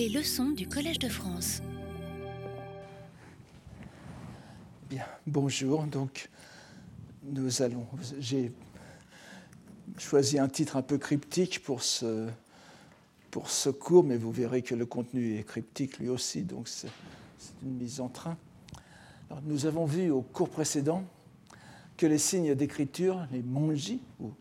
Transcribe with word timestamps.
Les 0.00 0.08
leçons 0.08 0.48
du 0.48 0.66
Collège 0.66 0.98
de 0.98 1.10
France. 1.10 1.60
Bien, 4.88 5.04
bonjour. 5.26 5.84
Donc, 5.84 6.30
nous 7.22 7.60
allons. 7.60 7.86
J'ai 8.18 8.50
choisi 9.98 10.38
un 10.38 10.48
titre 10.48 10.78
un 10.78 10.82
peu 10.82 10.96
cryptique 10.96 11.62
pour 11.62 11.82
ce, 11.82 12.30
pour 13.30 13.50
ce 13.50 13.68
cours, 13.68 14.02
mais 14.02 14.16
vous 14.16 14.32
verrez 14.32 14.62
que 14.62 14.74
le 14.74 14.86
contenu 14.86 15.36
est 15.36 15.42
cryptique 15.42 15.98
lui 15.98 16.08
aussi, 16.08 16.44
donc 16.44 16.68
c'est 16.68 16.88
une 17.62 17.74
mise 17.74 18.00
en 18.00 18.08
train. 18.08 18.38
Nous 19.42 19.66
avons 19.66 19.84
vu 19.84 20.10
au 20.10 20.22
cours 20.22 20.48
précédent 20.48 21.04
que 21.98 22.06
les 22.06 22.16
signes 22.16 22.54
d'écriture, 22.54 23.26
les 23.32 23.42
monji, 23.42 24.00
ou 24.18 24.32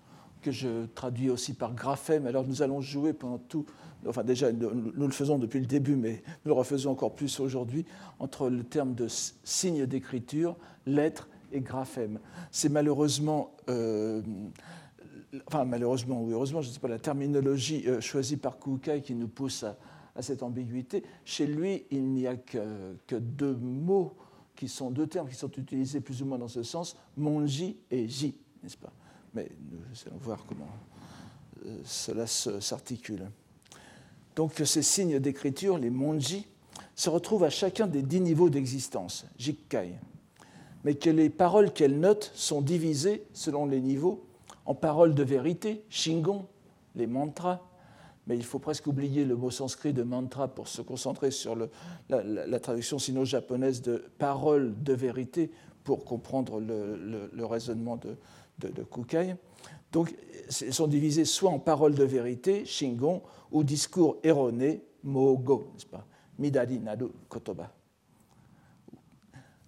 que 0.42 0.52
je 0.52 0.86
traduis 0.96 1.30
aussi 1.30 1.54
par 1.54 1.74
graphème, 1.74 2.26
alors 2.26 2.46
nous 2.46 2.62
allons 2.62 2.82
jouer 2.82 3.14
pendant 3.14 3.38
tout, 3.38 3.66
enfin 4.08 4.24
déjà 4.24 4.52
nous, 4.52 4.92
le 4.96 5.12
faisons 5.12 5.38
depuis 5.38 5.60
le 5.60 5.66
début, 5.66 5.96
mais 5.96 6.23
nous 6.46 6.50
le 6.50 6.54
refaisons 6.54 6.92
encore 6.92 7.13
plus 7.16 7.40
aujourd'hui, 7.40 7.86
entre 8.20 8.49
le 8.49 8.63
terme 8.63 8.96
de 8.96 9.08
signe 9.44 9.86
d'écriture, 9.86 10.55
lettre 10.86 11.30
et 11.52 11.62
graphème. 11.62 12.20
C'est 12.52 12.70
malheureusement, 12.70 13.52
euh, 13.70 14.22
enfin 15.48 15.66
malheureusement 15.66 16.22
ou 16.22 16.32
heureusement, 16.32 16.62
je 16.62 16.70
ne 16.70 16.74
sais 16.74 16.80
pas, 16.80 16.88
la 16.88 16.99
terminologie 16.99 17.84
euh, 17.88 18.02
choisie 18.02 18.38
par 18.38 18.60
Kukai 18.60 19.02
qui 19.02 19.16
nous 19.16 19.27
pousse 19.27 19.63
à, 19.63 19.77
cette 20.21 20.44
ambiguïté. 20.44 21.04
Chez 21.24 21.48
lui, 21.48 21.85
il 21.91 22.04
n'y 22.12 22.27
a 22.27 22.35
que, 22.35 22.98
que, 23.08 23.16
deux 23.16 23.55
mots 23.55 24.18
qui 24.54 24.68
sont 24.68 24.91
deux 24.91 25.08
termes 25.08 25.30
qui 25.30 25.35
sont 25.35 25.52
utilisés 25.52 26.02
plus 26.02 26.21
ou 26.21 26.26
moins 26.26 26.38
dans 26.38 26.49
ce 26.49 26.62
sens, 26.62 26.98
monji 27.16 27.77
et 27.90 28.05
ji, 28.05 28.35
n'est-ce 28.62 28.76
pas? 28.76 28.91
Mais 29.34 29.50
nous 29.72 29.80
allons 30.08 30.18
voir 30.18 30.46
comment 30.48 30.68
euh, 31.66 31.78
cela 31.84 32.28
s'articule. 32.28 33.30
Donc 34.36 34.54
ces 34.64 34.82
signes 34.82 35.20
d'écriture, 35.20 35.78
les 35.78 35.90
monji, 35.90 36.48
se 36.96 37.10
retrouvent 37.10 37.44
à 37.44 37.50
chacun 37.50 37.88
des 37.88 38.02
dix 38.02 38.22
niveaux 38.22 38.50
d'existence, 38.50 39.26
jikkai, 39.38 39.96
mais 40.84 40.96
que 40.96 41.10
les 41.10 41.30
paroles 41.30 41.74
qu'elles 41.74 41.99
notent 41.99 42.32
sont 42.34 42.62
divisées 42.62 43.24
selon 43.34 43.66
les 43.66 43.82
niveaux 43.82 44.26
en 44.66 44.76
paroles 44.76 45.16
de 45.16 45.24
vérité, 45.24 45.84
shingon, 45.90 46.46
les 46.96 47.08
mantras, 47.08 47.62
mais 48.27 48.38
il 48.38 48.43
faut 48.43 48.60
presque 48.60 48.86
oublier 48.86 49.26
le 49.26 49.36
mot 49.36 49.49
sanskrit 49.49 49.91
de 49.91 50.04
mantra 50.04 50.48
pour 50.48 50.68
se 50.68 50.84
concentrer 50.84 51.32
sur 51.32 51.58
la, 52.10 52.60
traduction 52.60 52.99
sino-japonaise 52.99 53.82
de 53.82 54.04
paroles 54.20 54.76
de 54.84 54.93
vérité 54.93 55.49
pour 55.84 56.05
comprendre 56.05 56.60
le, 56.60 57.46
raisonnement 57.46 57.98
de, 57.98 58.16
de, 58.60 58.84
Kukai. 58.84 59.35
Donc, 59.91 60.15
sont 60.49 60.88
divisées 60.88 61.26
soit 61.26 61.49
en 61.49 61.60
paroles 61.60 61.96
de 61.96 62.04
vérité, 62.04 62.65
shingon, 62.65 63.21
ou 63.52 63.63
discours 63.63 64.18
erroné, 64.24 64.84
mogo, 65.03 65.72
n'est-ce 65.74 65.85
pas? 65.85 66.06
Midari 66.38 66.80
nadu 66.80 67.06
kotoba. 67.28 67.74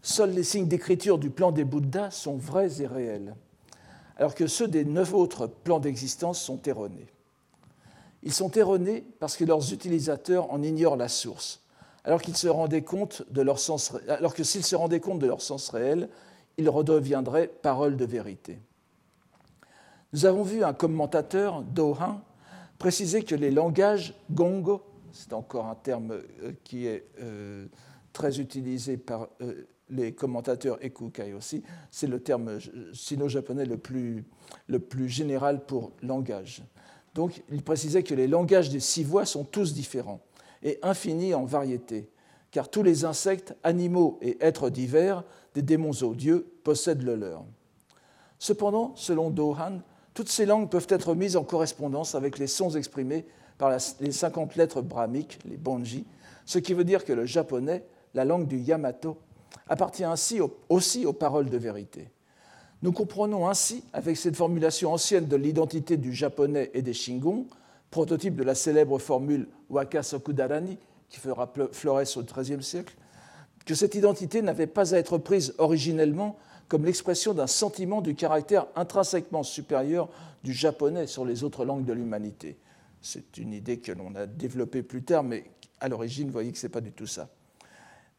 Seuls 0.01 0.31
les 0.31 0.43
signes 0.43 0.67
d'écriture 0.67 1.17
du 1.17 1.29
plan 1.29 1.51
des 1.51 1.63
Bouddhas 1.63 2.11
sont 2.11 2.37
vrais 2.37 2.81
et 2.81 2.87
réels 2.87 3.35
alors 4.21 4.35
que 4.35 4.45
ceux 4.45 4.67
des 4.67 4.85
neuf 4.85 5.15
autres 5.15 5.47
plans 5.47 5.79
d'existence 5.79 6.39
sont 6.39 6.61
erronés. 6.67 7.07
Ils 8.21 8.33
sont 8.33 8.51
erronés 8.51 9.03
parce 9.19 9.35
que 9.35 9.43
leurs 9.43 9.73
utilisateurs 9.73 10.53
en 10.53 10.61
ignorent 10.61 10.95
la 10.95 11.07
source, 11.07 11.61
alors, 12.03 12.21
qu'ils 12.21 12.37
se 12.37 12.47
rendaient 12.47 12.81
compte 12.81 13.23
de 13.31 13.41
leur 13.41 13.59
sens, 13.59 13.93
alors 14.07 14.33
que 14.33 14.43
s'ils 14.43 14.65
se 14.65 14.75
rendaient 14.75 14.99
compte 14.99 15.19
de 15.19 15.27
leur 15.27 15.41
sens 15.41 15.69
réel, 15.69 16.09
ils 16.57 16.67
redeviendraient 16.67 17.47
paroles 17.47 17.95
de 17.95 18.05
vérité. 18.05 18.59
Nous 20.13 20.25
avons 20.25 20.43
vu 20.43 20.63
un 20.63 20.73
commentateur, 20.73 21.61
Dohan, 21.61 22.21
préciser 22.77 23.23
que 23.23 23.33
les 23.33 23.49
langages 23.49 24.13
gongo, 24.29 24.81
c'est 25.13 25.31
encore 25.31 25.67
un 25.67 25.75
terme 25.75 26.11
euh, 26.11 26.51
qui 26.65 26.85
est 26.85 27.05
euh, 27.21 27.67
très 28.11 28.41
utilisé 28.41 28.97
par 28.97 29.29
euh, 29.41 29.67
les 29.89 30.13
commentateurs 30.13 30.83
Ekukai 30.83 31.33
aussi, 31.33 31.63
c'est 31.91 32.07
le 32.07 32.19
terme 32.19 32.59
sino-japonais 32.93 33.65
le 33.65 33.77
plus, 33.77 34.25
le 34.67 34.79
plus 34.79 35.07
général 35.07 35.65
pour 35.65 35.91
langage. 36.01 36.63
Donc 37.13 37.41
il 37.49 37.61
précisait 37.61 38.03
que 38.03 38.15
les 38.15 38.27
langages 38.27 38.69
des 38.69 38.79
six 38.79 39.03
voix 39.03 39.25
sont 39.25 39.45
tous 39.45 39.73
différents 39.73 40.21
et 40.61 40.77
infinis 40.81 41.33
en 41.33 41.45
variété, 41.45 42.09
car 42.51 42.69
tous 42.69 42.83
les 42.83 43.05
insectes, 43.05 43.55
animaux 43.63 44.17
et 44.21 44.37
êtres 44.41 44.69
divers, 44.69 45.23
des 45.53 45.61
démons 45.61 46.03
odieux, 46.03 46.47
possèdent 46.63 47.03
le 47.03 47.15
leur. 47.15 47.45
Cependant, 48.39 48.93
selon 48.95 49.29
Dohan, 49.29 49.81
toutes 50.13 50.29
ces 50.29 50.45
langues 50.45 50.69
peuvent 50.69 50.87
être 50.89 51.15
mises 51.15 51.37
en 51.37 51.43
correspondance 51.43 52.15
avec 52.15 52.37
les 52.37 52.47
sons 52.47 52.71
exprimés 52.71 53.25
par 53.57 53.71
les 53.99 54.11
50 54.11 54.55
lettres 54.55 54.81
brahmiques, 54.81 55.39
les 55.45 55.57
bonji, 55.57 56.05
ce 56.45 56.59
qui 56.59 56.73
veut 56.73 56.83
dire 56.83 57.05
que 57.05 57.13
le 57.13 57.25
japonais, 57.25 57.83
la 58.13 58.25
langue 58.25 58.47
du 58.47 58.57
Yamato, 58.57 59.17
appartient 59.67 60.03
ainsi 60.03 60.39
aussi 60.69 61.05
aux 61.05 61.13
paroles 61.13 61.49
de 61.49 61.57
vérité. 61.57 62.09
Nous 62.81 62.91
comprenons 62.91 63.47
ainsi, 63.47 63.83
avec 63.93 64.17
cette 64.17 64.35
formulation 64.35 64.91
ancienne 64.91 65.27
de 65.27 65.35
l'identité 65.35 65.97
du 65.97 66.13
japonais 66.13 66.71
et 66.73 66.81
des 66.81 66.93
Shingon, 66.93 67.45
prototype 67.91 68.35
de 68.35 68.43
la 68.43 68.55
célèbre 68.55 68.97
formule 68.97 69.47
Waka 69.69 70.01
Sokudarani, 70.01 70.77
qui 71.07 71.19
fera 71.19 71.51
florès 71.71 72.17
au 72.17 72.23
XIIIe 72.23 72.63
siècle, 72.63 72.95
que 73.65 73.75
cette 73.75 73.93
identité 73.93 74.41
n'avait 74.41 74.67
pas 74.67 74.95
à 74.95 74.97
être 74.97 75.19
prise 75.19 75.53
originellement 75.59 76.37
comme 76.71 76.85
l'expression 76.85 77.33
d'un 77.33 77.47
sentiment 77.47 77.99
du 77.99 78.15
caractère 78.15 78.65
intrinsèquement 78.77 79.43
supérieur 79.43 80.07
du 80.41 80.53
japonais 80.53 81.05
sur 81.05 81.25
les 81.25 81.43
autres 81.43 81.65
langues 81.65 81.83
de 81.83 81.91
l'humanité. 81.91 82.55
C'est 83.01 83.37
une 83.37 83.51
idée 83.51 83.79
que 83.79 83.91
l'on 83.91 84.15
a 84.15 84.25
développée 84.25 84.81
plus 84.81 85.03
tard, 85.03 85.21
mais 85.21 85.43
à 85.81 85.89
l'origine, 85.89 86.27
vous 86.27 86.31
voyez 86.31 86.49
que 86.53 86.57
ce 86.57 86.67
n'est 86.67 86.71
pas 86.71 86.79
du 86.79 86.93
tout 86.93 87.07
ça. 87.07 87.27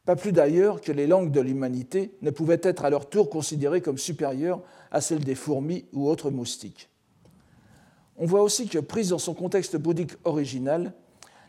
Pas 0.05 0.15
plus 0.15 0.33
d'ailleurs 0.33 0.81
que 0.81 0.91
les 0.91 1.07
langues 1.07 1.31
de 1.31 1.41
l'humanité 1.41 2.13
ne 2.21 2.29
pouvaient 2.29 2.59
être 2.61 2.85
à 2.85 2.91
leur 2.91 3.09
tour 3.09 3.27
considérées 3.31 3.81
comme 3.81 3.97
supérieures 3.97 4.61
à 4.91 5.01
celles 5.01 5.23
des 5.23 5.33
fourmis 5.33 5.85
ou 5.91 6.07
autres 6.07 6.29
moustiques. 6.29 6.89
On 8.17 8.27
voit 8.27 8.43
aussi 8.43 8.67
que, 8.67 8.77
prise 8.77 9.09
dans 9.09 9.17
son 9.17 9.33
contexte 9.33 9.77
bouddhique 9.77 10.13
original, 10.25 10.93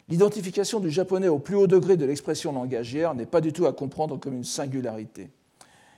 l'identification 0.08 0.80
du 0.80 0.90
japonais 0.90 1.28
au 1.28 1.38
plus 1.38 1.56
haut 1.56 1.66
degré 1.66 1.98
de 1.98 2.06
l'expression 2.06 2.50
langagière 2.50 3.14
n'est 3.14 3.26
pas 3.26 3.42
du 3.42 3.52
tout 3.52 3.66
à 3.66 3.74
comprendre 3.74 4.18
comme 4.18 4.36
une 4.38 4.44
singularité. 4.44 5.28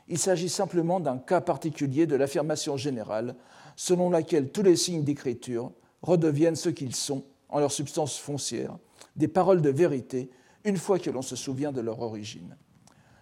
Il 0.08 0.18
s'agit 0.18 0.48
simplement 0.48 1.00
d'un 1.00 1.18
cas 1.18 1.40
particulier 1.40 2.06
de 2.06 2.16
l'affirmation 2.16 2.76
générale 2.76 3.34
selon 3.74 4.08
laquelle 4.10 4.50
tous 4.50 4.62
les 4.62 4.76
signes 4.76 5.04
d'écriture 5.04 5.72
redeviennent 6.02 6.56
ce 6.56 6.68
qu'ils 6.68 6.94
sont 6.94 7.24
en 7.48 7.60
leur 7.60 7.72
substance 7.72 8.18
foncière, 8.18 8.76
des 9.16 9.28
paroles 9.28 9.62
de 9.62 9.70
vérité 9.70 10.30
une 10.64 10.76
fois 10.76 10.98
que 10.98 11.10
l'on 11.10 11.22
se 11.22 11.36
souvient 11.36 11.72
de 11.72 11.80
leur 11.80 12.00
origine. 12.00 12.56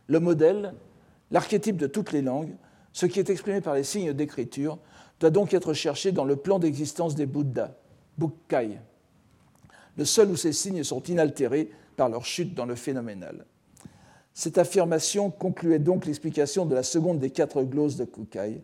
Le 0.07 0.21
modèle, 0.21 0.75
l'archétype 1.31 1.77
de 1.77 1.87
toutes 1.87 2.13
les 2.13 2.23
langues, 2.23 2.55
ce 2.93 3.07
qui 3.07 3.19
est 3.19 3.31
exprimé 3.31 3.61
par 3.61 3.75
les 3.75 3.85
signes 3.85 4.13
d'écriture, 4.13 4.79
doit 5.21 5.31
donc 5.31 5.55
être 5.55 5.73
cherché 5.73 6.13
dans 6.13 6.25
le 6.25 6.37
plan 6.37 6.59
d'existence 6.59 7.15
des 7.15 7.27
Bouddhas, 7.27 7.75
Bukkai, 8.19 8.79
le 9.97 10.05
seul 10.05 10.31
où 10.31 10.37
ces 10.37 10.53
signes 10.53 10.85
sont 10.85 11.03
inaltérés 11.03 11.71
par 11.97 12.09
leur 12.09 12.25
chute 12.25 12.55
dans 12.55 12.67
le 12.67 12.75
phénoménal. 12.75 13.47
Cette 14.35 14.59
affirmation 14.59 15.31
concluait 15.31 15.79
donc 15.79 16.07
l'explication 16.07 16.67
de 16.67 16.75
la 16.75 16.83
seconde 16.83 17.21
des 17.21 17.31
quatre 17.31 17.63
glosses 17.63 17.97
de 17.97 18.05
Kukai. 18.05 18.63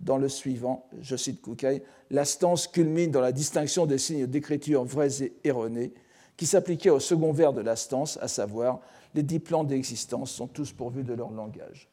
Dans 0.00 0.18
le 0.18 0.28
suivant, 0.28 0.86
je 1.00 1.16
cite 1.16 1.40
Kukai, 1.40 1.82
la 2.10 2.26
stance 2.26 2.66
culmine 2.66 3.10
dans 3.10 3.20
la 3.20 3.32
distinction 3.32 3.86
des 3.86 3.98
signes 3.98 4.26
d'écriture 4.26 4.84
vrais 4.84 5.22
et 5.22 5.32
erronés, 5.44 5.94
qui 6.36 6.44
s'appliquait 6.44 6.90
au 6.90 7.00
second 7.00 7.32
vers 7.32 7.52
de 7.52 7.62
la 7.62 7.76
stance, 7.76 8.18
à 8.20 8.28
savoir 8.28 8.80
les 9.14 9.22
dix 9.22 9.38
plans 9.38 9.64
d'existence 9.64 10.30
sont 10.30 10.46
tous 10.46 10.72
pourvus 10.72 11.04
de 11.04 11.14
leur 11.14 11.30
langage. 11.30 11.88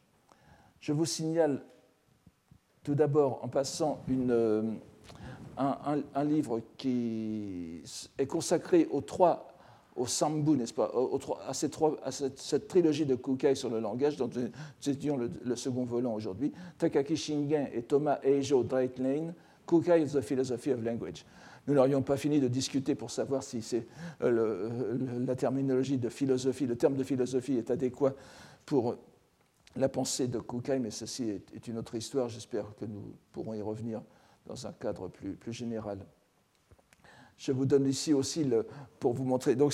Je 0.79 0.93
vous 0.93 1.05
signale 1.05 1.63
tout 2.83 2.95
d'abord 2.95 3.39
en 3.43 3.47
passant 3.47 4.03
euh, 4.09 4.73
un, 5.57 6.23
livre 6.23 6.61
qui 6.77 7.81
est 8.17 8.25
consacré 8.25 8.87
aux 8.91 9.01
trois, 9.01 9.48
au 9.99 10.07
Sambu, 10.07 10.51
n'est-ce 10.51 10.73
pas, 10.73 10.91
à, 11.45 11.53
cette, 11.53 12.67
trilogie 12.67 13.05
de 13.05 13.15
Kukai 13.15 13.53
sur 13.53 13.69
le 13.69 13.79
langage, 13.79 14.15
dont 14.15 14.29
nous 14.33 14.47
étudions 14.91 15.17
le, 15.17 15.55
second 15.55 15.83
volant 15.83 16.13
aujourd'hui, 16.13 16.51
Takaki 16.77 17.17
Shingen 17.17 17.67
et 17.73 17.83
Thomas 17.83 18.19
Eijo 18.23 18.65
Lane, 18.97 19.33
Kukai 19.67 20.01
is 20.01 20.13
the 20.13 20.21
Philosophy 20.21 20.71
of 20.71 20.83
Language 20.83 21.25
nous 21.67 21.75
n'aurions 21.75 22.01
pas 22.01 22.17
fini 22.17 22.39
de 22.39 22.47
discuter 22.47 22.95
pour 22.95 23.11
savoir 23.11 23.43
si 23.43 23.61
c'est 23.61 23.85
euh, 24.23 24.97
la 25.23 25.35
terminologie 25.35 25.99
de 25.99 26.09
philosophie, 26.09 26.65
le 26.65 26.75
terme 26.75 26.95
de 26.95 27.03
philosophie 27.03 27.57
est 27.57 27.69
adéquat 27.69 28.15
pour 28.65 28.95
la 29.75 29.87
pensée 29.87 30.27
de 30.27 30.39
Kukai, 30.39 30.79
mais 30.79 30.89
ceci 30.89 31.29
est, 31.29 31.67
une 31.67 31.77
autre 31.77 31.93
histoire. 31.93 32.27
J'espère 32.27 32.65
que 32.79 32.85
nous 32.85 33.13
pourrons 33.31 33.53
y 33.53 33.61
revenir 33.61 34.01
dans 34.47 34.65
un 34.65 34.71
cadre 34.71 35.09
plus, 35.09 35.33
plus 35.33 35.53
général. 35.53 35.99
Je 37.39 37.51
vous 37.51 37.65
donne 37.65 37.87
ici 37.87 38.13
aussi, 38.13 38.45
pour 38.99 39.13
vous 39.13 39.23
montrer, 39.23 39.55
donc 39.55 39.73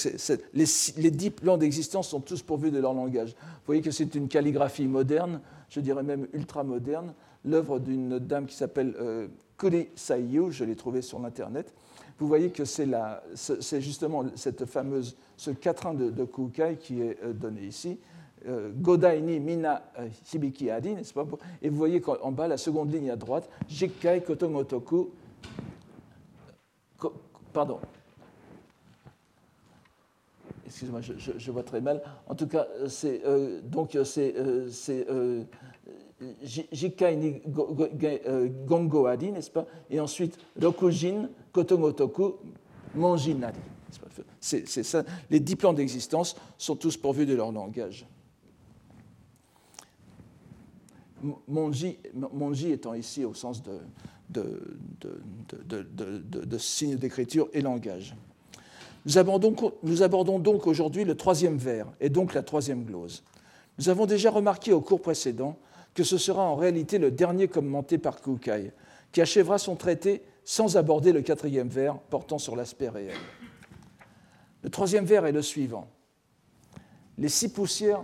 les, 0.54 1.12
dix 1.12 1.32
plans 1.32 1.58
d'existence 1.58 2.08
sont 2.08 2.22
tous 2.22 2.42
pourvus 2.42 2.72
de 2.72 2.80
leur 2.80 2.94
langage. 2.94 3.32
Vous 3.32 3.66
voyez 3.66 3.82
que 3.82 3.92
c'est 3.92 4.16
une 4.16 4.28
calligraphie 4.28 4.86
moderne, 4.88 5.42
je 5.70 5.80
dirais 5.80 6.04
même 6.04 6.28
ultra-moderne, 6.32 7.14
l'œuvre 7.44 7.80
d'une 7.80 8.20
dame 8.20 8.46
qui 8.46 8.56
s'appelle 8.56 8.96
euh, 9.00 9.28
Kuri 9.58 9.90
je 9.98 10.64
l'ai 10.64 10.76
trouvée 10.76 11.02
sur 11.02 11.20
l'Internet, 11.20 11.74
vous 12.18 12.28
voyez 12.28 12.50
que 12.50 12.64
c'est 12.64 13.82
justement 13.82 14.24
cette 14.36 14.66
fameuse, 14.66 15.18
ce 15.36 15.52
quatrain 15.52 15.94
de, 15.94 16.10
de 16.10 16.24
Kukai 16.24 16.78
qui 16.80 17.02
est 17.02 17.18
euh, 17.24 17.34
donné 17.34 17.66
ici. 17.66 18.00
Euh, 18.48 18.70
Godai 18.74 19.22
ni 19.22 19.40
mina 19.40 19.84
euh, 20.00 20.08
hibiki 20.32 20.68
pas? 21.14 21.26
Et 21.62 21.70
vous 21.70 21.78
voyez 21.78 22.00
qu'en 22.00 22.32
bas, 22.32 22.48
la 22.48 22.58
seconde 22.58 22.94
ligne 22.94 23.10
à 23.10 23.16
droite, 23.16 23.50
Jikai 23.68 24.22
kotomotoku. 24.22 25.10
Pardon. 27.56 27.80
Excusez-moi, 30.66 31.00
je, 31.00 31.52
vois 31.52 31.64
très 31.64 31.80
mal. 31.80 32.04
En 32.28 32.36
tout 32.36 32.48
cas, 32.48 32.68
c'est 32.90 33.22
donc 33.64 33.98
c'est 34.04 34.36
Jikai 36.52 37.16
ni 37.16 37.42
gongo 37.46 39.06
adi, 39.06 39.32
n'est-ce 39.32 39.50
pas? 39.50 39.66
Et 39.90 40.02
ensuite, 40.02 40.38
Rokujin 40.62 41.30
kotomotoku 41.54 42.34
monjinari. 42.94 43.56
C'est 44.42 44.84
ça. 44.84 45.06
Les 45.30 45.40
dix 45.40 45.56
plans 45.56 45.72
d'existence 45.72 46.36
sont 46.58 46.76
tous 46.76 46.98
pourvus 46.98 47.26
de 47.26 47.36
leur 47.36 47.54
langage. 47.54 48.06
Monji, 51.48 52.00
monji 52.34 52.72
étant 52.72 52.94
ici 52.94 53.24
au 53.24 53.34
sens 53.34 53.64
de, 53.64 53.80
de, 54.30 54.78
de, 55.02 56.58
signe 56.58 56.96
d'écriture 56.96 57.48
et 57.54 57.62
langage. 57.62 58.16
Nous 59.06 59.18
abordons, 59.18 59.56
nous 59.84 60.04
abordons 60.04 60.40
donc 60.40 60.68
aujourd'hui 60.68 61.06
le 61.06 61.16
troisième 61.16 61.58
vers 61.58 61.88
et 62.00 62.10
donc 62.10 62.34
la 62.34 62.42
troisième 62.42 62.84
glose. 62.84 63.24
Nous 63.78 63.90
avons 63.90 64.06
déjà 64.06 64.32
remarqué 64.32 64.74
au 64.74 64.82
cours 64.82 65.02
précédent 65.02 65.58
que 65.94 66.04
ce 66.04 66.18
sera 66.18 66.44
en 66.44 66.56
réalité 66.56 66.98
le 66.98 67.12
dernier 67.12 67.48
commenté 67.48 67.98
par 67.98 68.22
Kukai, 68.22 68.72
qui 69.12 69.22
achèvera 69.22 69.58
son 69.58 69.76
traité 69.76 70.24
sans 70.44 70.78
aborder 70.78 71.12
le 71.12 71.22
quatrième 71.22 71.70
vers 71.70 71.98
portant 71.98 72.38
sur 72.38 72.56
l'aspect 72.56 72.90
réel. 72.90 73.18
Le 74.64 74.70
troisième 74.70 75.06
vers 75.06 75.26
est 75.26 75.32
le 75.32 75.42
suivant. 75.42 75.88
Les 77.18 77.30
six 77.30 77.52
poussières 77.52 78.04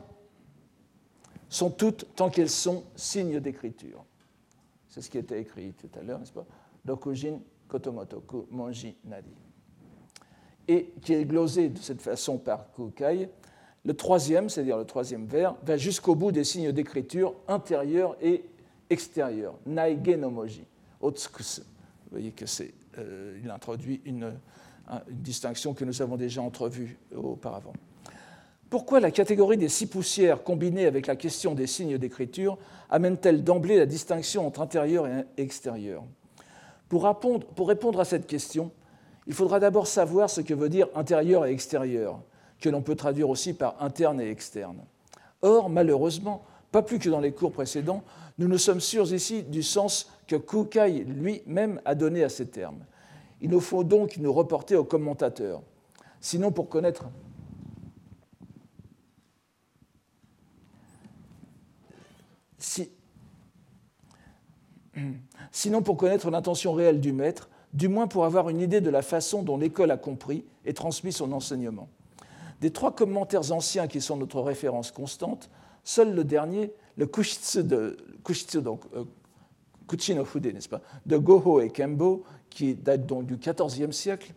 sont 1.50 1.70
toutes, 1.70 2.06
tant 2.16 2.30
qu'elles 2.30 2.50
sont, 2.50 2.84
signes 2.96 3.40
d'écriture. 3.40 4.06
C'est 4.92 5.02
ce 5.02 5.10
qui 5.10 5.18
était 5.18 5.40
écrit 5.40 5.74
tout 5.74 5.90
à 5.98 6.04
l'heure, 6.04 6.20
n'est-ce 6.20 6.34
pas? 6.34 6.46
Dokujin 6.84 7.40
Kotomotoku 7.70 8.48
Monji 8.52 8.98
Nadi. 9.06 9.32
Et 10.68 10.94
qui 11.02 11.14
est 11.14 11.24
glosé 11.24 11.70
de 11.70 11.78
cette 11.80 12.02
façon 12.02 12.38
par 12.38 12.72
Kukai. 12.74 13.30
Le 13.86 13.94
troisième, 13.96 14.50
c'est-à-dire 14.50 14.78
le 14.78 14.84
troisième 14.86 15.26
vers, 15.26 15.56
va 15.64 15.78
jusqu'au 15.78 16.14
bout 16.14 16.34
des 16.34 16.44
signes 16.44 16.74
d'écriture 16.74 17.34
intérieurs 17.48 18.18
et 18.22 18.44
extérieurs. 18.90 19.56
Naige 19.66 20.18
no 20.18 20.30
moji, 20.30 20.66
otsukusu. 21.00 21.62
Vous 21.62 22.12
voyez 22.12 22.32
que 22.32 22.46
c'est, 22.46 22.74
euh, 22.98 23.40
il 23.42 23.50
introduit 23.50 24.02
une 24.04 24.34
distinction 25.10 25.74
que 25.74 25.86
nous 25.86 26.02
avons 26.02 26.18
déjà 26.18 26.42
entrevue 26.42 26.98
auparavant. 27.16 27.74
Pourquoi 28.72 29.02
la 29.02 29.12
catégorie 29.12 29.58
des 29.58 29.68
six 29.68 29.86
poussières 29.86 30.44
combinée 30.44 30.86
avec 30.86 31.06
la 31.06 31.18
question 31.18 31.56
des 31.56 31.68
signes 31.68 31.98
d'écriture 31.98 32.58
amène-t-elle 32.90 33.44
d'emblée 33.44 33.78
la 33.78 33.86
distinction 33.86 34.48
entre 34.48 34.62
intérieur 34.62 35.08
et 35.08 35.26
extérieur? 35.36 36.06
Pour 36.88 37.04
répondre, 37.04 38.00
à 38.00 38.06
cette 38.06 38.28
question, 38.28 38.72
il 39.28 39.34
faudra 39.34 39.60
d'abord 39.60 39.88
savoir 39.88 40.30
ce 40.30 40.40
que 40.40 40.54
veut 40.54 40.70
dire 40.70 40.88
intérieur 40.96 41.46
et 41.46 41.52
extérieur, 41.52 42.22
que 42.62 42.70
l'on 42.70 42.82
peut 42.82 42.96
traduire 42.96 43.30
aussi 43.30 43.52
par 43.52 43.76
interne 43.84 44.22
et 44.22 44.32
externe. 44.32 44.78
Or, 45.42 45.70
malheureusement, 45.70 46.46
pas 46.72 46.82
plus 46.82 46.98
que 46.98 47.10
dans 47.10 47.20
les 47.20 47.34
cours 47.34 47.52
précédents, 47.52 48.04
nous 48.38 48.48
ne 48.48 48.56
sommes 48.56 48.80
sûrs 48.80 49.14
ici 49.14 49.44
du 49.44 49.64
sens 49.64 50.10
que 50.28 50.38
Kukai 50.38 51.04
lui-même 51.04 51.82
a 51.84 51.94
donné 51.94 52.24
à 52.24 52.30
ces 52.30 52.48
termes. 52.48 52.86
Il 53.42 53.50
nous 53.50 53.60
faut 53.60 53.84
donc 53.84 54.16
nous 54.16 54.32
reporter 54.32 54.78
aux 54.78 54.86
commentateurs. 54.86 55.62
Sinon, 56.22 56.54
pour 56.54 56.70
connaître 56.70 57.04
sinon 65.52 65.82
pour 65.82 65.98
connaître 65.98 66.30
l'intention 66.30 66.74
réelle 66.74 67.02
du 67.02 67.14
maître, 67.14 67.50
du 67.74 67.88
moins 67.88 68.08
pour 68.08 68.26
avoir 68.26 68.50
une 68.50 68.60
idée 68.60 68.82
de 68.82 68.90
la 68.90 69.02
façon 69.02 69.44
dont 69.44 69.58
l'école 69.58 69.92
a 69.92 69.98
compris 69.98 70.46
et 70.66 70.74
transmis 70.74 71.14
son 71.14 71.32
enseignement. 71.32 71.90
Des 72.60 72.72
trois 72.72 72.94
commentaires 72.94 73.52
anciens 73.52 73.88
qui 73.88 74.02
sont 74.02 74.18
notre 74.18 74.42
référence 74.42 74.92
constante, 74.92 75.50
seul 75.84 76.14
le 76.14 76.24
dernier, 76.24 76.74
le 76.98 77.08
Kushitsu 77.08 77.64
de 77.64 77.98
euh, 78.94 79.06
n'est-ce 80.54 80.70
pas, 80.70 80.82
de 81.06 81.18
Goho 81.18 81.62
et 81.62 81.70
Kembo, 81.70 82.24
qui 82.50 82.76
date 82.76 83.06
donc 83.06 83.26
du 83.26 83.38
XIVe 83.38 83.92
siècle, 83.92 84.34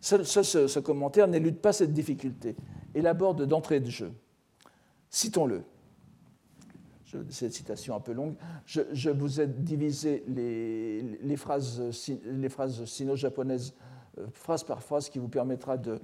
ce, 0.00 0.24
ce 0.24 0.78
commentaire 0.78 1.28
n'élude 1.28 1.58
pas 1.58 1.72
cette 1.72 1.92
difficulté 1.92 2.56
et 2.94 3.02
l'aborde 3.02 3.46
d'entrée 3.46 3.80
de 3.80 3.90
jeu. 3.90 4.12
Citons-le 5.10 5.62
cette 7.30 7.52
citation 7.52 7.94
un 7.94 8.00
peu 8.00 8.12
longue, 8.12 8.34
je, 8.66 9.10
vous 9.10 9.40
ai 9.40 9.46
divisé 9.46 10.24
les, 10.28 11.36
phrases, 11.36 11.82
les 12.24 12.48
phrases 12.48 12.84
sino-japonaises 12.84 13.74
euh, 14.18 14.26
phrase 14.32 14.64
par 14.64 14.82
phrase 14.82 15.08
qui 15.08 15.18
vous 15.18 15.28
permettra 15.28 15.76
de, 15.76 16.00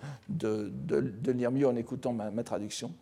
lire 1.27 1.51
mieux 1.51 1.67
en 1.67 1.77
écoutant 1.77 2.13
ma, 2.13 2.43
traduction. 2.43 2.93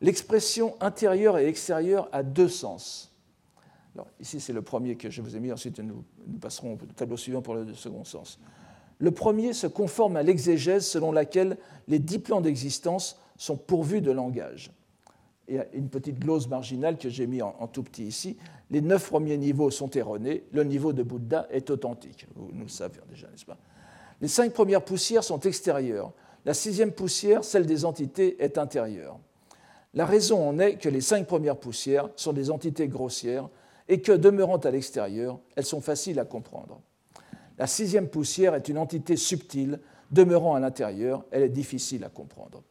L'expression 0.00 0.74
intérieure 0.80 1.38
et 1.38 1.46
extérieure 1.46 2.08
a 2.12 2.22
deux 2.22 2.48
sens. 2.48 3.12
Alors, 3.94 4.08
ici, 4.20 4.40
c'est 4.40 4.52
le 4.52 4.62
premier 4.62 4.96
que 4.96 5.10
je 5.10 5.20
vous 5.20 5.36
ai 5.36 5.40
mis, 5.40 5.52
ensuite 5.52 5.78
nous 5.78 6.04
passerons 6.40 6.74
au 6.74 6.92
tableau 6.96 7.16
suivant 7.16 7.42
pour 7.42 7.54
le 7.54 7.74
second 7.74 8.04
sens. 8.04 8.38
Le 8.98 9.10
premier 9.10 9.52
se 9.52 9.66
conforme 9.66 10.16
à 10.16 10.22
l'exégèse 10.22 10.86
selon 10.86 11.12
laquelle 11.12 11.58
les 11.88 11.98
dix 11.98 12.18
plans 12.18 12.40
d'existence 12.40 13.18
sont 13.36 13.56
pourvus 13.56 14.00
de 14.00 14.12
langage 14.12 14.70
et 15.54 15.60
une 15.74 15.88
petite 15.88 16.18
glose 16.18 16.48
marginale 16.48 16.96
que 16.96 17.08
j'ai 17.08 17.26
mis 17.26 17.42
en, 17.42 17.66
tout 17.66 17.82
petit 17.82 18.04
ici. 18.04 18.36
Les 18.70 18.80
neuf 18.80 19.08
premiers 19.08 19.36
niveaux 19.36 19.70
sont 19.70 19.90
erronés, 19.90 20.44
le 20.52 20.64
niveau 20.64 20.92
de 20.92 21.02
Bouddha 21.02 21.46
est 21.50 21.70
authentique. 21.70 22.26
Vous, 22.34 22.50
nous 22.52 22.64
le 22.64 22.68
savez 22.68 23.00
déjà, 23.08 23.28
n'est-ce 23.28 23.44
pas? 23.44 23.58
Les 24.20 24.28
cinq 24.28 24.52
premières 24.52 24.84
poussières 24.84 25.24
sont 25.24 25.40
extérieures. 25.40 26.12
La 26.44 26.54
sixième 26.54 26.92
poussière, 26.92 27.44
celle 27.44 27.66
des 27.66 27.84
entités, 27.84 28.42
est 28.42 28.56
intérieure. 28.56 29.18
La 29.94 30.06
raison 30.06 30.48
en 30.48 30.58
est 30.58 30.76
que 30.76 30.88
les 30.88 31.00
cinq 31.00 31.26
premières 31.26 31.58
poussières 31.58 32.08
sont 32.16 32.32
des 32.32 32.50
entités 32.50 32.88
grossières 32.88 33.48
et 33.88 34.00
que, 34.00 34.12
demeurant 34.12 34.56
à 34.56 34.70
l'extérieur, 34.70 35.38
elles 35.56 35.66
sont 35.66 35.80
faciles 35.80 36.18
à 36.18 36.24
comprendre. 36.24 36.80
La 37.58 37.66
sixième 37.66 38.08
poussière 38.08 38.54
est 38.54 38.68
une 38.68 38.78
entité 38.78 39.16
subtile, 39.16 39.80
demeurant 40.10 40.54
à 40.54 40.60
l'intérieur, 40.60 41.24
elle 41.30 41.42
est 41.42 41.48
difficile 41.48 42.04
à 42.04 42.08
comprendre. 42.08 42.62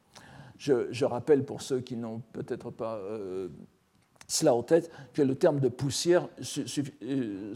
Je, 0.61 1.05
rappelle 1.05 1.43
pour 1.43 1.63
ceux 1.63 1.79
qui 1.79 1.97
n'ont 1.97 2.21
peut-être 2.33 2.69
pas 2.69 2.97
euh, 2.97 3.47
cela 4.27 4.53
en 4.53 4.61
tête 4.61 4.91
que 5.11 5.23
le 5.23 5.33
terme 5.33 5.59
de 5.59 5.69
poussière 5.69 6.29
euh, 7.01 7.55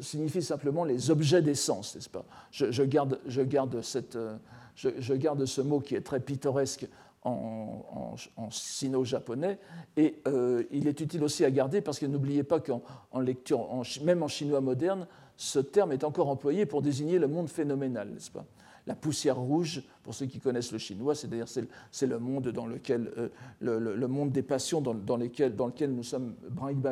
signifie 0.00 0.40
simplement 0.40 0.84
les 0.84 1.10
objets 1.10 1.42
d'essence, 1.42 1.96
n'est-ce 1.96 2.08
pas? 2.08 2.24
Je, 2.52 2.84
garde, 2.84 3.18
je, 3.26 3.42
garde 3.42 3.80
cette, 3.80 4.14
euh, 4.14 4.36
je, 4.76 5.14
garde 5.14 5.44
ce 5.44 5.60
mot 5.60 5.80
qui 5.80 5.96
est 5.96 6.02
très 6.02 6.20
pittoresque 6.20 6.86
en, 7.24 8.14
sino-japonais, 8.48 9.58
et 9.96 10.22
il 10.70 10.86
est 10.86 11.00
utile 11.00 11.24
aussi 11.24 11.44
à 11.44 11.50
garder 11.50 11.80
parce 11.80 11.98
que 11.98 12.04
n'oubliez 12.04 12.44
pas 12.44 12.60
qu'en 12.60 13.18
lecture, 13.18 13.66
même 14.02 14.22
en 14.22 14.28
chinois 14.28 14.60
moderne, 14.60 15.08
ce 15.36 15.58
terme 15.58 15.90
est 15.92 16.04
encore 16.04 16.28
employé 16.28 16.66
pour 16.66 16.82
désigner 16.82 17.18
le 17.18 17.26
monde 17.26 17.48
phénoménal, 17.48 18.10
n'est-ce 18.10 18.30
pas? 18.30 18.44
La 18.86 18.94
poussière 18.94 19.38
rouge, 19.38 19.82
pour 20.02 20.14
ceux 20.14 20.26
qui 20.26 20.40
connaissent 20.40 20.72
le 20.72 20.78
chinois, 20.78 21.14
c'est-à-dire 21.14 21.46
c'est 21.90 22.06
le 22.06 22.18
monde 22.18 22.48
dans 22.48 22.66
lequel 22.66 23.10
euh, 23.16 23.28
le, 23.60 24.08
monde 24.08 24.30
des 24.30 24.42
passions 24.42 24.80
dans, 24.80 25.16
lequel 25.16 25.94
nous 25.94 26.02
sommes 26.02 26.34
brinque 26.50 26.84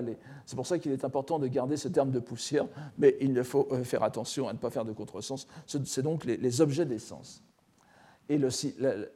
C'est 0.46 0.56
pour 0.56 0.66
ça 0.66 0.78
qu'il 0.78 0.92
est 0.92 1.04
important 1.04 1.38
de 1.38 1.46
garder 1.46 1.76
ce 1.76 1.88
terme 1.88 2.10
de 2.10 2.18
poussière, 2.18 2.66
mais 2.98 3.16
il 3.20 3.42
faut 3.44 3.68
euh, 3.72 3.84
faire 3.84 4.02
attention 4.02 4.48
à 4.48 4.52
ne 4.52 4.58
pas 4.58 4.70
faire 4.70 4.84
de 4.84 4.92
contresens. 4.92 5.46
C'est 5.66 6.02
donc 6.02 6.24
les, 6.24 6.36
les 6.36 6.60
objets 6.60 6.86
d'essence. 6.86 7.42
Et 8.28 8.40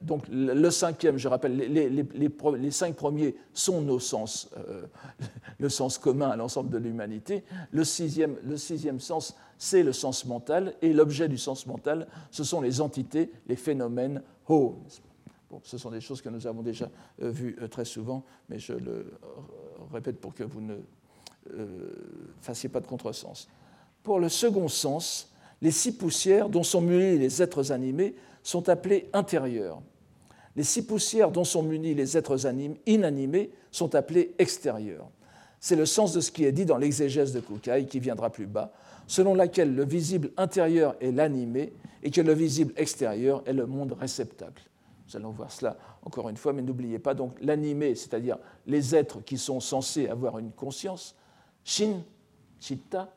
donc 0.03 0.25
le 0.29 0.71
cinquième, 0.71 1.17
je 1.17 1.29
rappelle, 1.29 1.57
les, 1.57 2.71
cinq 2.71 2.97
premiers 2.97 3.37
sont 3.53 3.81
nos 3.81 4.01
sens, 4.01 4.51
euh, 4.57 4.87
le 5.59 5.69
sens 5.69 5.97
commun 5.97 6.29
à 6.31 6.37
l'ensemble 6.37 6.71
de 6.71 6.79
l'humanité. 6.79 7.45
Le 7.71 7.85
sixième, 7.85 8.37
le 8.45 8.57
sixième 8.57 9.01
sens, 9.01 9.37
c'est 9.59 9.83
le 9.83 9.93
sens 9.93 10.27
mental, 10.27 10.75
et 10.83 10.93
l'objet 10.93 11.29
du 11.29 11.39
sens 11.39 11.67
mental, 11.67 12.09
ce 12.31 12.45
sont 12.45 12.61
les 12.61 12.81
entités, 12.81 13.31
les 13.47 13.57
phénomènes 13.57 14.23
ho. 14.49 14.83
Bon, 15.51 15.61
ce 15.63 15.79
sont 15.79 15.91
des 15.91 16.01
choses 16.01 16.21
que 16.21 16.29
nous 16.29 16.47
avons 16.47 16.63
déjà 16.63 16.91
euh, 17.23 17.31
vues 17.31 17.57
euh, 17.63 17.69
très 17.69 17.85
souvent, 17.85 18.25
mais 18.49 18.59
je 18.59 18.73
le 18.73 19.13
répète 19.93 20.21
pour 20.21 20.35
que 20.35 20.43
vous 20.43 20.61
ne 20.61 20.77
fassiez 22.41 22.69
pas 22.69 22.81
de 22.81 22.87
contresens. 22.87 23.49
Pour 24.03 24.19
le 24.19 24.29
second 24.29 24.67
sens, 24.67 25.33
les 25.63 25.71
six 25.71 25.97
poussières 25.97 26.49
dont 26.49 26.65
sont 26.65 26.81
munis 26.81 27.19
les 27.19 27.41
êtres 27.41 27.73
animés 27.73 28.17
sont 28.47 28.69
appelés 28.69 29.11
intérieurs. 29.13 29.83
Les 30.55 30.63
six 30.63 30.87
poussières 30.87 31.33
dont 31.33 31.43
sont 31.43 31.65
munis 31.65 31.95
les 31.95 32.17
êtres 32.17 32.47
inanimés 32.87 33.51
sont 33.73 33.97
appelés 33.97 34.35
extérieurs. 34.39 35.09
C'est 35.59 35.75
le 35.75 35.85
sens 35.85 36.13
de 36.13 36.21
ce 36.21 36.31
qui 36.31 36.45
est 36.45 36.53
dit 36.53 36.65
dans 36.65 36.77
l'exégèse 36.77 37.33
de 37.33 37.41
Kukai, 37.41 37.87
qui 37.87 37.99
viendra 37.99 38.31
plus 38.31 38.47
bas. 38.47 38.73
selon 39.09 39.35
laquelle 39.35 39.75
le 39.75 39.85
visible 39.85 40.31
intérieur 40.37 40.97
est 41.01 41.13
l'animé 41.13 41.73
et 42.03 42.11
que 42.11 42.21
le 42.21 42.33
visible 42.33 42.73
extérieur 42.77 43.43
est 43.47 43.53
le 43.53 43.67
monde 43.67 43.93
réceptacle. 43.93 44.69
Nous 45.07 45.17
allons 45.17 45.31
voir 45.31 45.53
cela 45.53 45.77
encore 46.03 46.29
une 46.29 46.37
fois, 46.37 46.53
mais 46.53 46.63
n'oubliez 46.63 46.99
pas 46.99 47.15
donc 47.15 47.37
l'animé, 47.41 47.95
c'est-à-dire 47.95 48.39
les 48.67 48.97
êtres 48.97 49.21
qui 49.25 49.39
sont 49.39 49.61
censés 49.61 50.09
avoir 50.09 50.39
une 50.39 50.51
conscience, 50.51 51.15
shin, 51.65 52.03
chitta, 52.59 53.13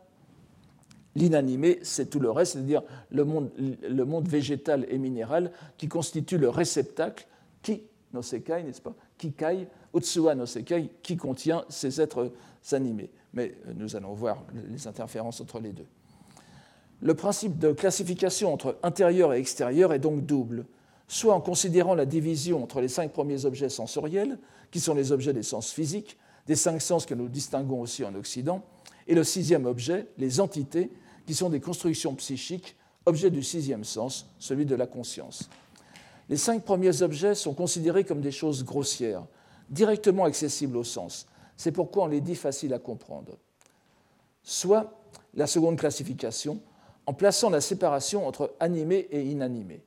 L'inanimé, 1.15 1.79
c'est 1.81 2.09
tout 2.09 2.19
le 2.19 2.29
reste, 2.29 2.53
c'est-à-dire 2.53 2.83
le 3.09 3.25
monde, 3.25 4.27
végétal 4.27 4.85
et 4.89 4.97
minéral 4.97 5.51
qui 5.77 5.87
constitue 5.87 6.37
le 6.37 6.49
réceptacle 6.49 7.27
qui, 7.61 7.83
no 8.13 8.21
sekai, 8.21 8.63
n'est-ce 8.63 8.81
pas, 8.81 8.93
qui 9.17 9.33
kai, 9.33 9.67
utsuwa 9.93 10.35
no 10.35 10.45
sekai, 10.45 10.89
qui 11.01 11.17
contient 11.17 11.65
ces 11.67 11.99
êtres 11.99 12.31
animés. 12.71 13.09
Mais 13.33 13.55
euh, 13.67 13.73
nous 13.75 13.95
allons 13.95 14.13
voir 14.13 14.43
les 14.71 14.87
interférences 14.87 15.41
entre 15.41 15.59
les 15.59 15.71
deux. 15.71 15.87
Le 17.01 17.13
principe 17.13 17.57
de 17.57 17.71
classification 17.71 18.53
entre 18.53 18.77
intérieur 18.83 19.33
et 19.33 19.39
extérieur 19.39 19.93
est 19.93 19.99
donc 19.99 20.25
double, 20.25 20.65
soit 21.07 21.33
en 21.33 21.41
considérant 21.41 21.95
la 21.95 22.05
division 22.05 22.63
entre 22.63 22.81
les 22.81 22.87
cinq 22.87 23.11
premiers 23.11 23.45
objets 23.45 23.69
sensoriels, 23.69 24.37
qui 24.69 24.79
sont 24.79 24.93
les 24.93 25.11
objets 25.11 25.33
des 25.33 25.43
sens 25.43 25.71
physiques, 25.71 26.17
des 26.45 26.55
cinq 26.55 26.81
sens 26.81 27.05
que 27.05 27.15
nous 27.15 27.29
distinguons 27.29 27.81
aussi 27.81 28.03
en 28.03 28.13
Occident, 28.15 28.63
et 29.09 29.15
le 29.15 29.23
sixième 29.23 29.65
objet, 29.65 30.05
les 30.19 30.39
entités, 30.39 30.91
qui 31.25 31.33
sont 31.33 31.49
des 31.49 31.59
constructions 31.59 32.13
psychiques, 32.13 32.77
objets 33.07 33.31
du 33.31 33.41
sixième 33.41 33.83
sens, 33.83 34.27
celui 34.37 34.67
de 34.67 34.75
la 34.75 34.85
conscience. 34.85 35.49
Les 36.29 36.37
cinq 36.37 36.63
premiers 36.63 37.01
objets 37.01 37.33
sont 37.33 37.55
considérés 37.55 38.03
comme 38.03 38.21
des 38.21 38.31
choses 38.31 38.63
grossières, 38.63 39.25
directement 39.71 40.25
accessibles 40.25 40.77
au 40.77 40.83
sens. 40.83 41.25
C'est 41.57 41.71
pourquoi 41.71 42.03
on 42.03 42.07
les 42.07 42.21
dit 42.21 42.35
faciles 42.35 42.73
à 42.73 42.77
comprendre. 42.77 43.37
Soit 44.43 44.93
la 45.33 45.47
seconde 45.47 45.77
classification, 45.77 46.61
en 47.07 47.13
plaçant 47.13 47.49
la 47.49 47.61
séparation 47.61 48.27
entre 48.27 48.53
animé 48.59 49.07
et 49.09 49.23
inanimé. 49.23 49.81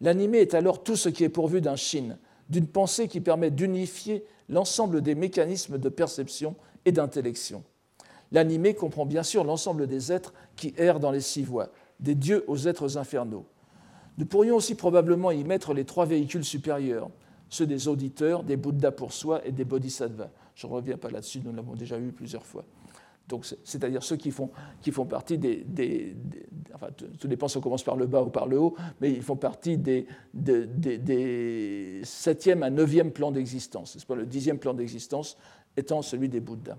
L'animé 0.00 0.38
est 0.38 0.54
alors 0.54 0.82
tout 0.82 0.96
ce 0.96 1.10
qui 1.10 1.22
est 1.22 1.28
pourvu 1.28 1.60
d'un 1.60 1.76
shin, 1.76 2.16
d'une 2.48 2.66
pensée 2.66 3.08
qui 3.08 3.20
permet 3.20 3.50
d'unifier 3.50 4.24
l'ensemble 4.48 5.02
des 5.02 5.14
mécanismes 5.14 5.76
de 5.76 5.88
perception 5.90 6.56
et 6.86 6.92
d'intellection. 6.92 7.62
L'animé 8.34 8.74
comprend 8.74 9.06
bien 9.06 9.22
sûr 9.22 9.44
l'ensemble 9.44 9.86
des 9.86 10.10
êtres 10.10 10.34
qui 10.56 10.74
errent 10.76 10.98
dans 10.98 11.12
les 11.12 11.20
six 11.20 11.44
voies, 11.44 11.70
des 12.00 12.16
dieux 12.16 12.44
aux 12.48 12.66
êtres 12.66 12.98
infernaux. 12.98 13.46
Nous 14.18 14.26
pourrions 14.26 14.56
aussi 14.56 14.74
probablement 14.74 15.30
y 15.30 15.44
mettre 15.44 15.72
les 15.72 15.84
trois 15.84 16.04
véhicules 16.04 16.44
supérieurs, 16.44 17.10
ceux 17.48 17.64
des 17.64 17.86
auditeurs, 17.86 18.42
des 18.42 18.56
Bouddhas 18.56 18.90
pour 18.90 19.12
soi 19.12 19.46
et 19.46 19.52
des 19.52 19.64
Bodhisattvas. 19.64 20.30
Je 20.56 20.66
ne 20.66 20.72
reviens 20.72 20.96
pas 20.96 21.10
là-dessus, 21.10 21.42
nous 21.44 21.52
l'avons 21.52 21.76
déjà 21.76 21.96
eu 21.96 22.10
plusieurs 22.10 22.44
fois. 22.44 22.64
C'est-à-dire 23.62 24.02
ceux 24.02 24.16
qui 24.16 24.32
font, 24.32 24.50
qui 24.82 24.90
font 24.90 25.06
partie 25.06 25.38
des, 25.38 26.16
enfin, 26.74 26.88
tout 27.20 27.28
dépend 27.28 27.46
si 27.46 27.56
on 27.56 27.60
commence 27.60 27.84
par 27.84 27.96
le 27.96 28.06
bas 28.06 28.22
ou 28.22 28.30
par 28.30 28.48
le 28.48 28.58
haut, 28.58 28.74
mais 29.00 29.12
ils 29.12 29.22
font 29.22 29.36
partie 29.36 29.78
des, 29.78 30.08
septième 32.02 32.64
à 32.64 32.70
neuvième 32.70 33.12
plans 33.12 33.30
d'existence. 33.30 33.96
Le 34.10 34.26
dixième 34.26 34.58
plan 34.58 34.74
d'existence 34.74 35.36
étant 35.76 36.02
celui 36.02 36.28
des 36.28 36.40
Bouddhas. 36.40 36.76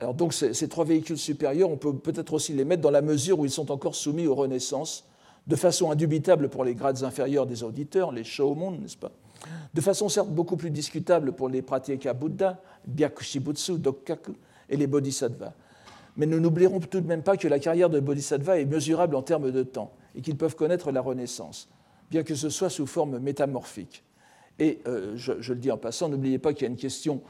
Alors 0.00 0.14
donc 0.14 0.32
ces, 0.32 0.68
trois 0.68 0.84
véhicules 0.84 1.18
supérieurs, 1.18 1.70
on 1.70 1.76
peut 1.76 1.94
peut-être 1.94 2.32
aussi 2.32 2.54
les 2.54 2.64
mettre 2.64 2.80
dans 2.80 2.90
la 2.90 3.02
mesure 3.02 3.38
où 3.38 3.44
ils 3.44 3.50
sont 3.50 3.70
encore 3.70 3.94
soumis 3.94 4.26
aux 4.26 4.34
renaissances, 4.34 5.06
de 5.46 5.56
façon 5.56 5.90
indubitable 5.90 6.48
pour 6.48 6.64
les 6.64 6.74
grades 6.74 7.02
inférieurs 7.02 7.46
des 7.46 7.62
auditeurs, 7.62 8.10
les 8.12 8.24
Shomon, 8.24 8.72
n'est-ce 8.72 8.96
pas? 8.96 9.12
De 9.74 9.80
façon 9.80 10.08
certes 10.08 10.30
beaucoup 10.30 10.56
plus 10.56 10.70
discutable 10.70 11.32
pour 11.32 11.48
les 11.48 11.62
Pratyeka 11.62 12.14
Buddha, 12.14 12.58
Byakushibutsu, 12.86 13.78
Dokkaku 13.78 14.32
et 14.68 14.76
les 14.76 14.86
Bodhisattvas. 14.86 15.52
Mais 16.16 16.26
nous 16.26 16.40
n'oublierons 16.40 16.80
tout 16.80 17.00
de 17.00 17.06
même 17.06 17.22
pas 17.22 17.36
que 17.36 17.48
la 17.48 17.58
carrière 17.58 17.90
de 17.90 18.00
Bodhisattva 18.00 18.58
est 18.58 18.64
mesurable 18.64 19.16
en 19.16 19.22
termes 19.22 19.50
de 19.50 19.62
temps 19.62 19.92
et 20.14 20.22
qu'ils 20.22 20.36
peuvent 20.36 20.56
connaître 20.56 20.92
la 20.92 21.00
renaissance, 21.00 21.68
bien 22.10 22.22
que 22.22 22.34
ce 22.34 22.48
soit 22.48 22.70
sous 22.70 22.86
forme 22.86 23.18
métamorphique. 23.18 24.02
Et 24.58 24.80
euh, 24.86 25.12
je, 25.16 25.40
je, 25.40 25.52
le 25.52 25.58
dis 25.58 25.70
en 25.70 25.78
passant, 25.78 26.08
n'oubliez 26.08 26.38
pas 26.38 26.52
qu'il 26.52 26.62
y 26.62 26.68
a 26.68 26.70
une 26.70 26.76
question 26.76 27.22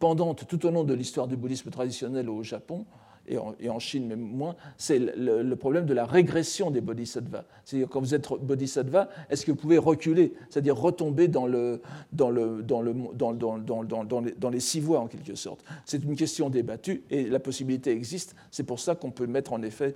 pendante 0.00 0.48
tout 0.48 0.66
au 0.66 0.70
long 0.70 0.82
de 0.82 0.94
l'histoire 0.94 1.28
du 1.28 1.36
bouddhisme 1.36 1.70
traditionnel 1.70 2.28
au 2.28 2.42
Japon, 2.42 2.84
et 3.28 3.68
en, 3.68 3.78
Chine 3.78 4.08
même 4.08 4.20
moins, 4.20 4.56
c'est 4.76 4.98
le, 4.98 5.54
problème 5.54 5.86
de 5.86 5.94
la 5.94 6.04
régression 6.04 6.72
des 6.72 6.80
bodhisattvas. 6.80 7.44
C'est-à-dire 7.64 7.88
quand 7.88 8.00
vous 8.00 8.14
êtes 8.14 8.28
bodhisattva, 8.28 9.08
est-ce 9.28 9.46
que 9.46 9.52
vous 9.52 9.56
pouvez 9.56 9.78
reculer, 9.78 10.32
c'est-à-dire 10.48 10.76
retomber 10.76 11.28
dans, 11.28 11.46
le, 11.46 11.80
dans, 12.12 12.30
le, 12.30 12.62
dans, 12.62 12.80
le, 12.80 13.14
dans, 13.14 13.84
dans 13.84 14.50
les, 14.50 14.60
six 14.60 14.80
voies 14.80 14.98
en 14.98 15.06
quelque 15.06 15.36
sorte? 15.36 15.62
C'est 15.84 16.02
une 16.02 16.16
question 16.16 16.50
débattue 16.50 17.04
et 17.10 17.28
la 17.28 17.38
possibilité 17.38 17.92
existe. 17.92 18.34
C'est 18.50 18.64
pour 18.64 18.80
ça 18.80 18.96
qu'on 18.96 19.12
peut 19.12 19.28
mettre 19.28 19.52
en 19.52 19.62
effet 19.62 19.94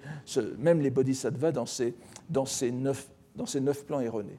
même 0.58 0.80
les 0.80 0.90
bodhisattvas 0.90 1.50
dans 1.50 1.66
ces 2.46 2.70
neuf 2.70 3.08
plans 3.86 4.00
erronés 4.00 4.38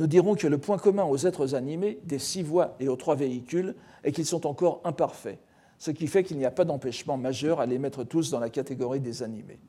nous 0.00 0.06
dirons 0.06 0.34
que 0.34 0.46
le 0.46 0.56
point 0.56 0.78
commun 0.78 1.04
aux 1.04 1.26
êtres 1.26 1.54
animés, 1.54 2.00
des 2.04 2.18
six 2.18 2.42
voies 2.42 2.74
et 2.80 2.88
aux 2.88 2.96
trois 2.96 3.16
véhicules, 3.16 3.74
est 4.02 4.12
qu'ils 4.12 4.24
sont 4.24 4.46
encore 4.46 4.80
imparfaits, 4.84 5.38
ce 5.76 5.90
qui 5.90 6.06
fait 6.06 6.24
qu'il 6.24 6.38
n'y 6.38 6.46
a 6.46 6.50
pas 6.50 6.64
d'empêchement 6.64 7.18
majeur 7.18 7.60
à 7.60 7.66
les 7.66 7.78
mettre 7.78 8.04
tous 8.04 8.30
dans 8.30 8.40
la 8.40 8.48
catégorie 8.48 9.00
des 9.00 9.22
animés. 9.22 9.60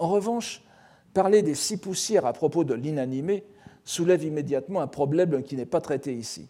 En 0.00 0.08
revanche, 0.08 0.64
parler 1.14 1.42
des 1.42 1.54
six 1.54 1.76
poussières 1.76 2.26
à 2.26 2.32
propos 2.32 2.64
de 2.64 2.74
l'inanimé 2.74 3.44
soulève 3.84 4.24
immédiatement 4.24 4.80
un 4.80 4.88
problème 4.88 5.44
qui 5.44 5.54
n'est 5.54 5.64
pas 5.64 5.80
traité 5.80 6.12
ici. 6.12 6.48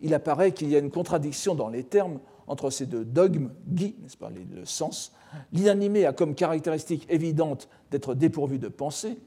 Il 0.00 0.12
apparaît 0.12 0.50
qu'il 0.50 0.70
y 0.70 0.74
a 0.74 0.80
une 0.80 0.90
contradiction 0.90 1.54
dans 1.54 1.68
les 1.68 1.84
termes 1.84 2.18
entre 2.48 2.70
ces 2.70 2.86
deux 2.86 3.04
dogmes, 3.04 3.52
gui, 3.68 3.94
n'est-ce 4.02 4.16
pas, 4.16 4.30
le 4.30 4.64
sens. 4.64 5.12
L'inanimé 5.52 6.04
a 6.04 6.12
comme 6.12 6.34
caractéristique 6.34 7.06
évidente 7.10 7.68
d'être 7.92 8.16
dépourvu 8.16 8.58
de 8.58 8.66
pensée, 8.66 9.18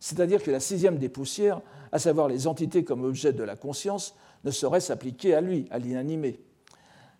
c'est-à-dire 0.00 0.42
que 0.42 0.50
la 0.50 0.58
sixième 0.58 0.98
des 0.98 1.08
poussières 1.08 1.60
à 1.92 1.98
savoir 1.98 2.28
les 2.28 2.46
entités 2.46 2.84
comme 2.84 3.04
objet 3.04 3.32
de 3.32 3.44
la 3.44 3.54
conscience, 3.54 4.16
ne 4.44 4.50
saurait 4.50 4.80
s'appliquer 4.80 5.34
à 5.34 5.40
lui, 5.40 5.66
à 5.70 5.78
l'inanimé. 5.78 6.40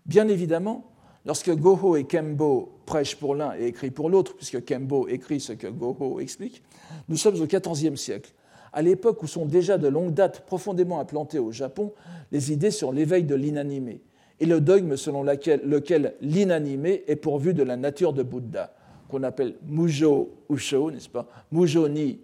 Bien 0.07 0.26
évidemment, 0.29 0.91
lorsque 1.25 1.55
Goho 1.55 1.97
et 1.97 2.05
Kembo 2.05 2.81
prêchent 2.87 3.17
pour 3.17 3.35
l'un 3.35 3.55
et 3.57 3.67
écrivent 3.67 3.93
pour 3.93 4.11
l'autre, 4.11 4.35
puisque 4.35 4.64
Kembo 4.64 5.07
écrit 5.09 5.41
ce 5.41 5.52
que 5.52 5.69
Goho 5.69 6.19
explique, 6.21 6.62
nous 7.09 7.17
sommes 7.17 7.41
au 7.41 7.47
XIVe 7.47 7.97
siècle, 7.97 8.33
à 8.73 8.83
l'époque 8.83 9.23
où 9.23 9.26
sont 9.26 9.47
déjà 9.47 9.79
de 9.79 9.88
longue 9.88 10.14
date 10.14 10.47
profondément 10.47 10.99
implantées 10.99 11.38
au 11.38 11.52
Japon 11.52 11.93
les 12.33 12.52
idées 12.52 12.71
sur 12.71 12.93
l'éveil 12.93 13.25
de 13.25 13.35
l'inanimé 13.35 14.00
et 14.41 14.47
le 14.47 14.61
dogme 14.61 14.97
selon 14.97 15.23
lequel 15.23 16.14
l'inanimé 16.21 17.05
est 17.07 17.17
pourvu 17.17 17.55
de 17.55 17.62
la 17.62 17.76
nature 17.76 18.12
de 18.12 18.23
Bouddha, 18.23 18.75
qu'on 19.09 19.23
appelle 19.23 19.55
Mujo 19.67 20.31
Usho, 20.50 20.91
n'est-ce 20.91 21.09
pas? 21.09 21.29
Mujo 21.52 21.88
ni 21.88 22.19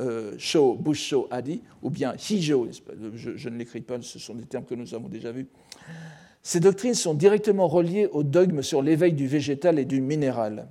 euh, 0.00 0.34
Sho, 0.38 0.74
Busho, 0.74 1.28
Adi, 1.30 1.62
ou 1.82 1.90
bien 1.90 2.14
Hijo, 2.16 2.68
je, 3.14 3.48
ne 3.48 3.56
l'écris 3.56 3.82
pas, 3.82 4.00
ce 4.00 4.18
sont 4.18 4.34
des 4.34 4.44
termes 4.44 4.64
que 4.64 4.74
nous 4.74 4.94
avons 4.94 5.08
déjà 5.08 5.30
vus. 5.30 5.46
Ces 6.42 6.60
doctrines 6.60 6.94
sont 6.94 7.14
directement 7.14 7.68
reliées 7.68 8.06
au 8.06 8.22
dogme 8.22 8.62
sur 8.62 8.80
l'éveil 8.80 9.12
du 9.12 9.26
végétal 9.26 9.78
et 9.78 9.84
du 9.84 10.00
minéral, 10.00 10.68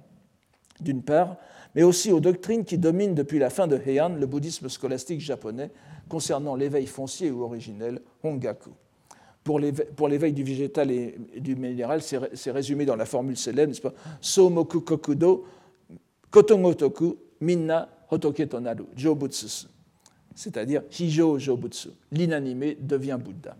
d'une 0.81 1.03
part, 1.03 1.37
mais 1.75 1.83
aussi 1.83 2.11
aux 2.11 2.19
doctrines 2.19 2.65
qui 2.65 2.79
dominent 2.79 3.13
depuis 3.13 3.37
la 3.37 3.51
fin 3.51 3.67
de 3.67 3.77
Heian 3.77 4.09
le 4.09 4.25
bouddhisme 4.25 4.67
scolastique 4.67 5.21
japonais 5.21 5.69
concernant 6.07 6.55
l'éveil 6.55 6.87
foncier 6.87 7.29
ou 7.29 7.43
originel, 7.43 8.01
Hongaku. 8.23 8.71
Pour 9.43 9.59
l'éveil 10.09 10.33
du 10.33 10.43
végétal 10.43 10.91
et 10.91 11.15
du 11.37 11.55
minéral, 11.55 12.01
c'est 12.01 12.51
résumé 12.51 12.85
dans 12.85 12.95
la 12.95 13.05
formule 13.05 13.37
célèbre, 13.37 13.69
n'est-ce 13.69 13.81
pas 13.81 13.93
Somoku 14.21 14.81
kokudo, 14.81 15.45
kotongotoku, 16.29 17.15
minna 17.41 17.89
hotoke 18.09 18.47
tonaru, 18.47 18.85
jobutsu, 18.95 19.67
c'est-à-dire 20.35 20.83
hijo 20.99 21.37
jobutsu. 21.37 21.89
L'inanimé 22.11 22.77
devient 22.79 23.17
Bouddha. 23.21 23.55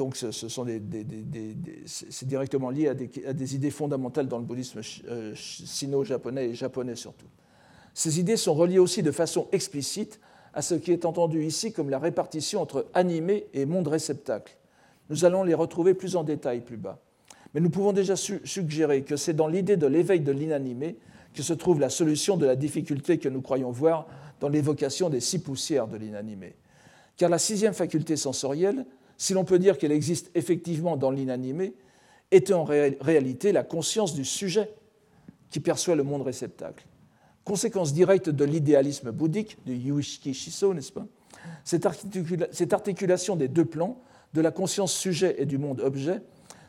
Donc, 0.00 0.16
ce, 0.16 0.30
sont 0.30 0.66
c'est 1.84 2.26
directement 2.26 2.70
lié 2.70 2.88
à 2.88 2.94
des, 2.94 3.54
idées 3.54 3.70
fondamentales 3.70 4.28
dans 4.28 4.38
le 4.38 4.44
bouddhisme 4.44 4.80
euh, 5.08 5.34
sino-japonais 5.34 6.50
et 6.50 6.54
japonais 6.54 6.96
surtout. 6.96 7.26
Ces 7.92 8.18
idées 8.18 8.38
sont 8.38 8.54
reliées 8.54 8.78
aussi 8.78 9.02
de 9.02 9.10
façon 9.10 9.48
explicite 9.52 10.18
à 10.54 10.62
ce 10.62 10.74
qui 10.74 10.92
est 10.92 11.04
entendu 11.04 11.44
ici 11.44 11.72
comme 11.72 11.90
la 11.90 11.98
répartition 11.98 12.62
entre 12.62 12.86
animé 12.94 13.46
et 13.52 13.66
monde 13.66 13.88
réceptacle. 13.88 14.56
Nous 15.10 15.24
allons 15.24 15.42
les 15.42 15.54
retrouver 15.54 15.92
plus 15.92 16.16
en 16.16 16.24
détail 16.24 16.60
plus 16.60 16.76
bas. 16.76 16.98
Mais 17.54 17.60
nous 17.60 17.70
pouvons 17.70 17.92
déjà 17.92 18.14
suggérer 18.16 19.02
que 19.02 19.16
c'est 19.16 19.34
dans 19.34 19.48
l'idée 19.48 19.76
de 19.76 19.86
l'éveil 19.86 20.20
de 20.20 20.32
l'inanimé 20.32 20.96
que 21.34 21.42
se 21.42 21.52
trouve 21.52 21.80
la 21.80 21.90
solution 21.90 22.36
de 22.36 22.46
la 22.46 22.56
difficulté 22.56 23.18
que 23.18 23.28
nous 23.28 23.40
croyons 23.40 23.70
voir 23.70 24.06
dans 24.40 24.48
l'évocation 24.48 25.10
des 25.10 25.20
six 25.20 25.40
poussières 25.40 25.86
de 25.86 25.96
l'inanimé. 25.96 26.54
Car 27.16 27.28
la 27.28 27.38
sixième 27.38 27.74
faculté 27.74 28.16
sensorielle, 28.16 28.86
si 29.16 29.34
l'on 29.34 29.44
peut 29.44 29.58
dire 29.58 29.78
qu'elle 29.78 29.92
existe 29.92 30.30
effectivement 30.34 30.96
dans 30.96 31.10
l'inanimé, 31.10 31.74
est 32.30 32.52
en 32.52 32.64
réalité 32.64 33.52
la 33.52 33.64
conscience 33.64 34.14
du 34.14 34.24
sujet 34.24 34.70
qui 35.50 35.60
perçoit 35.60 35.96
le 35.96 36.04
monde 36.04 36.22
réceptacle. 36.22 36.86
Conséquence 37.44 37.92
directe 37.92 38.30
de 38.30 38.44
l'idéalisme 38.44 39.10
bouddhique, 39.10 39.58
du 39.66 39.74
Yuishiki 39.74 40.32
Shiso, 40.32 40.72
n'est-ce 40.72 40.92
pas? 40.92 41.06
Cette 41.64 42.72
articulation 42.72 43.34
des 43.36 43.48
deux 43.48 43.64
plans 43.64 44.00
de 44.34 44.40
la 44.40 44.52
conscience 44.52 44.92
sujet 44.92 45.34
et 45.38 45.46
du 45.46 45.58
monde 45.58 45.80
objet 45.80 46.22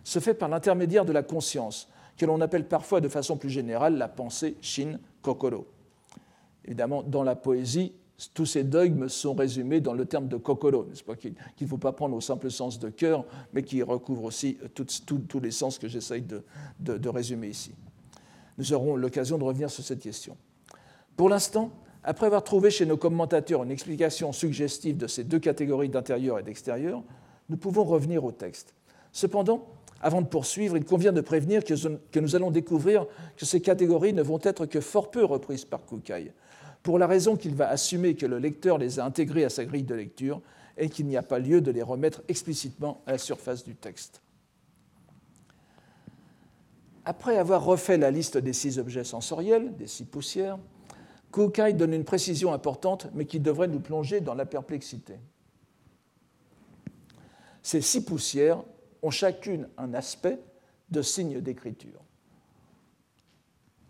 se 0.04 0.20
fait 0.20 0.34
par 0.34 0.50
l'intermédiaire 0.50 1.06
de 1.06 1.12
la 1.12 1.24
conscience, 1.24 1.88
que 2.18 2.26
l'on 2.26 2.42
appelle 2.42 2.68
parfois 2.68 3.02
de 3.02 3.08
façon 3.08 3.38
plus 3.38 3.50
générale 3.50 3.98
la 3.98 4.08
pensée 4.08 4.56
shin 4.62 5.00
kokoro. 5.22 5.68
Évidemment, 6.66 7.04
dans 7.04 7.24
la 7.24 7.36
poésie, 7.36 7.94
tous 8.34 8.46
ces 8.46 8.64
dogmes 8.64 9.10
sont 9.10 9.34
résumés 9.34 9.80
dans 9.80 9.94
le 9.94 10.06
terme 10.06 10.28
de 10.28 10.38
kokoro, 10.38 10.86
n'est-ce 10.86 11.04
pas, 11.04 11.16
qu'il 11.16 11.34
ne 11.60 11.68
faut 11.68 11.78
pas 11.78 11.92
prendre 11.92 12.16
au 12.16 12.22
simple 12.22 12.52
sens 12.52 12.80
de 12.80 12.90
cœur, 12.90 13.26
mais 13.54 13.64
qui 13.64 13.82
recouvre 13.82 14.26
aussi 14.26 14.58
tous 14.76 15.40
les 15.40 15.52
sens 15.52 15.80
que 15.80 15.88
j'essaye 15.88 16.22
de, 16.22 17.10
résumer 17.10 17.48
ici. 17.48 17.72
Nous 18.58 18.74
aurons 18.74 18.96
l'occasion 18.96 19.38
de 19.38 19.44
revenir 19.44 19.72
sur 19.72 19.84
cette 19.84 20.02
question. 20.02 20.38
Pour 21.18 21.30
l'instant, 21.30 21.72
après 22.04 22.28
avoir 22.28 22.44
trouvé 22.44 22.70
chez 22.70 22.86
nos 22.86 22.98
commentateurs 22.98 23.64
une 23.64 23.72
explication 23.72 24.32
suggestive 24.34 24.98
de 24.98 25.08
ces 25.08 25.24
deux 25.24 25.40
catégories 25.40 25.90
d'intérieur 25.90 26.38
et 26.38 26.44
d'extérieur, 26.44 27.04
nous 27.50 27.58
pouvons 27.58 27.84
revenir 27.84 28.24
au 28.24 28.32
texte. 28.32 28.74
Cependant, 29.12 29.68
avant 30.02 30.22
de 30.22 30.28
poursuivre, 30.28 30.78
il 30.78 30.86
convient 30.86 31.12
de 31.12 31.22
prévenir 31.22 31.64
que 31.64 32.20
nous 32.20 32.36
allons 32.36 32.52
découvrir 32.52 33.06
que 33.38 33.46
ces 33.46 33.62
catégories 33.62 34.14
ne 34.14 34.24
vont 34.24 34.40
être 34.42 34.66
que 34.66 34.82
fort 34.82 35.12
peu 35.12 35.24
reprises 35.24 35.66
par 35.66 35.86
Kukai, 35.86 36.34
pour 36.82 36.98
la 36.98 37.08
raison 37.08 37.36
qu'il 37.36 37.54
va 37.54 37.70
assumer 37.70 38.16
que 38.16 38.26
le 38.26 38.40
lecteur 38.40 38.78
les 38.78 39.00
a 39.00 39.06
intégrées 39.06 39.46
à 39.46 39.50
sa 39.50 39.66
grille 39.66 39.84
de 39.84 39.96
lecture 39.96 40.42
et 40.78 40.90
qu'il 40.90 41.06
n'y 41.06 41.18
a 41.18 41.24
pas 41.24 41.38
lieu 41.38 41.62
de 41.62 41.70
les 41.70 41.84
remettre 41.84 42.24
explicitement 42.28 43.02
à 43.06 43.12
la 43.12 43.18
surface 43.18 43.64
du 43.64 43.76
texte. 43.76 44.22
Après 47.06 47.38
avoir 47.38 47.64
refait 47.64 47.98
la 47.98 48.12
liste 48.12 48.38
des 48.38 48.54
six 48.54 48.80
objets 48.80 49.04
sensoriels, 49.04 49.76
des 49.76 49.88
six 49.88 50.06
poussières, 50.06 50.58
Kukai 51.32 51.74
donne 51.74 51.94
une 51.94 52.04
précision 52.04 52.54
importante, 52.54 53.08
mais 53.14 53.26
qui 53.26 53.40
devrait 53.40 53.68
nous 53.68 53.80
plonger 53.80 54.20
dans 54.20 54.34
la 54.34 54.46
perplexité. 54.46 55.16
Ces 57.64 57.82
six 57.82 58.04
poussières 58.04 58.64
ont 59.02 59.12
chacune 59.12 59.68
un 59.78 59.94
aspect 59.94 60.40
de 60.90 61.02
signe 61.02 61.42
d'écriture, 61.42 62.02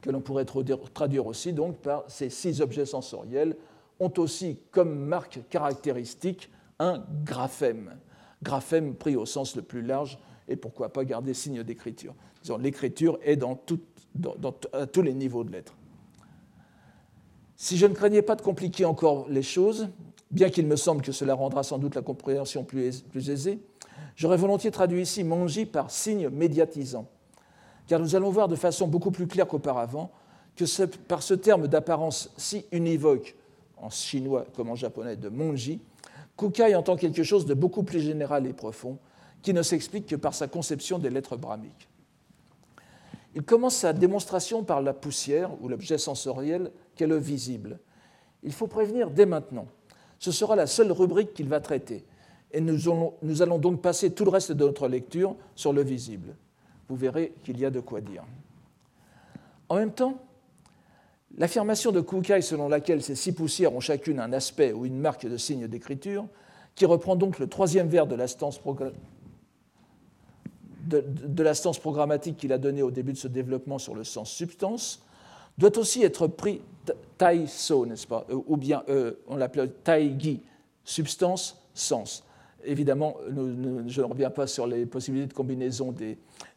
que 0.01 0.09
l'on 0.09 0.21
pourrait 0.21 0.45
traduire 0.45 1.25
aussi 1.25 1.53
donc 1.53 1.77
par 1.77 2.03
ces 2.07 2.29
six 2.29 2.61
objets 2.61 2.85
sensoriels 2.85 3.55
ont 3.99 4.13
aussi 4.17 4.59
comme 4.71 4.95
marque 4.95 5.39
caractéristique 5.49 6.49
un 6.79 7.03
graphème, 7.23 7.97
graphème 8.41 8.95
pris 8.95 9.15
au 9.15 9.25
sens 9.25 9.55
le 9.55 9.61
plus 9.61 9.81
large, 9.81 10.17
et 10.47 10.55
pourquoi 10.55 10.91
pas 10.91 11.05
garder 11.05 11.33
signe 11.33 11.63
d'écriture. 11.63 12.15
L'écriture 12.59 13.19
est 13.23 13.35
dans, 13.35 13.59
à 14.73 14.87
tous 14.87 15.01
les 15.01 15.13
niveaux 15.13 15.43
de 15.43 15.51
lettres. 15.51 15.75
Si 17.55 17.77
je 17.77 17.85
ne 17.85 17.93
craignais 17.93 18.23
pas 18.23 18.35
de 18.35 18.41
compliquer 18.41 18.85
encore 18.85 19.29
les 19.29 19.43
choses, 19.43 19.89
bien 20.31 20.49
qu'il 20.49 20.65
me 20.65 20.75
semble 20.75 21.03
que 21.03 21.11
cela 21.11 21.35
rendra 21.35 21.61
sans 21.61 21.77
doute 21.77 21.93
la 21.93 22.01
compréhension 22.01 22.63
plus 22.63 23.29
aisée, 23.29 23.61
J'aurais 24.15 24.37
volontiers 24.37 24.71
traduit 24.71 25.01
ici 25.01 25.23
manji 25.23 25.65
par 25.65 25.91
signe 25.91 26.29
médiatisant, 26.29 27.07
car 27.87 27.99
nous 27.99 28.15
allons 28.15 28.29
voir 28.29 28.47
de 28.47 28.55
façon 28.55 28.87
beaucoup 28.87 29.11
plus 29.11 29.27
claire 29.27 29.47
qu'auparavant 29.47 30.11
que 30.55 30.85
par 30.85 31.23
ce 31.23 31.33
terme 31.33 31.67
d'apparence 31.67 32.31
si 32.37 32.65
univoque, 32.71 33.35
en 33.77 33.89
chinois 33.89 34.45
comme 34.55 34.69
en 34.69 34.75
japonais, 34.75 35.15
de 35.15 35.29
monji, 35.29 35.81
Kukai 36.37 36.75
entend 36.75 36.95
quelque 36.95 37.23
chose 37.23 37.45
de 37.45 37.53
beaucoup 37.53 37.83
plus 37.83 37.99
général 37.99 38.47
et 38.47 38.53
profond, 38.53 38.97
qui 39.41 39.53
ne 39.53 39.61
s'explique 39.61 40.07
que 40.07 40.15
par 40.15 40.33
sa 40.33 40.47
conception 40.47 40.99
des 40.99 41.09
lettres 41.09 41.37
brahmiques. 41.37 41.87
Il 43.33 43.43
commence 43.43 43.75
sa 43.75 43.93
démonstration 43.93 44.63
par 44.63 44.81
la 44.81 44.93
poussière, 44.93 45.51
ou 45.61 45.67
l'objet 45.67 45.97
sensoriel, 45.97 46.71
qu'est 46.95 47.07
le 47.07 47.17
visible. 47.17 47.79
Il 48.43 48.51
faut 48.51 48.67
prévenir 48.67 49.09
dès 49.09 49.25
maintenant. 49.25 49.67
Ce 50.19 50.31
sera 50.31 50.55
la 50.55 50.67
seule 50.67 50.91
rubrique 50.91 51.33
qu'il 51.33 51.47
va 51.47 51.59
traiter, 51.59 52.03
et 52.53 52.61
nous 52.61 53.41
allons, 53.41 53.57
donc 53.57 53.81
passer 53.81 54.11
tout 54.11 54.25
le 54.25 54.31
reste 54.31 54.51
de 54.51 54.65
notre 54.65 54.87
lecture 54.87 55.35
sur 55.55 55.73
le 55.73 55.83
visible. 55.83 56.35
Vous 56.89 56.95
verrez 56.95 57.33
qu'il 57.43 57.59
y 57.59 57.65
a 57.65 57.69
de 57.69 57.79
quoi 57.79 58.01
dire. 58.01 58.23
En 59.69 59.75
même 59.75 59.93
temps, 59.93 60.21
l'affirmation 61.37 61.91
de 61.91 62.01
Kukai 62.01 62.41
selon 62.41 62.67
laquelle 62.67 63.01
ces 63.01 63.15
six 63.15 63.31
poussières 63.31 63.73
ont 63.73 63.79
chacune 63.79 64.19
un 64.19 64.33
aspect 64.33 64.73
ou 64.73 64.85
une 64.85 64.99
marque 64.99 65.25
de 65.25 65.37
signe 65.37 65.67
d'écriture, 65.67 66.27
qui 66.75 66.85
reprend 66.85 67.15
donc 67.15 67.39
le 67.39 67.47
troisième 67.47 67.87
vers 67.87 68.07
de 68.07 68.15
la 68.15 68.27
stance, 68.27 68.59
programmatique 71.79 72.37
qu'il 72.37 72.53
a 72.53 72.57
donné 72.57 72.81
au 72.81 72.91
début 72.91 73.13
de 73.13 73.17
ce 73.17 73.27
développement 73.27 73.77
sur 73.77 73.95
le 73.95 74.03
sens 74.03 74.29
substance, 74.31 75.03
doit 75.57 75.77
aussi 75.77 76.03
être 76.03 76.27
pris 76.27 76.61
tai-so, 77.17 77.85
n'est-ce 77.85 78.07
pas 78.07 78.25
Ou 78.29 78.57
bien 78.57 78.83
euh, 78.89 79.13
on 79.27 79.35
l'appelle 79.35 79.71
tai-gi, 79.83 80.41
substance, 80.83 81.61
sens. 81.73 82.23
Évidemment, 82.65 83.17
je 83.87 84.01
ne 84.01 84.05
reviens 84.05 84.29
pas 84.29 84.47
sur 84.47 84.67
les 84.67 84.85
possibilités 84.85 85.27
de 85.27 85.33
combinaison 85.33 85.93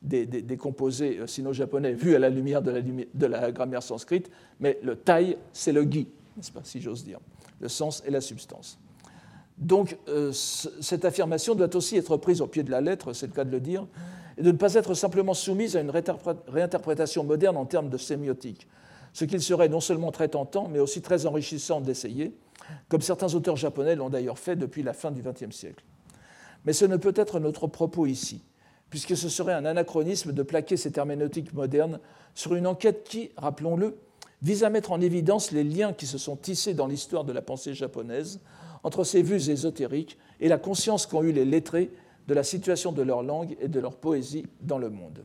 des, 0.03 0.57
composés 0.59 1.19
euh, 1.19 1.27
sino-japonais 1.27 1.93
vus 1.93 2.15
à 2.15 2.19
la 2.19 2.29
lumière 2.29 2.63
de 2.63 3.27
la, 3.27 3.53
grammaire 3.53 3.83
sanscrite, 3.83 4.31
mais 4.61 4.79
le 4.83 4.97
tai, 4.97 5.39
c'est 5.53 5.73
le 5.73 5.83
gi, 5.83 6.09
n'est-ce 6.37 6.53
pas, 6.53 6.61
si 6.65 6.81
j'ose 6.81 7.05
dire, 7.05 7.19
le 7.61 7.69
sens 7.69 8.03
et 8.07 8.11
la 8.11 8.21
substance. 8.21 8.79
Donc, 9.57 9.97
euh, 10.09 10.33
cette 10.33 11.05
affirmation 11.05 11.55
doit 11.55 11.75
aussi 11.77 11.97
être 11.97 12.17
prise 12.17 12.41
au 12.41 12.47
pied 12.47 12.63
de 12.63 12.71
la 12.71 12.81
lettre, 12.81 13.13
c'est 13.13 13.27
le 13.27 13.33
cas 13.33 13.45
de 13.45 13.51
le 13.51 13.61
dire, 13.61 13.87
et 14.37 14.43
de 14.43 14.51
ne 14.51 14.57
pas 14.57 14.75
être 14.75 14.95
simplement 14.95 15.35
soumise 15.35 15.77
à 15.77 15.81
une 15.81 15.91
réinterprétation 15.91 17.25
moderne 17.25 17.57
en 17.57 17.67
termes 17.67 17.89
de 17.89 17.99
sémiotique, 17.99 18.67
ce 19.13 19.25
qu'il 19.25 19.41
serait 19.41 19.69
non 19.69 19.81
seulement 19.81 20.11
très 20.11 20.29
tentant, 20.29 20.69
mais 20.69 20.81
aussi 20.81 21.03
très 21.03 21.27
enrichissant 21.27 21.81
d'essayer, 21.81 22.35
comme 22.89 23.01
certains 23.01 23.33
auteurs 23.35 23.57
japonais 23.57 23.95
l'ont 23.95 24.11
d'ailleurs 24.11 24.39
fait 24.39 24.57
depuis 24.57 24.83
la 24.83 24.93
fin 24.93 25.11
du 25.11 25.23
XXe 25.23 25.55
siècle. 25.55 25.85
Mais 26.65 26.73
ce 26.73 26.85
ne 26.85 26.97
peut 26.97 27.13
être 27.17 27.41
notre 27.41 27.67
propos 27.67 28.07
ici, 28.07 28.43
puisque 28.91 29.17
ce 29.17 29.29
serait 29.29 29.53
un 29.53 29.65
anachronisme 29.65 30.33
de 30.33 30.43
plaquer 30.43 30.77
ces 30.77 30.97
herméneutiques 30.99 31.53
modernes 31.53 32.01
sur 32.35 32.55
une 32.55 32.67
enquête 32.67 33.05
qui, 33.05 33.31
rappelons-le, 33.37 33.97
vise 34.43 34.65
à 34.65 34.71
mettre 34.71 34.93
en 34.93 35.01
évidence 35.01 35.53
les 35.53 35.65
liens 35.65 35.93
qui 35.93 36.07
se 36.07 36.19
sont 36.19 36.37
tissés 36.37 36.75
dans 36.75 36.87
l'histoire 36.87 37.25
de 37.25 37.33
la 37.33 37.43
pensée 37.43 37.75
japonaise 37.75 38.41
entre 38.83 39.05
ces 39.05 39.23
vues 39.23 39.51
ésotériques 39.51 40.19
et 40.41 40.49
la 40.49 40.59
conscience 40.59 41.07
qu'ont 41.07 41.23
eu 41.23 41.33
les 41.33 41.45
lettrés 41.45 41.91
de 42.29 42.35
la 42.35 42.43
situation 42.43 42.93
de 42.93 43.03
leur 43.03 43.23
langue 43.23 43.57
et 43.61 43.69
de 43.69 43.81
leur 43.81 43.97
poésie 43.97 44.47
dans 44.61 44.79
le 44.79 44.91
monde. 44.91 45.25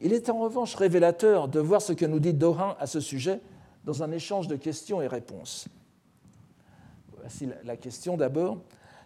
Il 0.00 0.12
est 0.12 0.30
en 0.30 0.38
revanche 0.38 0.74
révélateur 0.74 1.48
de 1.48 1.60
voir 1.60 1.82
ce 1.82 1.92
que 1.92 2.06
nous 2.06 2.20
dit 2.20 2.34
Dohan 2.34 2.76
à 2.78 2.86
ce 2.86 3.00
sujet 3.00 3.40
dans 3.84 4.02
un 4.02 4.12
échange 4.12 4.48
de 4.48 4.56
questions 4.56 5.02
et 5.02 5.06
réponses. 5.06 5.68
Voici 7.18 7.48
la 7.64 7.76
question 7.76 8.16
d'abord. 8.16 8.58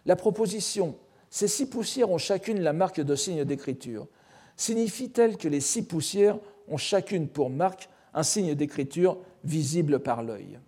La 0.05 0.15
proposition 0.15 0.95
ces 1.33 1.47
six 1.47 1.65
poussières 1.65 2.11
ont 2.11 2.19
chacune 2.19 2.61
la 2.61 2.73
marque 2.73 3.01
de 3.01 3.15
signe 3.15 3.43
d'écriture 3.43 4.07
signifie-t-elle 4.55 5.35
que 5.35 5.47
les 5.47 5.61
six 5.61 5.81
poussières 5.81 6.37
ont 6.67 6.77
chacune 6.77 7.27
pour 7.27 7.49
marque 7.49 7.89
un 8.13 8.21
signe 8.21 8.53
d'écriture 8.53 9.17
visible 9.43 9.99
par 9.99 10.21
l'œil? 10.21 10.59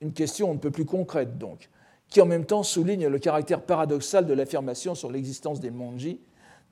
Une 0.00 0.14
question 0.14 0.50
un 0.50 0.56
peu 0.56 0.70
plus 0.70 0.86
concrète 0.86 1.36
donc, 1.36 1.68
qui 2.08 2.22
en 2.22 2.26
même 2.26 2.46
temps 2.46 2.62
souligne 2.62 3.06
le 3.06 3.18
caractère 3.18 3.60
paradoxal 3.60 4.24
de 4.24 4.32
l'affirmation 4.32 4.94
sur 4.94 5.12
l'existence 5.12 5.60
des 5.60 5.70
monji, 5.70 6.20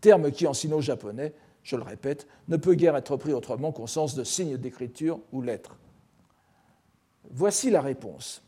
terme 0.01 0.31
qui 0.31 0.47
en 0.47 0.55
sino-japonais, 0.55 1.35
je 1.63 1.77
le 1.77 1.83
répète, 1.83 2.27
ne 2.49 2.57
peut 2.57 2.75
guère 2.75 2.97
être 2.97 3.19
pris 3.19 3.35
autrement 3.35 3.71
qu'au 3.71 3.87
sens 3.87 4.15
de 4.15 4.25
signe 4.25 4.57
d'écriture 4.57 5.21
ou 5.33 5.43
lettre. 5.43 5.77
Voici 7.31 7.69
la 7.71 7.83
réponse. 7.83 8.43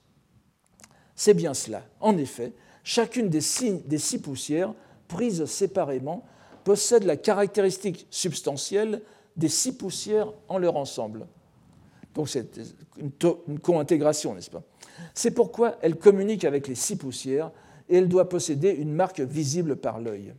C'est 1.14 1.34
bien 1.34 1.52
cela. 1.52 1.84
En 2.00 2.16
effet, 2.16 2.54
chacune 2.84 3.28
des 3.28 3.40
six, 3.40 4.18
poussières, 4.18 4.74
prises 5.08 5.44
séparément, 5.44 6.24
possède 6.64 7.04
la 7.04 7.16
caractéristique 7.16 8.06
substantielle 8.10 9.02
des 9.36 9.48
six 9.48 9.76
poussières 9.76 10.32
en 10.48 10.58
leur 10.58 10.76
ensemble. 10.76 11.26
Donc 12.14 12.28
c'est 12.28 12.60
une, 12.98 13.10
une 13.48 13.58
co-intégration, 13.60 14.34
n'est-ce 14.34 14.50
pas? 14.50 14.62
C'est 15.14 15.30
pourquoi 15.30 15.76
elle 15.80 15.96
communique 15.96 16.44
avec 16.44 16.68
les 16.68 16.74
six 16.74 16.96
poussières 16.96 17.50
et 17.88 17.96
elle 17.96 18.08
doit 18.08 18.28
posséder 18.28 18.70
une 18.70 18.92
marque 18.92 19.20
visible 19.20 19.76
par 19.76 20.00
l'œil. 20.00 20.34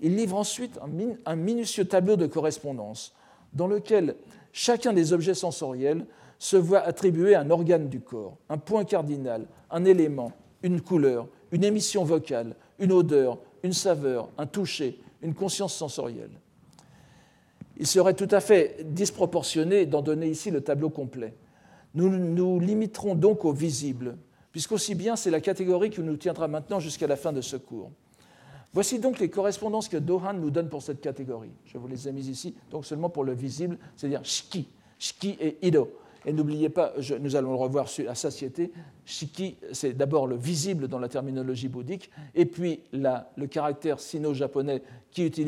Il 0.00 0.16
livre 0.16 0.36
ensuite 0.36 0.78
un 1.26 1.36
minutieux 1.36 1.84
tableau 1.84 2.16
de 2.16 2.26
correspondance 2.26 3.14
dans 3.52 3.66
lequel 3.66 4.16
chacun 4.52 4.92
des 4.92 5.12
objets 5.12 5.34
sensoriels 5.34 6.06
se 6.38 6.56
voit 6.56 6.80
attribuer 6.80 7.34
un 7.34 7.50
organe 7.50 7.88
du 7.88 8.00
corps, 8.00 8.38
un 8.48 8.56
point 8.56 8.84
cardinal, 8.84 9.46
un 9.70 9.84
élément, 9.84 10.32
une 10.62 10.80
couleur, 10.80 11.26
une 11.52 11.64
émission 11.64 12.04
vocale, 12.04 12.54
une 12.78 12.92
odeur, 12.92 13.38
une 13.62 13.72
saveur, 13.72 14.28
un 14.38 14.46
toucher, 14.46 15.00
une 15.22 15.34
conscience 15.34 15.74
sensorielle. 15.74 16.30
Il 17.76 17.86
serait 17.86 18.14
tout 18.14 18.28
à 18.30 18.40
fait 18.40 18.84
disproportionné 18.84 19.86
d'en 19.86 20.02
donner 20.02 20.28
ici 20.28 20.50
le 20.50 20.60
tableau 20.60 20.90
complet. 20.90 21.34
Nous 21.94 22.08
nous 22.10 22.60
limiterons 22.60 23.14
donc 23.14 23.44
au 23.44 23.52
visible, 23.52 24.16
puisqu'aussi 24.52 24.94
bien 24.94 25.16
c'est 25.16 25.30
la 25.30 25.40
catégorie 25.40 25.90
qui 25.90 26.00
nous 26.00 26.16
tiendra 26.16 26.46
maintenant 26.46 26.78
jusqu'à 26.78 27.06
la 27.06 27.16
fin 27.16 27.32
de 27.32 27.40
ce 27.40 27.56
cours. 27.56 27.90
Voici 28.72 29.00
donc 29.00 29.18
les 29.18 29.28
correspondances 29.28 29.88
que 29.88 29.96
Dohan 29.96 30.34
nous 30.34 30.50
donne 30.50 30.68
pour 30.68 30.82
cette 30.82 31.00
catégorie. 31.00 31.50
Je 31.64 31.76
vous 31.76 31.88
les 31.88 32.06
ai 32.06 32.12
mises 32.12 32.28
ici, 32.28 32.54
donc 32.70 32.86
seulement 32.86 33.08
pour 33.08 33.24
le 33.24 33.32
visible, 33.32 33.78
c'est-à-dire 33.96 34.24
shiki, 34.24 34.68
shiki 34.98 35.36
et 35.40 35.58
ido. 35.66 35.90
Et 36.26 36.32
n'oubliez 36.32 36.68
pas, 36.68 36.92
nous 37.20 37.36
allons 37.36 37.50
le 37.50 37.56
revoir 37.56 37.88
sur 37.88 38.04
la 38.04 38.14
satiété, 38.14 38.72
shiki, 39.04 39.56
c'est 39.72 39.94
d'abord 39.94 40.26
le 40.26 40.36
visible 40.36 40.86
dans 40.86 40.98
la 40.98 41.08
terminologie 41.08 41.68
bouddhique, 41.68 42.10
et 42.34 42.44
puis 42.44 42.80
le 42.92 43.46
caractère 43.46 44.00
sino-japonais 44.00 44.82
qui, 45.10 45.22
est 45.22 45.38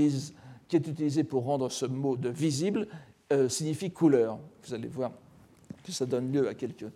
utilisé 0.72 1.24
pour 1.24 1.44
rendre 1.44 1.70
ce 1.70 1.84
mot 1.84 2.16
de 2.16 2.30
visible 2.30 2.86
euh, 3.32 3.48
signifie 3.48 3.90
couleur. 3.90 4.38
Vous 4.64 4.72
allez 4.72 4.88
voir 4.88 5.12
que 5.84 5.92
ça 5.92 6.06
donne 6.06 6.32
lieu 6.32 6.48
à 6.48 6.54
quelques 6.54 6.86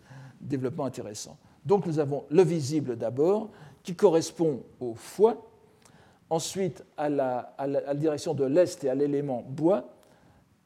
développements 0.41 0.87
intéressants. 0.87 1.37
Donc 1.65 1.87
nous 1.87 1.99
avons 1.99 2.25
le 2.31 2.43
visible 2.43 2.97
d'abord, 2.97 3.51
qui 3.83 3.95
correspond 3.95 4.63
au 4.81 4.95
foie, 4.95 5.47
ensuite 6.31 6.85
à 6.97 7.09
la, 7.09 7.95
direction 7.95 8.35
de 8.35 8.45
l'est 8.45 8.83
et 8.85 8.89
à 8.89 8.95
l'élément 8.95 9.45
bois, 9.47 9.93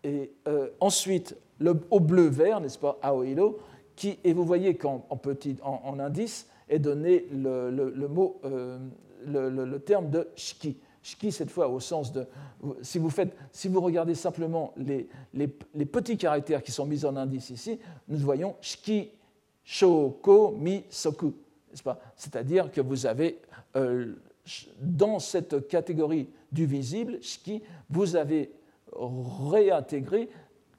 et 0.04 0.32
euh, 0.46 0.68
ensuite 0.80 1.36
le, 1.60 1.78
au 1.90 2.00
bleu-vert, 2.00 2.60
n'est-ce 2.60 2.78
pas, 2.78 2.98
Aoilo, 3.02 3.58
qui, 3.94 4.18
et 4.24 4.32
vous 4.32 4.44
voyez 4.44 4.76
qu'en 4.76 4.98
petit, 4.98 5.56
en, 5.62 5.98
indice 6.00 6.48
est 6.68 6.78
donné 6.78 7.26
le, 7.30 8.08
mot, 8.08 8.40
euh, 8.44 8.78
le, 9.26 9.78
terme 9.78 10.10
de 10.10 10.28
shiki. 10.34 10.78
Shiki, 11.02 11.30
cette 11.32 11.50
fois, 11.50 11.68
au 11.68 11.80
sens 11.80 12.12
de. 12.12 12.26
Si 12.82 12.98
vous, 12.98 13.10
faites, 13.10 13.36
si 13.52 13.68
vous 13.68 13.80
regardez 13.80 14.14
simplement 14.14 14.72
les, 14.76 15.08
les, 15.34 15.86
petits 15.86 16.16
caractères 16.16 16.62
qui 16.62 16.72
sont 16.72 16.86
mis 16.86 17.04
en 17.04 17.16
indice 17.16 17.50
ici, 17.50 17.78
nous 18.08 18.18
voyons 18.18 18.56
shiki, 18.60 19.10
shoko, 19.64 20.52
mi, 20.52 20.84
soku. 20.88 21.34
C'est-à-dire 22.16 22.72
que 22.72 22.80
vous 22.80 23.06
avez, 23.06 23.38
euh, 23.76 24.14
dans 24.80 25.18
cette 25.18 25.68
catégorie 25.68 26.28
du 26.52 26.64
visible, 26.64 27.18
shiki, 27.22 27.62
vous 27.90 28.16
avez 28.16 28.50
réintégré 29.50 30.28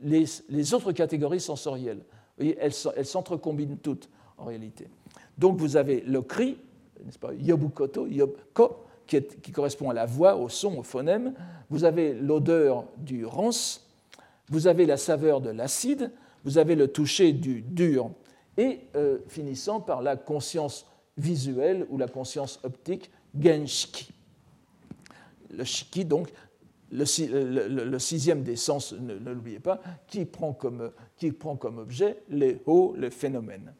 les, 0.01 0.73
autres 0.73 0.91
catégories 0.91 1.39
sensorielles. 1.39 1.99
Vous 2.37 2.45
voyez, 2.45 2.57
elles, 2.59 3.05
s'entrecombinent 3.05 3.77
toutes 3.77 4.09
en 4.37 4.45
réalité. 4.45 4.87
Donc 5.37 5.57
vous 5.57 5.77
avez 5.77 6.01
le 6.01 6.21
cri, 6.21 6.57
n'est-ce 7.05 7.19
pas, 7.19 7.33
yobukoto, 7.33 8.07
yobko, 8.07 8.85
qui, 9.05 9.51
correspond 9.51 9.89
à 9.89 9.93
la 9.93 10.05
voix, 10.05 10.37
au 10.37 10.49
son, 10.49 10.77
au 10.77 10.83
phonème. 10.83 11.33
Vous 11.69 11.83
avez 11.83 12.13
l'odeur 12.13 12.85
du 12.97 13.25
rance, 13.25 13.89
vous 14.49 14.67
avez 14.67 14.85
la 14.85 14.97
saveur 14.97 15.41
de 15.41 15.49
l'acide, 15.49 16.11
vous 16.43 16.57
avez 16.57 16.75
le 16.75 16.87
toucher 16.87 17.33
du 17.33 17.61
dur, 17.61 18.11
et 18.57 18.79
euh, 18.95 19.19
finissant 19.27 19.79
par 19.79 20.01
la 20.01 20.15
conscience 20.15 20.85
visuelle 21.17 21.85
ou 21.89 21.97
la 21.97 22.07
conscience 22.07 22.59
optique, 22.63 23.11
genshiki. 23.37 24.11
Le 25.49 25.63
shiki, 25.63 26.05
donc, 26.05 26.29
le, 26.91 27.99
sixième 27.99 28.43
des 28.43 28.55
sens, 28.55 28.93
ne, 28.93 29.13
l'oubliez 29.13 29.59
pas, 29.59 29.79
qui 30.07 30.25
prend, 30.25 30.53
comme, 30.53 30.91
qui 31.17 31.31
prend 31.31 31.55
comme 31.55 31.77
objet 31.77 32.17
les 32.29 32.59
hauts, 32.65 32.93
les 32.97 33.09
phénomènes. 33.11 33.73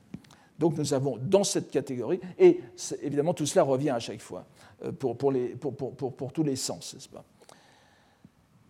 Donc 0.60 0.78
nous 0.78 0.94
avons 0.94 1.18
dans 1.18 1.44
cette 1.44 1.72
catégorie, 1.72 2.20
et 2.38 2.60
évidemment 3.02 3.34
tout 3.34 3.46
cela 3.46 3.64
revient 3.64 3.90
à 3.90 4.00
chaque 4.00 4.22
fois 4.22 4.46
euh, 4.86 4.92
pour, 4.92 5.18
pour, 5.18 5.32
les, 5.32 5.50
pour, 5.50 5.76
pour 5.76 6.34
tous 6.34 6.44
les 6.44 6.56
sens, 6.56 6.94
n'est-ce 6.94 7.10
pas? 7.10 7.24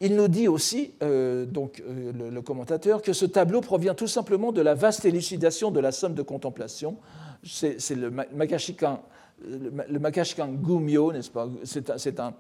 Il 0.03 0.15
nous 0.15 0.27
dit 0.27 0.47
aussi, 0.47 0.93
euh, 1.03 1.45
donc 1.45 1.83
euh, 1.85 2.11
le, 2.11 2.31
le, 2.31 2.41
commentateur, 2.41 3.03
que 3.03 3.13
ce 3.13 3.25
tableau 3.25 3.61
provient 3.61 3.93
tout 3.93 4.07
simplement 4.07 4.51
de 4.51 4.61
la 4.61 4.73
vaste 4.73 5.05
élucidation 5.05 5.69
de 5.69 5.79
la 5.79 5.91
somme 5.91 6.15
de 6.15 6.23
contemplation. 6.23 6.97
C'est 7.43 7.77
le 7.91 8.09
Makashikan 8.09 9.03
le 9.43 9.99
Makashkan 9.99 10.49
Gumyo, 10.49 11.11
n'est-ce 11.11 11.31
pas? 11.31 11.47
C'est 11.63 12.19
un, 12.19 12.33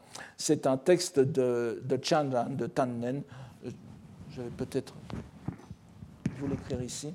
un, 0.65 0.77
texte 0.77 1.19
de, 1.19 1.81
de 1.83 1.99
Chandran, 2.01 2.49
de 2.49 2.67
Tannen. 2.67 3.23
Je 4.29 4.41
vais 4.41 4.49
peut-être 4.49 4.93
vous 6.37 6.47
l'écrire 6.47 6.81
ici. 6.81 7.13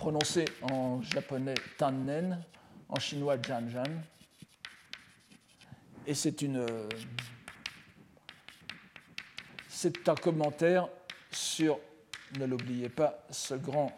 prononcé 0.00 0.46
en 0.62 1.02
japonais 1.02 1.52
Tannen, 1.76 2.42
en 2.88 2.98
chinois 2.98 3.36
Janjan. 3.40 3.82
Et 6.06 6.14
c'est 6.14 6.40
une, 6.40 6.66
c'est 9.82 10.10
un 10.10 10.14
commentaire 10.14 10.90
sur, 11.32 11.78
ne 12.38 12.44
l'oubliez 12.44 12.90
pas, 12.90 13.24
ce 13.30 13.54
grand 13.54 13.90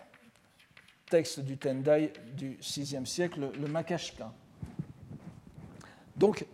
texte 1.10 1.40
du 1.40 1.58
Tendai 1.58 2.12
du 2.36 2.56
VIe 2.60 3.04
siècle, 3.04 3.50
le 3.60 3.66
Makashka. 3.66 4.32
Donc, 6.14 6.46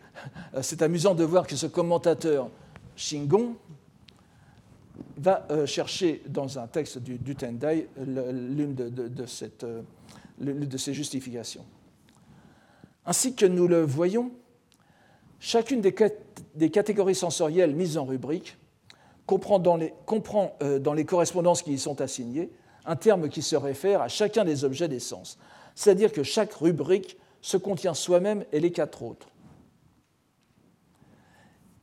c'est 0.62 0.80
amusant 0.80 1.14
de 1.14 1.24
voir 1.24 1.46
que 1.46 1.56
ce 1.56 1.66
commentateur 1.66 2.48
Shingon 2.96 3.56
va 5.18 5.46
euh, 5.50 5.66
chercher 5.66 6.22
dans 6.26 6.58
un 6.58 6.66
texte 6.66 6.96
du, 6.96 7.36
Tendai 7.36 7.86
l'une 7.98 8.74
de, 8.74 9.26
euh, 9.64 10.78
ces 10.78 10.94
justifications. 10.94 11.66
Ainsi 13.04 13.34
que 13.34 13.44
nous 13.44 13.68
le 13.68 13.82
voyons, 13.82 14.32
chacune 15.38 15.82
des 15.82 16.70
catégories 16.70 17.14
sensorielles 17.14 17.74
mises 17.74 17.98
en 17.98 18.06
rubrique 18.06 18.56
comprend, 19.28 19.58
dans 19.58 19.76
les, 19.76 19.92
comprend 20.06 20.56
euh, 20.62 20.78
dans 20.78 20.94
les 20.94 21.04
correspondances 21.04 21.62
qui 21.62 21.74
y 21.74 21.78
sont 21.78 22.00
assignées 22.00 22.50
un 22.86 22.96
terme 22.96 23.28
qui 23.28 23.42
se 23.42 23.54
réfère 23.54 24.00
à 24.00 24.08
chacun 24.08 24.44
des 24.44 24.64
objets 24.64 24.88
des 24.88 25.00
sens. 25.00 25.38
C'est-à-dire 25.74 26.10
que 26.10 26.22
chaque 26.22 26.54
rubrique 26.54 27.18
se 27.42 27.58
contient 27.58 27.92
soi-même 27.92 28.44
et 28.52 28.58
les 28.58 28.72
quatre 28.72 29.02
autres. 29.02 29.28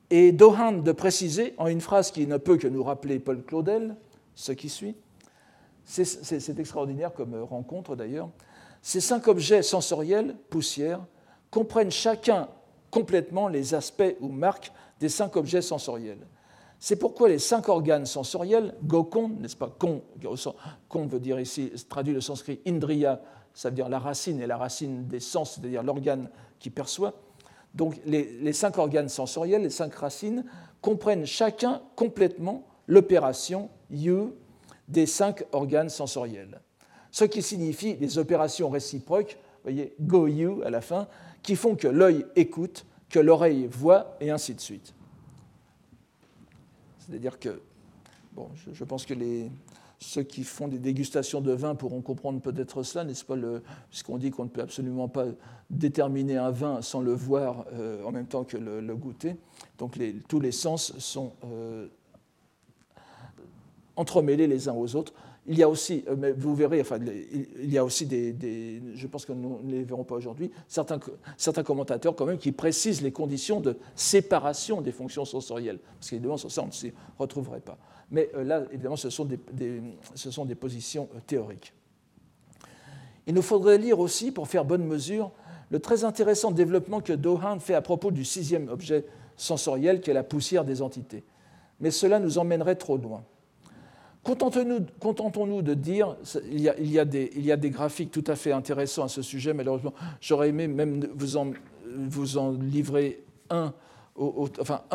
Et 0.10 0.32
Dohan 0.32 0.72
de 0.74 0.92
préciser, 0.92 1.54
en 1.58 1.68
une 1.68 1.82
phrase 1.82 2.10
qui 2.10 2.26
ne 2.26 2.38
peut 2.38 2.58
que 2.58 2.68
nous 2.68 2.84
rappeler 2.84 3.20
Paul 3.20 3.44
Claudel, 3.44 3.96
ce 4.34 4.52
qui 4.52 4.70
suit, 4.70 4.96
c'est 5.86 6.60
extraordinaire 6.60 7.14
comme 7.14 7.36
rencontre 7.44 7.96
d'ailleurs, 7.96 8.30
ces 8.82 9.02
cinq 9.02 9.28
objets 9.28 9.62
sensoriels, 9.62 10.36
poussière, 10.50 11.06
comprennent 11.52 11.92
chacun 11.92 12.50
complètement 12.90 13.48
les 13.48 13.76
aspects 13.76 14.16
ou 14.20 14.30
marques 14.30 14.72
des 15.00 15.10
cinq 15.10 15.36
objets 15.36 15.62
sensoriels. 15.62 16.26
C'est 16.80 16.98
pourquoi 16.98 17.30
les 17.30 17.40
cinq 17.40 17.70
organes 17.70 18.06
sensoriels, 18.06 18.76
Gokon, 18.84 19.30
n'est-ce 19.40 19.56
pas 19.56 19.74
Kon, 19.78 20.02
kon 20.90 21.08
veut 21.08 21.20
dire 21.20 21.40
ici, 21.40 21.72
traduit 21.90 22.14
le 22.14 22.22
sanskrit 22.22 22.60
Indriya, 22.68 23.22
ça 23.54 23.70
veut 23.70 23.76
dire 23.76 23.90
la 23.90 24.00
racine 24.00 24.42
et 24.42 24.48
la 24.48 24.58
racine 24.58 25.08
des 25.08 25.20
sens, 25.20 25.56
c'est-à-dire 25.56 25.82
l'organe 25.82 26.30
qui 26.60 26.70
perçoit. 26.70 27.14
Donc 27.74 28.00
les, 28.06 28.54
cinq 28.54 28.78
organes 28.78 29.10
sensoriels, 29.10 29.64
les 29.64 29.70
cinq 29.70 29.94
racines, 29.96 30.46
comprennent 30.82 31.26
chacun 31.26 31.82
complètement 31.96 32.64
l'opération 32.88 33.70
Yu 33.90 34.32
des 34.88 35.06
cinq 35.06 35.44
organes 35.52 35.90
sensoriels. 35.90 36.62
Ce 37.12 37.26
qui 37.26 37.42
signifie 37.42 37.96
les 37.96 38.18
opérations 38.18 38.70
réciproques, 38.70 39.38
voyez, 39.64 39.96
Go 40.00 40.28
Yu 40.28 40.64
à 40.64 40.70
la 40.70 40.82
fin, 40.82 41.08
qui 41.42 41.56
font 41.56 41.76
que 41.76 41.88
l'œil 41.88 42.26
écoute, 42.36 42.86
que 43.10 43.20
l'oreille 43.20 43.68
voit, 43.70 44.18
et 44.20 44.32
ainsi 44.32 44.54
de 44.54 44.62
suite. 44.62 44.94
C'est-à-dire 47.08 47.39
que, 47.39 47.62
bon, 48.34 48.50
je, 48.72 48.84
pense 48.84 49.06
que 49.06 49.13
les, 49.13 49.52
ceux 50.00 50.24
qui 50.24 50.44
font 50.44 50.68
des 50.68 50.80
dégustations 50.80 51.41
de 51.41 51.52
vin 51.52 51.76
pourront 51.76 52.02
comprendre 52.02 52.41
peut-être 52.41 52.84
cela, 52.84 53.04
n'est-ce 53.04 53.26
pas, 53.26 53.36
puisqu'on 53.89 54.18
dit 54.18 54.32
qu'on 54.32 54.46
ne 54.46 54.50
peut 54.50 54.62
absolument 54.62 55.08
pas 55.08 55.26
déterminer 55.70 56.38
un 56.38 56.52
vin 56.52 56.82
sans 56.82 57.02
le 57.02 57.13
voir 57.13 57.65
euh, 57.74 58.04
en 58.04 58.12
même 58.12 58.28
temps 58.28 58.44
que 58.44 58.58
le, 58.58 58.96
goûter. 58.96 59.36
Donc 59.78 60.00
tous 60.28 60.39
les 60.39 60.52
sens 60.52 60.98
sont 61.00 61.34
euh, 61.46 61.88
entremêlés 63.96 64.48
les 64.48 64.68
uns 64.68 64.74
aux 64.74 64.96
autres. 64.96 65.13
Il 65.48 65.60
y 65.60 65.64
a 65.64 65.70
aussi, 65.70 66.04
euh, 66.08 66.16
mais 66.18 66.32
vous 66.32 66.56
verrez, 66.56 66.82
enfin, 66.82 66.98
il 67.62 67.72
y 67.72 67.78
a 67.78 67.86
aussi 67.86 68.08
des, 68.08 68.82
je 68.96 69.08
pense 69.08 69.26
que 69.26 69.34
nous 69.34 69.60
ne 69.64 69.72
les 69.72 69.84
verrons 69.84 70.04
pas 70.04 70.16
aujourd'hui, 70.16 70.52
certains, 70.68 71.00
certains 71.38 71.64
commentateurs 71.64 72.16
quand 72.16 72.26
même 72.26 72.40
qui 72.40 72.52
précisent 72.52 73.04
les 73.04 73.12
conditions 73.12 73.62
de 73.62 73.78
séparation 73.96 74.82
des 74.82 74.92
fonctions 74.92 75.24
sensorielles, 75.24 75.80
parce 76.00 76.10
qu'évidemment, 76.10 76.38
ça, 76.38 76.64
on 76.64 76.68
ne 76.68 76.72
s'y 76.72 76.92
retrouverait 77.20 77.60
pas. 77.60 77.78
Mais 78.10 78.30
euh, 78.36 78.44
là, 78.44 78.64
évidemment, 78.72 78.96
ce 78.96 79.12
sont 79.12 79.26
des, 79.26 79.40
ce 80.16 80.32
sont 80.32 80.46
des 80.46 80.56
positions 80.56 81.10
euh, 81.16 81.20
théoriques. 81.26 81.74
Il 83.28 83.36
nous 83.36 83.44
faudrait 83.44 83.78
lire 83.78 84.00
aussi, 84.00 84.32
pour 84.32 84.48
faire 84.48 84.66
bonne 84.66 84.86
mesure, 84.86 85.32
le 85.70 85.80
très 85.80 86.04
intéressant 86.04 86.52
développement 86.52 87.02
que 87.02 87.14
Dohan 87.14 87.60
fait 87.60 87.74
à 87.74 87.82
propos 87.82 88.10
du 88.12 88.26
sixième 88.26 88.68
objet 88.70 89.06
sensoriel, 89.36 90.02
qui 90.02 90.10
est 90.10 90.14
la 90.14 90.24
poussière 90.24 90.66
des 90.66 90.82
entités. 90.82 91.24
Mais 91.80 91.92
cela 91.92 92.20
nous 92.20 92.38
emmènerait 92.38 92.76
trop 92.76 92.98
loin. 92.98 93.24
Contentons-nous 94.26 95.62
de 95.62 95.74
dire, 95.76 96.18
il 96.52 96.60
y, 96.60 97.00
a, 97.00 97.06
des, 97.06 97.70
graphiques 97.70 98.10
tout 98.10 98.24
à 98.26 98.36
fait 98.36 98.52
intéressants 98.52 99.04
à 99.04 99.08
ce 99.08 99.22
sujet, 99.22 99.54
malheureusement, 99.54 99.94
j'aurais 100.20 100.50
aimé 100.50 100.68
même 100.68 101.08
vous 101.16 101.38
en, 101.38 102.52
livrer 102.54 103.24
un, 103.52 103.72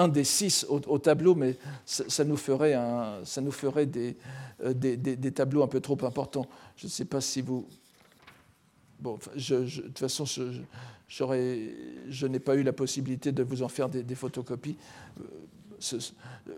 des 0.09 0.25
six 0.25 0.66
au, 0.69 0.99
tableau, 0.99 1.37
mais 1.37 1.57
ça, 1.85 2.25
nous 2.25 2.37
ferait, 2.37 2.75
un, 2.75 3.21
ça 3.25 3.40
euh, 3.40 4.75
des, 4.75 5.33
tableaux 5.33 5.62
un 5.62 5.69
peu 5.69 5.81
trop 5.81 5.99
importants. 6.05 6.47
Je 6.75 6.87
ne 6.87 6.90
sais 6.90 7.05
pas 7.05 7.21
si 7.21 7.40
vous... 7.40 7.69
bon, 8.99 9.16
je, 9.37 9.55
de 9.55 9.81
toute 9.83 9.99
façon, 10.01 10.25
je, 10.25 10.43
je 11.07 12.27
n'ai 12.27 12.40
pas 12.40 12.57
eu 12.57 12.64
la 12.64 12.73
possibilité 12.73 13.31
de 13.31 13.45
vous 13.45 13.62
en 13.62 13.69
faire 13.69 13.88
des, 13.88 14.14
photocopies. 14.16 14.77
Euh, 15.21 16.55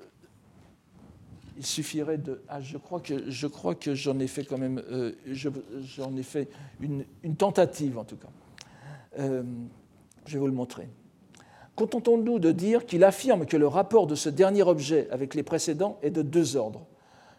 il 1.56 1.66
suffirait 1.66 2.18
de. 2.18 2.42
Ah, 2.48 2.60
je 2.60 2.76
crois 2.76 3.00
que, 3.00 3.30
je 3.30 3.46
crois 3.46 3.74
que 3.74 3.94
j'en 3.94 4.18
ai 4.18 4.26
fait 4.26 4.44
quand 4.44 4.58
même. 4.58 4.82
Euh, 4.90 5.12
j'en 5.26 6.16
ai 6.16 6.22
fait 6.22 6.48
une, 6.80 7.04
tentative, 7.36 7.98
en 7.98 8.04
tout 8.04 8.16
cas. 8.16 8.28
Euh, 9.18 9.42
je 10.26 10.34
vais 10.34 10.38
vous 10.38 10.46
le 10.46 10.52
montrer. 10.52 10.88
Contentons-nous 11.76 12.38
de 12.38 12.52
dire 12.52 12.86
qu'il 12.86 13.02
affirme 13.02 13.46
que 13.46 13.56
le 13.56 13.66
rapport 13.66 14.06
de 14.06 14.14
ce 14.14 14.28
dernier 14.28 14.62
objet 14.62 15.08
avec 15.10 15.34
les 15.34 15.42
précédents 15.42 15.98
est 16.02 16.10
de 16.10 16.22
deux 16.22 16.56
ordres. 16.56 16.86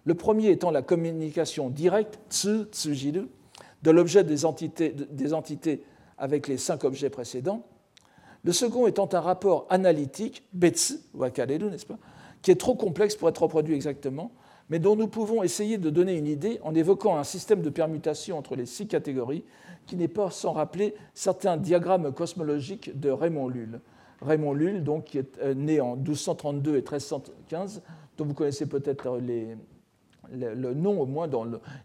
Le 0.05 0.15
premier 0.15 0.49
étant 0.49 0.71
la 0.71 0.81
communication 0.81 1.69
directe, 1.69 2.19
tsu, 2.29 2.63
tsujiru, 2.71 3.27
de 3.83 3.91
l'objet 3.91 4.23
des 4.23 4.45
entités, 4.45 4.89
des 4.91 5.33
entités 5.33 5.83
avec 6.17 6.47
les 6.47 6.57
cinq 6.57 6.83
objets 6.83 7.09
précédents. 7.09 7.65
Le 8.43 8.51
second 8.51 8.87
étant 8.87 9.07
un 9.13 9.21
rapport 9.21 9.65
analytique, 9.69 10.43
betsu, 10.51 10.95
wakareru, 11.13 11.69
n'est-ce 11.69 11.85
pas, 11.85 11.99
qui 12.43 12.51
est 12.51 12.59
trop 12.59 12.75
complexe 12.75 13.15
pour 13.15 13.27
être 13.29 13.41
reproduit 13.41 13.73
exactement, 13.73 14.31
mais 14.69 14.77
dont 14.77 14.95
nous 14.95 15.07
pouvons 15.07 15.41
essayer 15.41 15.79
de 15.79 15.89
donner 15.89 16.15
une 16.15 16.27
idée 16.27 16.59
en 16.61 16.75
évoquant 16.75 17.17
un 17.17 17.23
système 17.23 17.61
de 17.61 17.69
permutation 17.71 18.37
entre 18.37 18.55
les 18.55 18.67
six 18.67 18.85
catégories 18.85 19.43
qui 19.87 19.95
n'est 19.95 20.07
pas 20.07 20.29
sans 20.29 20.51
rappeler 20.51 20.93
certains 21.13 21.57
diagrammes 21.57 22.13
cosmologiques 22.13 22.99
de 22.99 23.09
Raymond 23.09 23.47
Lull. 23.47 23.81
Raymond 24.21 24.53
Lull, 24.53 24.83
donc, 24.83 25.05
qui 25.05 25.17
est 25.17 25.37
euh, 25.39 25.53
né 25.53 25.81
en 25.81 25.95
1232 25.95 26.71
et 26.71 26.75
1315, 26.75 27.81
dont 28.17 28.25
vous 28.25 28.33
connaissez 28.33 28.65
peut-être 28.65 29.17
les, 29.17 29.57
le, 30.31 30.73
nom 30.73 31.01
au 31.01 31.05
moins, 31.05 31.29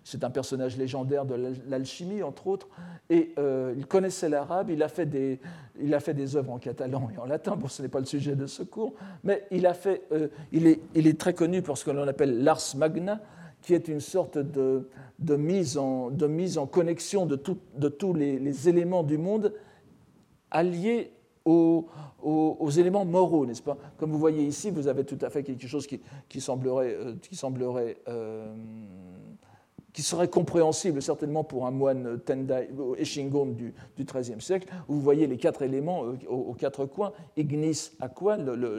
c'est 0.04 0.24
un 0.24 0.30
personnage 0.30 0.76
légendaire 0.76 1.24
de 1.24 1.52
l'alchimie, 1.68 2.22
entre 2.22 2.46
autres, 2.46 2.68
et 3.10 3.32
euh, 3.38 3.74
il 3.76 3.86
connaissait 3.86 4.28
l'arabe, 4.28 4.70
il, 4.70 4.82
a 4.82 4.88
fait 4.88 5.06
des, 5.06 5.40
il 5.80 5.92
a 5.94 6.00
fait 6.00 6.14
des 6.14 6.36
œuvres 6.36 6.52
en 6.52 6.58
catalan 6.58 7.08
et 7.14 7.18
en 7.18 7.26
latin, 7.26 7.56
bon, 7.56 7.68
ce 7.68 7.82
n'est 7.82 7.88
pas 7.88 8.00
le 8.00 8.06
sujet 8.06 8.36
de 8.36 8.46
ce 8.46 8.62
cours, 8.62 8.94
mais 9.24 9.46
il, 9.50 9.66
a 9.66 9.74
fait, 9.74 10.02
euh, 10.12 10.28
il, 10.52 10.66
est, 10.66 10.80
il, 10.94 11.06
est, 11.06 11.18
très 11.18 11.34
connu 11.34 11.62
pour 11.62 11.78
ce 11.78 11.84
que 11.84 11.90
l'on 11.90 12.06
appelle 12.06 12.42
l'ars 12.42 12.74
magna, 12.76 13.20
qui 13.62 13.74
est 13.74 13.88
une 13.88 14.00
sorte 14.00 14.38
de, 14.38 14.88
de, 15.18 15.36
mise, 15.36 15.76
en, 15.78 16.10
de 16.10 16.26
mise 16.26 16.58
en 16.58 16.66
connexion 16.66 17.26
de, 17.26 17.40
de 17.76 17.88
tous 17.88 18.14
les, 18.14 18.38
les, 18.38 18.68
éléments 18.68 19.02
du 19.02 19.18
monde 19.18 19.52
alliés 20.50 21.12
aux, 21.48 22.70
éléments 22.70 23.04
moraux, 23.04 23.46
n'est-ce 23.46 23.62
pas? 23.62 23.76
Comme 23.96 24.10
vous 24.10 24.18
voyez 24.18 24.44
ici, 24.44 24.70
vous 24.70 24.88
avez 24.88 25.04
tout 25.04 25.18
à 25.22 25.30
fait 25.30 25.42
quelque 25.42 25.66
chose 25.66 25.86
qui, 25.86 26.00
qui 26.28 26.40
semblerait, 26.40 26.94
euh, 26.94 27.14
qui, 27.20 27.36
semblerait 27.36 27.96
euh, 28.08 28.54
qui 29.92 30.02
serait 30.02 30.28
compréhensible 30.28 31.00
certainement 31.00 31.44
pour 31.44 31.66
un 31.66 31.70
moine 31.70 32.18
Tendai, 32.20 32.68
Eshingon 32.98 33.46
du, 33.46 33.74
du 33.96 34.04
XIIIe 34.04 34.40
siècle, 34.40 34.68
où 34.88 34.94
vous 34.94 35.00
voyez 35.00 35.26
les 35.26 35.38
quatre 35.38 35.62
éléments 35.62 36.04
euh, 36.04 36.16
aux, 36.28 36.54
quatre 36.54 36.84
coins, 36.86 37.12
ignis, 37.36 37.92
aqua, 38.00 38.36
le, 38.36 38.54
le, 38.54 38.78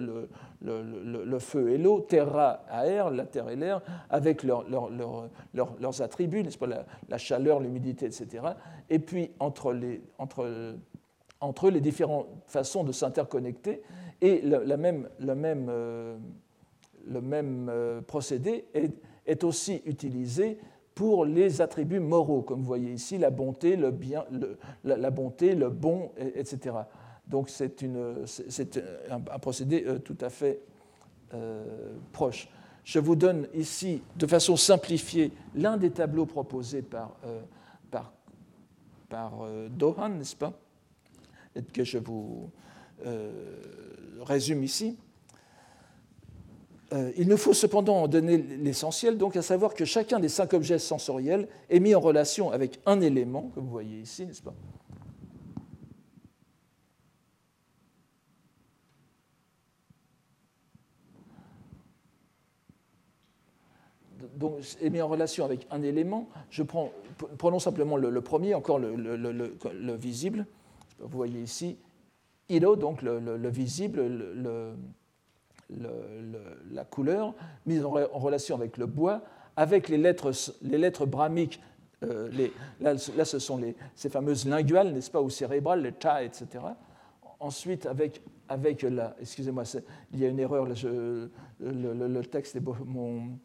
le, 0.61 1.25
le 1.25 1.39
feu 1.39 1.71
et 1.71 1.77
l'eau, 1.77 2.01
terra, 2.01 2.63
air, 2.71 3.09
la 3.09 3.25
terre 3.25 3.49
et 3.49 3.55
l'air, 3.55 3.81
avec 4.09 4.43
leurs 4.43 6.01
attributs, 6.01 6.43
n'est-ce 6.43 6.57
pas, 6.57 6.67
la, 6.67 6.85
la 7.07 7.17
chaleur, 7.17 7.59
l'humidité, 7.59 8.05
etc. 8.05 8.43
Et 8.89 8.99
puis 8.99 9.31
entre 9.39 9.73
les, 9.73 10.01
entre 10.19 10.75
entre 11.41 11.69
les 11.69 11.81
différentes 11.81 12.27
façons 12.47 12.83
de 12.83 12.91
s'interconnecter 12.91 13.81
et 14.21 14.41
le, 14.41 14.75
même, 14.75 15.09
le 15.19 15.35
même, 15.35 15.67
euh, 15.69 16.17
le 17.07 17.21
même 17.21 17.69
euh, 17.69 18.01
procédé 18.01 18.65
est, 18.73 19.43
aussi 19.43 19.81
utilisé 19.85 20.57
pour 20.95 21.23
les 21.23 21.61
attributs 21.61 21.99
moraux, 21.99 22.41
comme 22.41 22.59
vous 22.59 22.65
voyez 22.65 22.91
ici, 22.91 23.17
la 23.17 23.29
bonté, 23.29 23.77
le 23.77 23.91
bien, 23.91 24.25
le, 24.31 24.57
la, 24.83 25.09
bonté, 25.11 25.55
le 25.55 25.69
bon, 25.69 26.11
etc. 26.17 26.75
Donc 27.27 27.49
c'est 27.49 27.83
un, 27.83 29.15
un, 29.15 29.39
procédé 29.39 29.85
euh, 29.85 29.99
tout 29.99 30.17
à 30.21 30.29
fait 30.29 30.61
proche. 32.11 32.49
Je 32.83 32.97
vous 32.97 33.15
donne 33.15 33.47
ici, 33.53 34.01
de 34.15 34.25
façon 34.25 34.55
simplifiée, 34.55 35.31
l'un 35.53 35.77
des 35.77 35.91
tableaux 35.91 36.25
proposés 36.25 36.81
par, 36.81 37.17
par, 37.91 38.11
par 39.09 39.47
Dohan, 39.69 40.09
n'est-ce 40.09 40.35
pas? 40.35 40.53
Que 41.73 41.83
je 41.83 41.97
vous 41.97 42.49
euh, 43.05 43.31
résume 44.21 44.63
ici. 44.63 44.97
Euh, 46.91 47.11
il 47.17 47.27
nous 47.27 47.37
faut 47.37 47.53
cependant 47.53 47.97
en 47.97 48.07
donner 48.07 48.37
l'essentiel, 48.37 49.17
donc 49.17 49.35
à 49.35 49.41
savoir 49.41 49.73
que 49.73 49.85
chacun 49.85 50.19
des 50.19 50.29
cinq 50.29 50.53
objets 50.53 50.79
sensoriels 50.79 51.47
est 51.69 51.79
mis 51.79 51.93
en 51.93 51.99
relation 51.99 52.51
avec 52.51 52.79
un 52.85 52.99
élément, 53.01 53.51
comme 53.53 53.65
vous 53.65 53.71
voyez 53.71 53.99
ici, 53.99 54.25
n'est-ce 54.25 54.41
pas? 54.41 54.55
Donc, 64.35 64.59
est 64.81 64.89
mis 64.89 65.01
en 65.01 65.07
relation 65.07 65.43
avec 65.45 65.67
un 65.69 65.83
élément. 65.83 66.27
Je 66.49 66.63
prends, 66.63 66.91
prenons 67.37 67.59
simplement 67.59 67.97
le, 67.97 68.21
premier, 68.21 68.55
encore 68.55 68.79
le, 68.79 68.95
le 68.95 69.95
visible 69.95 70.45
vous 70.99 71.17
voyez 71.17 71.41
ici, 71.41 71.77
Iro, 72.49 72.75
donc 72.75 73.01
le, 73.01 73.49
visible, 73.49 74.01
la 75.69 76.85
couleur, 76.85 77.33
mise 77.65 77.85
en, 77.85 77.91
relation 77.91 78.55
avec 78.55 78.77
le 78.77 78.85
bois, 78.85 79.21
avec 79.55 79.89
les 79.89 79.97
lettres, 79.97 80.31
les 80.61 80.91
brahmiques. 81.05 81.61
Euh, 82.03 82.49
là, 82.79 82.97
ce 82.97 83.39
sont 83.39 83.61
ces 83.95 84.09
fameuses 84.09 84.47
linguales, 84.47 84.93
n'est-ce 84.93 85.11
pas, 85.11 85.21
ou 85.21 85.29
cérébrales, 85.29 85.81
les 85.81 85.91
ta, 85.91 86.23
etc. 86.23 86.47
Ensuite, 87.39 87.85
avec, 87.85 88.21
avec 88.47 88.81
la. 88.83 89.15
Excusez-moi, 89.19 89.63
il 90.13 90.19
y 90.19 90.25
a 90.25 90.29
une 90.29 90.39
erreur, 90.39 90.65
le, 90.65 92.21
texte 92.21 92.55
est 92.55 92.63
mon. 92.85 93.37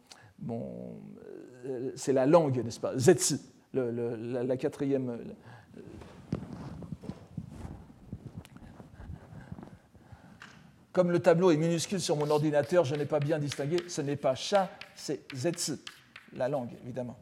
euh, 1.65 1.91
c'est 1.95 2.13
la 2.13 2.25
langue, 2.25 2.63
n'est-ce 2.63 2.79
pas 2.79 2.97
Zetsu, 2.97 3.35
la, 3.73 4.57
quatrième, 4.57 5.17
Comme 10.95 11.11
le 11.11 11.19
tableau 11.19 11.51
est 11.51 11.57
minuscule 11.57 11.99
sur 11.99 12.15
mon 12.15 12.29
ordinateur, 12.29 12.85
je 12.85 12.95
n'ai 12.95 13.03
pas 13.03 13.19
bien 13.19 13.37
distingué. 13.37 13.83
Ce 13.89 13.99
n'est 13.99 14.15
pas 14.15 14.33
chat, 14.33 14.69
c'est 14.95 15.25
zetsu, 15.35 15.73
la 16.31 16.47
langue, 16.47 16.69
évidemment. 16.85 17.17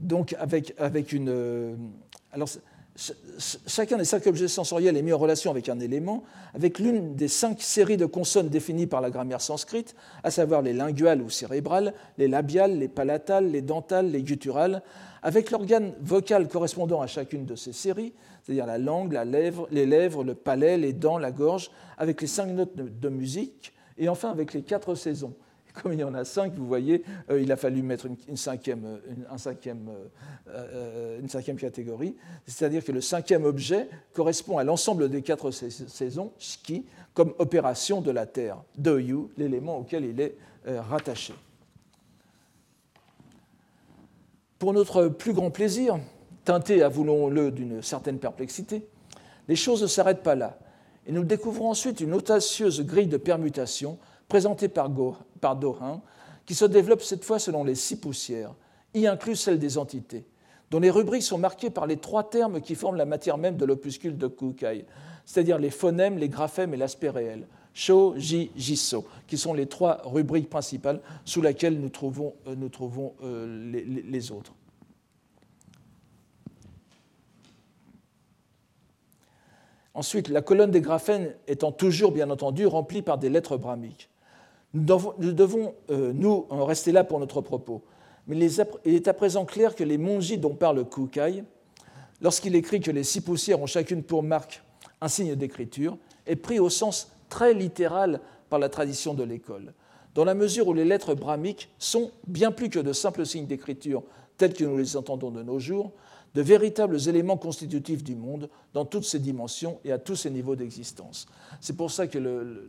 Donc, 0.00 0.34
avec, 0.40 0.74
avec 0.76 1.12
une. 1.12 1.28
Euh, 1.28 1.76
alors, 2.32 2.48
chacun 3.66 3.96
des 3.96 4.04
cinq 4.04 4.26
objets 4.26 4.48
sensoriels 4.48 4.96
est 4.96 5.02
mis 5.02 5.12
en 5.12 5.18
relation 5.18 5.50
avec 5.50 5.68
un 5.68 5.80
élément, 5.80 6.22
avec 6.54 6.78
l'une 6.78 7.14
des 7.14 7.28
cinq 7.28 7.62
séries 7.62 7.96
de 7.96 8.06
consonnes 8.06 8.48
définies 8.48 8.86
par 8.86 9.00
la 9.00 9.10
grammaire 9.10 9.40
sanscrite, 9.40 9.94
à 10.22 10.30
savoir 10.30 10.62
les 10.62 10.72
linguales 10.72 11.22
ou 11.22 11.30
cérébrales, 11.30 11.94
les 12.18 12.28
labiales, 12.28 12.78
les 12.78 12.88
palatales, 12.88 13.50
les 13.50 13.62
dentales, 13.62 14.10
les 14.10 14.22
gutturales, 14.22 14.82
avec 15.22 15.50
l'organe 15.50 15.94
vocal 16.00 16.48
correspondant 16.48 17.00
à 17.00 17.06
chacune 17.06 17.46
de 17.46 17.54
ces 17.54 17.72
séries, 17.72 18.12
c'est-à-dire 18.42 18.66
la 18.66 18.78
langue, 18.78 19.12
les 19.70 19.86
lèvres, 19.86 20.24
le 20.24 20.34
palais, 20.34 20.76
les 20.76 20.92
dents, 20.92 21.18
la 21.18 21.30
gorge, 21.30 21.70
avec 21.96 22.20
les 22.20 22.26
cinq 22.26 22.46
notes 22.46 22.74
de 22.74 23.08
musique, 23.08 23.72
et 23.98 24.08
enfin 24.08 24.30
avec 24.30 24.52
les 24.52 24.62
quatre 24.62 24.94
saisons. 24.94 25.34
comme 25.82 25.92
il 25.92 26.00
y 26.00 26.04
en 26.04 26.14
a 26.14 26.24
cinq, 26.24 26.54
vous 26.54 26.66
voyez, 26.66 27.04
euh, 27.30 27.40
il 27.40 27.50
a 27.52 27.56
fallu 27.56 27.82
mettre 27.82 28.06
une, 28.06 28.36
cinquième, 28.36 28.84
euh, 28.84 30.08
euh, 30.48 31.28
cinquième 31.28 31.56
catégorie, 31.56 32.16
c'est-à-dire 32.46 32.84
que 32.84 32.92
le 32.92 33.00
cinquième 33.00 33.44
objet 33.44 33.88
correspond 34.12 34.58
à 34.58 34.64
l'ensemble 34.64 35.08
des 35.08 35.22
quatre 35.22 35.50
saisons, 35.50 36.32
ski, 36.38 36.84
comme 37.14 37.34
opération 37.38 38.00
de 38.00 38.10
la 38.10 38.26
Terre, 38.26 38.62
doyu, 38.76 39.28
l'élément 39.36 39.78
auquel 39.78 40.04
il 40.04 40.20
est 40.20 40.36
rattaché. 40.66 41.34
Pour 44.58 44.72
notre 44.72 45.08
plus 45.08 45.32
grand 45.32 45.50
plaisir, 45.50 45.98
teinté, 46.44 46.82
avouons-le, 46.82 47.50
d'une 47.50 47.82
certaine 47.82 48.18
perplexité, 48.18 48.86
les 49.48 49.56
choses 49.56 49.82
ne 49.82 49.86
s'arrêtent 49.88 50.22
pas 50.22 50.36
là, 50.36 50.58
et 51.06 51.12
nous 51.12 51.24
découvrons 51.24 51.70
ensuite 51.70 52.00
une 52.00 52.14
audacieuse 52.14 52.80
grille 52.86 53.08
de 53.08 53.16
permutations 53.16 53.98
présentée 54.32 54.68
par, 54.68 54.90
par 55.42 55.56
Dorin, 55.56 56.00
qui 56.46 56.54
se 56.54 56.64
développe 56.64 57.02
cette 57.02 57.22
fois 57.22 57.38
selon 57.38 57.64
les 57.64 57.74
six 57.74 58.00
poussières, 58.00 58.54
y 58.94 59.06
inclus 59.06 59.36
celle 59.36 59.58
des 59.58 59.76
entités, 59.76 60.24
dont 60.70 60.80
les 60.80 60.88
rubriques 60.88 61.22
sont 61.22 61.36
marquées 61.36 61.68
par 61.68 61.86
les 61.86 61.98
trois 61.98 62.30
termes 62.30 62.62
qui 62.62 62.74
forment 62.74 62.96
la 62.96 63.04
matière 63.04 63.36
même 63.36 63.58
de 63.58 63.66
l'opuscule 63.66 64.16
de 64.16 64.28
Kukai, 64.28 64.86
c'est-à-dire 65.26 65.58
les 65.58 65.68
phonèmes, 65.68 66.16
les 66.16 66.30
graphèmes 66.30 66.72
et 66.72 66.78
l'aspect 66.78 67.10
réel, 67.10 67.46
Sho, 67.74 68.14
Ji, 68.16 68.50
Jiso, 68.56 69.04
qui 69.26 69.36
sont 69.36 69.52
les 69.52 69.66
trois 69.66 70.00
rubriques 70.06 70.48
principales 70.48 71.02
sous 71.26 71.42
lesquelles 71.42 71.78
nous 71.78 71.90
trouvons, 71.90 72.32
euh, 72.46 72.56
euh, 73.22 73.70
les, 73.70 73.84
les 73.84 74.32
autres. 74.32 74.54
Ensuite, 79.92 80.30
la 80.30 80.40
colonne 80.40 80.70
des 80.70 80.80
graphènes 80.80 81.34
étant 81.48 81.70
toujours, 81.70 82.12
bien 82.12 82.30
entendu, 82.30 82.64
remplie 82.66 83.02
par 83.02 83.18
des 83.18 83.28
lettres 83.28 83.58
brahmiques. 83.58 84.08
Nous 84.74 85.32
devons, 85.32 85.74
euh, 85.90 86.12
nous, 86.14 86.46
en 86.48 86.64
rester 86.64 86.92
là 86.92 87.04
pour 87.04 87.20
notre 87.20 87.40
propos. 87.40 87.82
Mais 88.26 88.36
il 88.36 88.94
est 88.94 89.08
à 89.08 89.14
présent 89.14 89.44
clair 89.44 89.74
que 89.74 89.84
les 89.84 89.98
monjis 89.98 90.38
dont 90.38 90.54
parle 90.54 90.88
Kukai, 90.88 91.44
lorsqu'il 92.20 92.54
écrit 92.54 92.80
que 92.80 92.90
les 92.90 93.04
six 93.04 93.20
poussières 93.20 93.60
ont 93.60 93.66
chacune 93.66 94.02
pour 94.02 94.22
marque 94.22 94.62
un 95.00 95.08
signe 95.08 95.34
d'écriture, 95.34 95.98
est 96.26 96.36
pris 96.36 96.60
au 96.60 96.70
sens 96.70 97.10
très 97.28 97.52
littéral 97.52 98.20
par 98.48 98.58
la 98.58 98.68
tradition 98.68 99.14
de 99.14 99.24
l'école, 99.24 99.72
dans 100.14 100.24
la 100.24 100.34
mesure 100.34 100.68
où 100.68 100.74
les 100.74 100.84
lettres 100.84 101.14
brahmiques 101.14 101.70
sont, 101.78 102.10
bien 102.26 102.52
plus 102.52 102.68
que 102.68 102.78
de 102.78 102.92
simples 102.92 103.26
signes 103.26 103.46
d'écriture 103.46 104.02
tels 104.36 104.54
que 104.54 104.64
nous 104.64 104.76
les 104.76 104.96
entendons 104.96 105.30
de 105.30 105.42
nos 105.42 105.58
jours, 105.58 105.92
de 106.34 106.42
véritables 106.42 107.08
éléments 107.08 107.36
constitutifs 107.36 108.04
du 108.04 108.14
monde 108.14 108.48
dans 108.72 108.84
toutes 108.84 109.04
ses 109.04 109.18
dimensions 109.18 109.78
et 109.84 109.92
à 109.92 109.98
tous 109.98 110.16
ses 110.16 110.30
niveaux 110.30 110.56
d'existence. 110.56 111.26
C'est 111.60 111.76
pour 111.76 111.90
ça 111.90 112.06
que 112.06 112.18
le, 112.18 112.68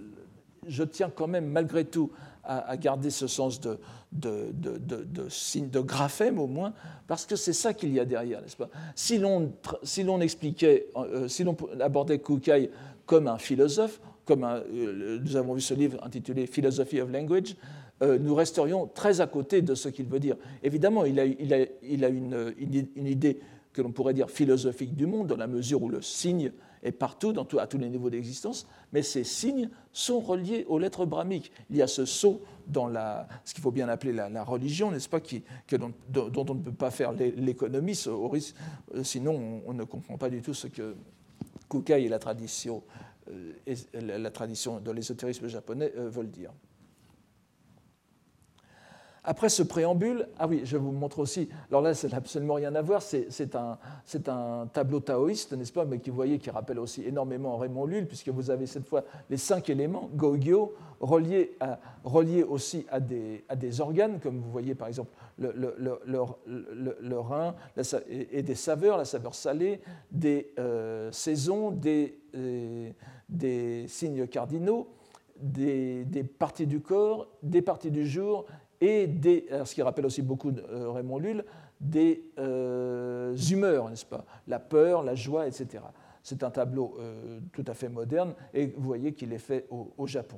je 0.68 0.84
tiens 0.84 1.12
quand 1.14 1.28
même 1.28 1.46
malgré 1.46 1.86
tout 1.86 2.12
à, 2.44 2.76
garder 2.76 3.10
ce 3.10 3.28
sens 3.28 3.62
de, 3.62 3.80
de, 4.12 4.52
de, 4.54 4.78
de, 4.78 5.06
de 5.06 5.80
graphème 5.80 6.40
au 6.40 6.48
moins, 6.48 6.74
parce 7.08 7.26
que 7.26 7.36
c'est 7.36 7.54
ça 7.54 7.74
qu'il 7.74 7.94
y 7.94 8.00
a 8.00 8.06
derrière, 8.06 8.42
n'est-ce 8.42 8.58
pas? 8.58 8.70
Si 8.96 9.18
l'on 9.18 9.54
si 9.84 10.06
expliquait, 10.22 10.88
euh, 10.98 11.28
si 11.28 11.44
l'on 11.44 11.56
abordait 11.80 12.20
Kukai 12.20 12.70
comme 13.06 13.28
un 13.28 13.38
philosophe, 13.38 14.02
comme 14.26 14.44
euh, 14.44 15.20
nous 15.24 15.36
avons 15.36 15.54
vu 15.54 15.62
ce 15.62 15.74
livre 15.74 16.04
intitulé 16.04 16.48
Philosophy 16.48 17.02
of 17.02 17.12
Language, 17.12 17.56
euh, 18.02 18.18
nous 18.20 18.36
resterions 18.36 18.88
très 18.88 19.22
à 19.22 19.28
côté 19.28 19.62
de 19.62 19.76
ce 19.76 19.88
qu'il 19.88 20.08
veut 20.08 20.20
dire. 20.20 20.36
Évidemment, 20.64 21.06
il 21.06 21.20
a, 21.20 21.26
il 21.26 21.54
a, 21.54 21.66
il 21.82 22.04
a 22.04 22.10
une, 22.10 22.54
une, 22.58 23.08
idée 23.08 23.40
que 23.74 23.82
l'on 23.82 23.92
pourrait 23.92 24.14
dire 24.14 24.30
philosophique 24.30 24.96
du 24.96 25.06
monde, 25.06 25.28
dans 25.28 25.36
la 25.36 25.48
mesure 25.48 25.82
où 25.82 25.90
le 25.90 26.02
signe 26.02 26.52
est 26.84 26.92
partout, 26.92 27.34
à 27.60 27.68
tous 27.68 27.78
les 27.78 27.90
niveaux 27.90 28.10
d'existence, 28.10 28.68
mais 28.92 29.02
ces 29.02 29.24
signes 29.24 29.70
sont 29.92 30.20
reliés 30.20 30.66
aux 30.68 30.80
lettres 30.80 31.06
brahmiques. 31.06 31.52
Il 31.70 31.78
y 31.78 31.82
a 31.82 31.88
ce 31.88 32.06
saut 32.06 32.42
dans 32.68 32.92
ce 33.44 33.54
qu'il 33.54 33.64
faut 33.64 33.72
bien 33.72 33.90
appeler 33.90 34.14
la, 34.14 34.44
religion, 34.44 34.92
n'est-ce 34.92 35.10
pas, 35.10 35.20
dont, 35.20 35.94
on 36.36 36.54
ne 36.54 36.62
peut 36.62 36.72
pas 36.72 36.92
faire 36.92 37.14
l'économie, 37.14 38.00
euh, 38.08 39.04
sinon 39.04 39.62
on, 39.66 39.74
ne 39.74 39.84
comprend 39.84 40.18
pas 40.18 40.30
du 40.30 40.42
tout 40.42 40.54
ce 40.54 40.68
que 40.68 40.96
Kukai 41.70 42.04
et 42.04 42.10
la 42.10 42.20
tradition, 42.20 42.84
euh, 43.30 43.54
la 43.94 44.32
tradition 44.32 44.80
de 44.80 44.92
l'ésotérisme 44.92 45.48
japonais 45.48 45.92
euh, 45.98 46.10
veulent 46.10 46.30
dire. 46.30 46.52
Après 49.26 49.48
ce 49.48 49.64
préambule, 49.64 50.28
ah 50.38 50.48
oui, 50.48 50.62
je 50.66 50.76
vous 50.76 50.92
montre 50.92 51.20
aussi, 51.20 51.48
alors 51.70 51.82
là, 51.82 51.94
ça 51.94 52.10
n'a 52.10 52.18
absolument 52.18 52.56
rien 52.56 52.76
à 52.76 52.82
voir, 52.82 53.02
c'est 53.02 53.56
un, 53.56 54.68
tableau 54.74 55.00
taoïste, 55.00 55.54
n'est-ce 55.54 55.72
pas, 55.72 55.86
mais 55.86 56.00
qui, 56.00 56.10
vous 56.10 56.16
voyez, 56.18 56.40
qui 56.40 56.50
rappelle 56.50 56.78
aussi 56.78 57.04
énormément 57.06 57.56
Raymond 57.58 57.86
Lull, 57.86 58.06
puisque 58.06 58.28
vous 58.30 58.50
avez 58.52 58.66
cette 58.66 58.86
fois 58.86 59.06
les 59.30 59.38
cinq 59.38 59.70
éléments, 59.70 60.10
Gogyo, 60.14 60.74
reliés, 61.00 61.58
reliés 62.04 62.44
aussi 62.44 62.86
à 62.90 63.00
des, 63.00 63.44
organes, 63.80 64.20
comme 64.20 64.40
vous 64.40 64.52
voyez 64.52 64.76
par 64.76 64.90
exemple 64.90 65.12
le, 65.40 67.20
rein 67.20 67.56
et, 68.10 68.42
des 68.42 68.56
saveurs, 68.56 68.98
la 68.98 69.06
saveur 69.06 69.36
salée, 69.36 69.80
des 70.12 70.52
euh, 70.60 71.12
saisons, 71.14 71.72
des, 71.72 72.20
euh, 72.36 72.92
des 73.30 73.86
signes 73.88 74.28
cardinaux, 74.28 74.90
des, 75.44 76.24
parties 76.40 76.68
du 76.68 76.80
corps, 76.80 77.28
des 77.42 77.62
parties 77.62 77.92
du 77.92 78.08
jour 78.08 78.46
et 78.84 79.08
des, 79.08 79.46
ce 79.64 79.74
qui 79.74 79.82
rappelle 79.82 80.06
aussi 80.06 80.22
beaucoup 80.22 80.52
euh, 80.52 80.92
Raymond 80.92 81.18
Lull, 81.18 81.46
des 81.80 82.26
euh, 82.38 83.34
humeurs, 83.50 83.90
n'est-ce 83.90 84.06
pas? 84.06 84.26
La 84.46 84.60
peur, 84.60 85.04
la 85.04 85.16
joie, 85.16 85.48
etc. 85.48 85.86
C'est 86.22 86.44
un 86.44 86.52
tableau 86.52 86.98
euh, 87.00 87.40
tout 87.54 87.64
à 87.68 87.74
fait 87.74 87.88
moderne 87.88 88.34
et 88.54 88.68
vous 88.68 88.84
voyez 88.84 89.14
qu'il 89.14 89.32
est 89.32 89.38
fait 89.38 89.68
au, 89.70 90.06
Japon. 90.06 90.38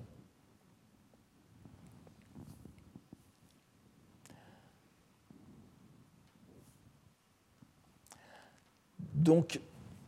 Donc, 9.16 9.60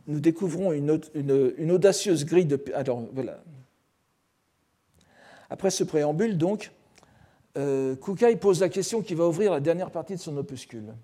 nous 0.06 0.20
découvrons 0.20 0.70
une, 0.70 1.00
une, 1.14 1.72
audacieuse 1.72 2.24
grille 2.24 2.46
de. 2.46 2.62
Alors, 2.72 3.02
voilà. 3.12 3.42
Après 5.50 5.70
ce 5.70 5.82
préambule, 5.82 6.38
donc, 6.38 6.70
euh, 7.56 7.96
Kukai 7.96 8.36
pose 8.36 8.60
la 8.60 8.68
question 8.68 9.02
qui 9.02 9.14
va 9.14 9.26
ouvrir 9.26 9.52
la 9.52 9.60
dernière 9.60 9.90
partie 9.90 10.14
de 10.14 10.20
son 10.20 10.36
opuscule. 10.36 10.94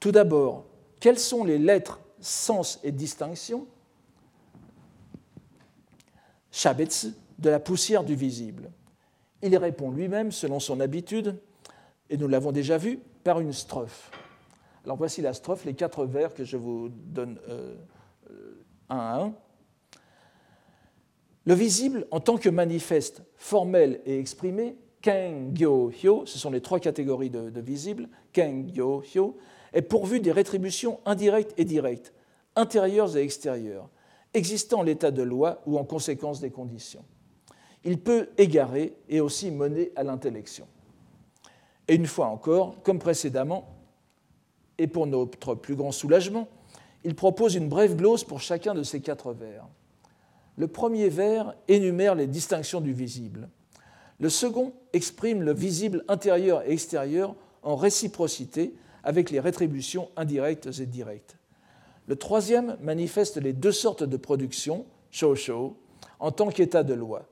Tout 0.00 0.12
d'abord, 0.12 0.66
quelles 1.00 1.18
sont 1.18 1.44
les 1.44 1.58
lettres, 1.58 2.00
sens 2.20 2.78
et 2.82 2.92
distinctions 2.92 3.66
Shabetsu 6.50 7.08
de 7.38 7.50
la 7.50 7.60
poussière 7.60 8.04
du 8.04 8.14
visible. 8.14 8.70
Il 9.42 9.56
répond 9.56 9.90
lui-même, 9.90 10.32
selon 10.32 10.60
son 10.60 10.80
habitude, 10.80 11.38
et 12.08 12.16
nous 12.16 12.28
l'avons 12.28 12.52
déjà 12.52 12.78
vu, 12.78 13.00
par 13.24 13.40
une 13.40 13.52
strophe. 13.52 14.10
Alors 14.84 14.96
voici 14.96 15.20
la 15.20 15.34
strophe, 15.34 15.64
les 15.64 15.74
quatre 15.74 16.06
vers 16.06 16.32
que 16.32 16.44
je 16.44 16.56
vous 16.56 16.88
donne 16.88 17.38
euh, 17.48 17.74
un 18.88 18.98
à 18.98 19.20
un. 19.22 19.34
Le 21.46 21.54
visible, 21.54 22.06
en 22.10 22.18
tant 22.18 22.36
que 22.36 22.48
manifeste 22.48 23.22
formel 23.36 24.00
et 24.04 24.18
exprimé, 24.18 24.76
Kengyo 25.00 25.92
Hyo, 25.92 26.26
ce 26.26 26.38
sont 26.38 26.50
les 26.50 26.60
trois 26.60 26.80
catégories 26.80 27.30
de, 27.30 27.50
de 27.50 27.60
visibles, 27.60 28.08
Kengyo 28.32 29.02
Hyo, 29.02 29.36
est 29.72 29.82
pourvu 29.82 30.18
des 30.18 30.32
rétributions 30.32 30.98
indirectes 31.06 31.54
et 31.56 31.64
directes, 31.64 32.12
intérieures 32.56 33.16
et 33.16 33.22
extérieures, 33.22 33.88
existant 34.34 34.80
en 34.80 34.82
l'état 34.82 35.12
de 35.12 35.22
loi 35.22 35.62
ou 35.66 35.78
en 35.78 35.84
conséquence 35.84 36.40
des 36.40 36.50
conditions. 36.50 37.04
Il 37.84 38.00
peut 38.00 38.30
égarer 38.38 38.96
et 39.08 39.20
aussi 39.20 39.52
mener 39.52 39.92
à 39.94 40.02
l'intellection. 40.02 40.66
Et 41.86 41.94
une 41.94 42.06
fois 42.06 42.26
encore, 42.26 42.82
comme 42.82 42.98
précédemment, 42.98 43.68
et 44.78 44.88
pour 44.88 45.06
notre 45.06 45.54
plus 45.54 45.76
grand 45.76 45.92
soulagement, 45.92 46.48
il 47.04 47.14
propose 47.14 47.54
une 47.54 47.68
brève 47.68 47.94
glose 47.94 48.24
pour 48.24 48.40
chacun 48.40 48.74
de 48.74 48.82
ces 48.82 49.00
quatre 49.00 49.32
vers. 49.32 49.68
Le 50.56 50.68
premier 50.68 51.08
vers 51.08 51.54
énumère 51.68 52.14
les 52.14 52.26
distinctions 52.26 52.80
du 52.80 52.92
visible. 52.92 53.48
Le 54.18 54.30
second 54.30 54.72
exprime 54.92 55.42
le 55.42 55.52
visible 55.52 56.04
intérieur 56.08 56.62
et 56.66 56.72
extérieur 56.72 57.34
en 57.62 57.76
réciprocité 57.76 58.74
avec 59.04 59.30
les 59.30 59.40
rétributions 59.40 60.08
indirectes 60.16 60.68
et 60.80 60.86
directes. 60.86 61.36
Le 62.06 62.16
troisième 62.16 62.76
manifeste 62.80 63.36
les 63.36 63.52
deux 63.52 63.72
sortes 63.72 64.04
de 64.04 64.16
production, 64.16 64.86
shou 65.10 65.76
en 66.18 66.30
tant 66.30 66.48
qu'état 66.48 66.82
de 66.82 66.94
loi. 66.94 67.26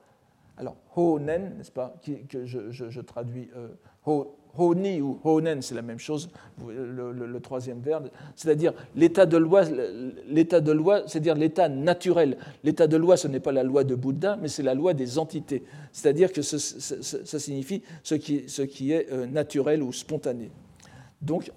Alors, 0.57 0.75
ho-nen, 0.95 1.55
n'est-ce 1.57 1.71
pas, 1.71 1.95
que 2.29 2.45
je, 2.45 3.01
traduis 3.01 3.49
euh, 3.55 3.69
Honi 4.57 5.01
ou 5.01 5.19
Honen, 5.23 5.61
c'est 5.61 5.75
la 5.75 5.81
même 5.81 5.99
chose, 5.99 6.29
le, 6.67 7.39
troisième 7.39 7.79
verbe, 7.79 8.09
c'est-à-dire 8.35 8.73
l'état 8.95 9.25
de 9.25 9.37
loi, 9.37 9.63
l'état 10.27 10.61
de 10.61 10.71
loi, 10.71 11.03
c'est-à-dire 11.07 11.35
l'état 11.35 11.69
naturel. 11.69 12.37
L'état 12.63 12.87
de 12.87 12.97
loi, 12.97 13.17
ce 13.17 13.27
n'est 13.27 13.39
pas 13.39 13.51
la 13.51 13.63
loi 13.63 13.83
de 13.83 13.95
Bouddha, 13.95 14.37
mais 14.37 14.47
c'est 14.47 14.63
la 14.63 14.73
loi 14.73 14.93
des 14.93 15.17
entités. 15.17 15.63
C'est-à-dire 15.91 16.31
que 16.31 16.41
ça 16.41 17.39
signifie 17.39 17.81
ce 18.03 18.15
qui, 18.15 18.91
est 18.91 19.11
euh, 19.11 19.25
naturel 19.25 19.83
ou 19.83 19.91
spontané. 19.91 20.49
Donc, 21.21 21.51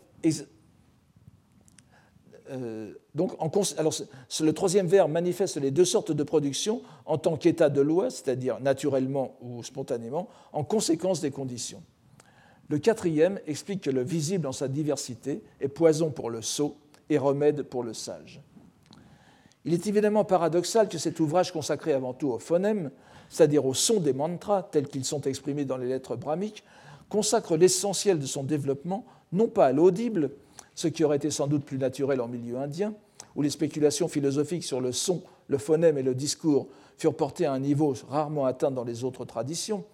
euh, 2.51 2.95
donc 3.15 3.33
alors, 3.77 3.95
le 4.41 4.53
troisième 4.53 4.87
verbe 4.87 5.11
manifeste 5.11 5.57
les 5.61 5.71
deux 5.71 5.85
sortes 5.85 6.13
de 6.13 6.23
production 6.23 6.83
en 7.05 7.19
tant 7.19 7.37
qu'état 7.37 7.69
de 7.69 7.81
loi, 7.81 8.11
c'est-à-dire 8.11 8.61
naturellement 8.61 9.37
ou 9.41 9.63
spontanément, 9.63 10.29
en 10.53 10.65
conséquence 10.65 11.21
des 11.21 11.31
conditions. 11.31 11.83
Le 12.69 12.79
quatrième 12.79 13.41
explique 13.47 13.83
que 13.83 13.91
le 13.91 14.03
visible 14.03 14.47
en 14.47 14.53
sa 14.53 14.69
diversité 14.69 15.43
est 15.61 15.69
poison 15.69 16.11
pour 16.11 16.29
le 16.29 16.43
sot 16.43 16.77
et 17.09 17.17
remède 17.17 17.63
pour 17.63 17.83
le 17.83 17.95
sage. 17.95 18.43
Il 19.65 19.73
est 19.73 19.87
évidemment 19.87 20.25
paradoxal 20.25 20.89
que 20.89 20.99
cet 20.99 21.19
ouvrage 21.21 21.53
consacré 21.53 21.93
avant 21.93 22.13
tout 22.13 22.29
au 22.29 22.39
phonème, 22.39 22.91
c'est-à-dire 23.31 23.65
au 23.65 23.75
son 23.75 24.01
des 24.01 24.13
mantras 24.13 24.63
tels 24.63 24.87
qu'ils 24.87 25.05
sont 25.05 25.23
exprimés 25.23 25.65
dans 25.65 25.79
les 25.79 25.89
lettres 25.89 26.17
brahmiques, 26.17 26.63
consacre 27.09 27.57
l'essentiel 27.57 28.19
de 28.19 28.27
son 28.27 28.45
développement 28.45 29.07
non 29.33 29.49
pas 29.49 29.67
à 29.67 29.73
l'audible, 29.73 30.31
ce 30.75 30.89
qui 30.89 31.05
aurait 31.05 31.17
été 31.17 31.31
sans 31.31 31.47
doute 31.47 31.65
plus 31.65 31.79
naturel 31.79 32.21
en 32.21 32.29
milieu 32.29 32.59
indien, 32.59 32.95
où 33.35 33.43
les 33.43 33.51
spéculations 33.51 34.09
philosophiques 34.09 34.65
sur 34.65 34.81
le 34.81 34.93
son, 34.93 35.23
le 35.49 35.59
phonème 35.59 35.99
et 35.99 36.03
le 36.03 36.15
discours 36.15 36.69
furent 36.99 37.17
portées 37.17 37.47
à 37.47 37.53
un 37.53 37.61
niveau 37.61 37.95
rarement 38.09 38.45
atteint 38.45 38.71
dans 38.71 38.85
les 38.85 39.05
autres 39.05 39.25
traditions, 39.25 39.85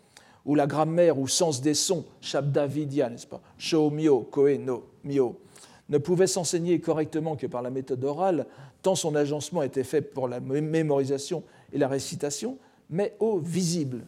où 0.44 0.54
la 0.54 0.66
grammaire 0.66 1.18
ou 1.18 1.26
sens 1.26 1.60
des 1.60 1.74
sons, 1.74 2.04
Shabda 2.20 2.66
Vidya, 2.66 3.08
n'est-ce 3.08 3.26
pas, 3.26 3.40
Sho 3.56 3.90
Myo, 3.90 4.20
Koe 4.20 4.58
no 4.58 4.84
Myo, 5.04 5.40
ne 5.88 5.98
pouvait 5.98 6.26
s'enseigner 6.26 6.80
correctement 6.80 7.36
que 7.36 7.46
par 7.46 7.62
la 7.62 7.70
méthode 7.70 8.04
orale, 8.04 8.46
tant 8.82 8.94
son 8.94 9.14
agencement 9.14 9.62
était 9.62 9.84
fait 9.84 10.02
pour 10.02 10.28
la 10.28 10.40
mémorisation 10.40 11.42
et 11.72 11.78
la 11.78 11.88
récitation, 11.88 12.58
mais 12.90 13.16
au 13.20 13.38
visible. 13.38 14.06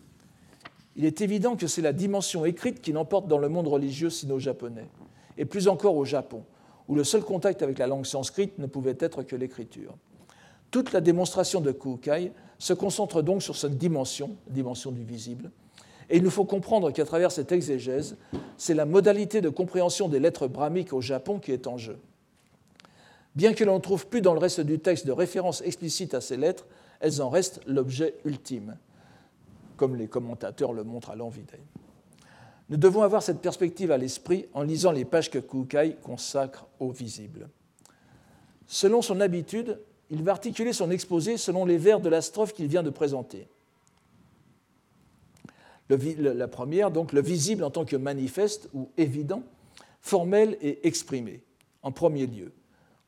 Il 0.96 1.04
est 1.04 1.20
évident 1.20 1.56
que 1.56 1.66
c'est 1.66 1.82
la 1.82 1.92
dimension 1.92 2.44
écrite 2.44 2.80
qui 2.80 2.92
l'emporte 2.92 3.28
dans 3.28 3.38
le 3.38 3.48
monde 3.48 3.68
religieux 3.68 4.10
sino-japonais, 4.10 4.88
et 5.36 5.44
plus 5.44 5.68
encore 5.68 5.96
au 5.96 6.04
Japon, 6.04 6.44
où 6.88 6.94
le 6.94 7.04
seul 7.04 7.22
contact 7.22 7.62
avec 7.62 7.78
la 7.78 7.86
langue 7.86 8.06
sanscrite 8.06 8.58
ne 8.58 8.66
pouvait 8.66 8.96
être 9.00 9.22
que 9.22 9.36
l'écriture. 9.36 9.94
Toute 10.70 10.92
la 10.92 11.00
démonstration 11.00 11.60
de 11.60 11.72
Kukai 11.72 12.32
se 12.58 12.72
concentre 12.72 13.22
donc 13.22 13.42
sur 13.42 13.56
cette 13.56 13.76
dimension, 13.76 14.36
dimension 14.48 14.90
du 14.90 15.04
visible, 15.04 15.50
et 16.08 16.18
il 16.18 16.22
nous 16.22 16.30
faut 16.30 16.44
comprendre 16.44 16.90
qu'à 16.92 17.04
travers 17.04 17.32
cette 17.32 17.52
exégèse, 17.52 18.16
c'est 18.56 18.74
la 18.74 18.86
modalité 18.86 19.40
de 19.40 19.48
compréhension 19.48 20.08
des 20.08 20.20
lettres 20.20 20.46
brahmiques 20.46 20.92
au 20.92 21.00
Japon 21.00 21.38
qui 21.38 21.52
est 21.52 21.66
en 21.66 21.78
jeu. 21.78 21.98
Bien 23.34 23.52
que 23.52 23.64
l'on 23.64 23.74
ne 23.74 23.80
trouve 23.80 24.06
plus 24.06 24.22
dans 24.22 24.32
le 24.32 24.38
reste 24.38 24.60
du 24.60 24.78
texte 24.78 25.06
de 25.06 25.12
référence 25.12 25.60
explicite 25.62 26.14
à 26.14 26.20
ces 26.20 26.36
lettres, 26.36 26.66
elles 27.00 27.20
en 27.20 27.28
restent 27.28 27.60
l'objet 27.66 28.14
ultime, 28.24 28.78
comme 29.76 29.96
les 29.96 30.06
commentateurs 30.06 30.72
le 30.72 30.84
montrent 30.84 31.10
à 31.10 31.16
l'envie. 31.16 31.44
Nous 32.68 32.76
devons 32.76 33.02
avoir 33.02 33.22
cette 33.22 33.40
perspective 33.40 33.90
à 33.90 33.98
l'esprit 33.98 34.46
en 34.54 34.62
lisant 34.62 34.92
les 34.92 35.04
pages 35.04 35.30
que 35.30 35.38
Kukai 35.38 35.96
consacre 36.02 36.66
au 36.80 36.90
visible. 36.90 37.48
Selon 38.66 39.02
son 39.02 39.20
habitude, 39.20 39.78
il 40.10 40.22
va 40.22 40.32
articuler 40.32 40.72
son 40.72 40.90
exposé 40.90 41.36
selon 41.36 41.64
les 41.64 41.78
vers 41.78 42.00
de 42.00 42.08
la 42.08 42.22
strophe 42.22 42.52
qu'il 42.52 42.66
vient 42.68 42.82
de 42.82 42.90
présenter. 42.90 43.48
La 45.88 46.48
première, 46.48 46.90
donc, 46.90 47.12
le 47.12 47.20
visible 47.20 47.62
en 47.64 47.70
tant 47.70 47.84
que 47.84 47.96
manifeste 47.96 48.68
ou 48.74 48.90
évident, 48.96 49.42
formel 50.00 50.56
et 50.60 50.86
exprimé, 50.86 51.42
en 51.82 51.92
premier 51.92 52.26
lieu, 52.26 52.52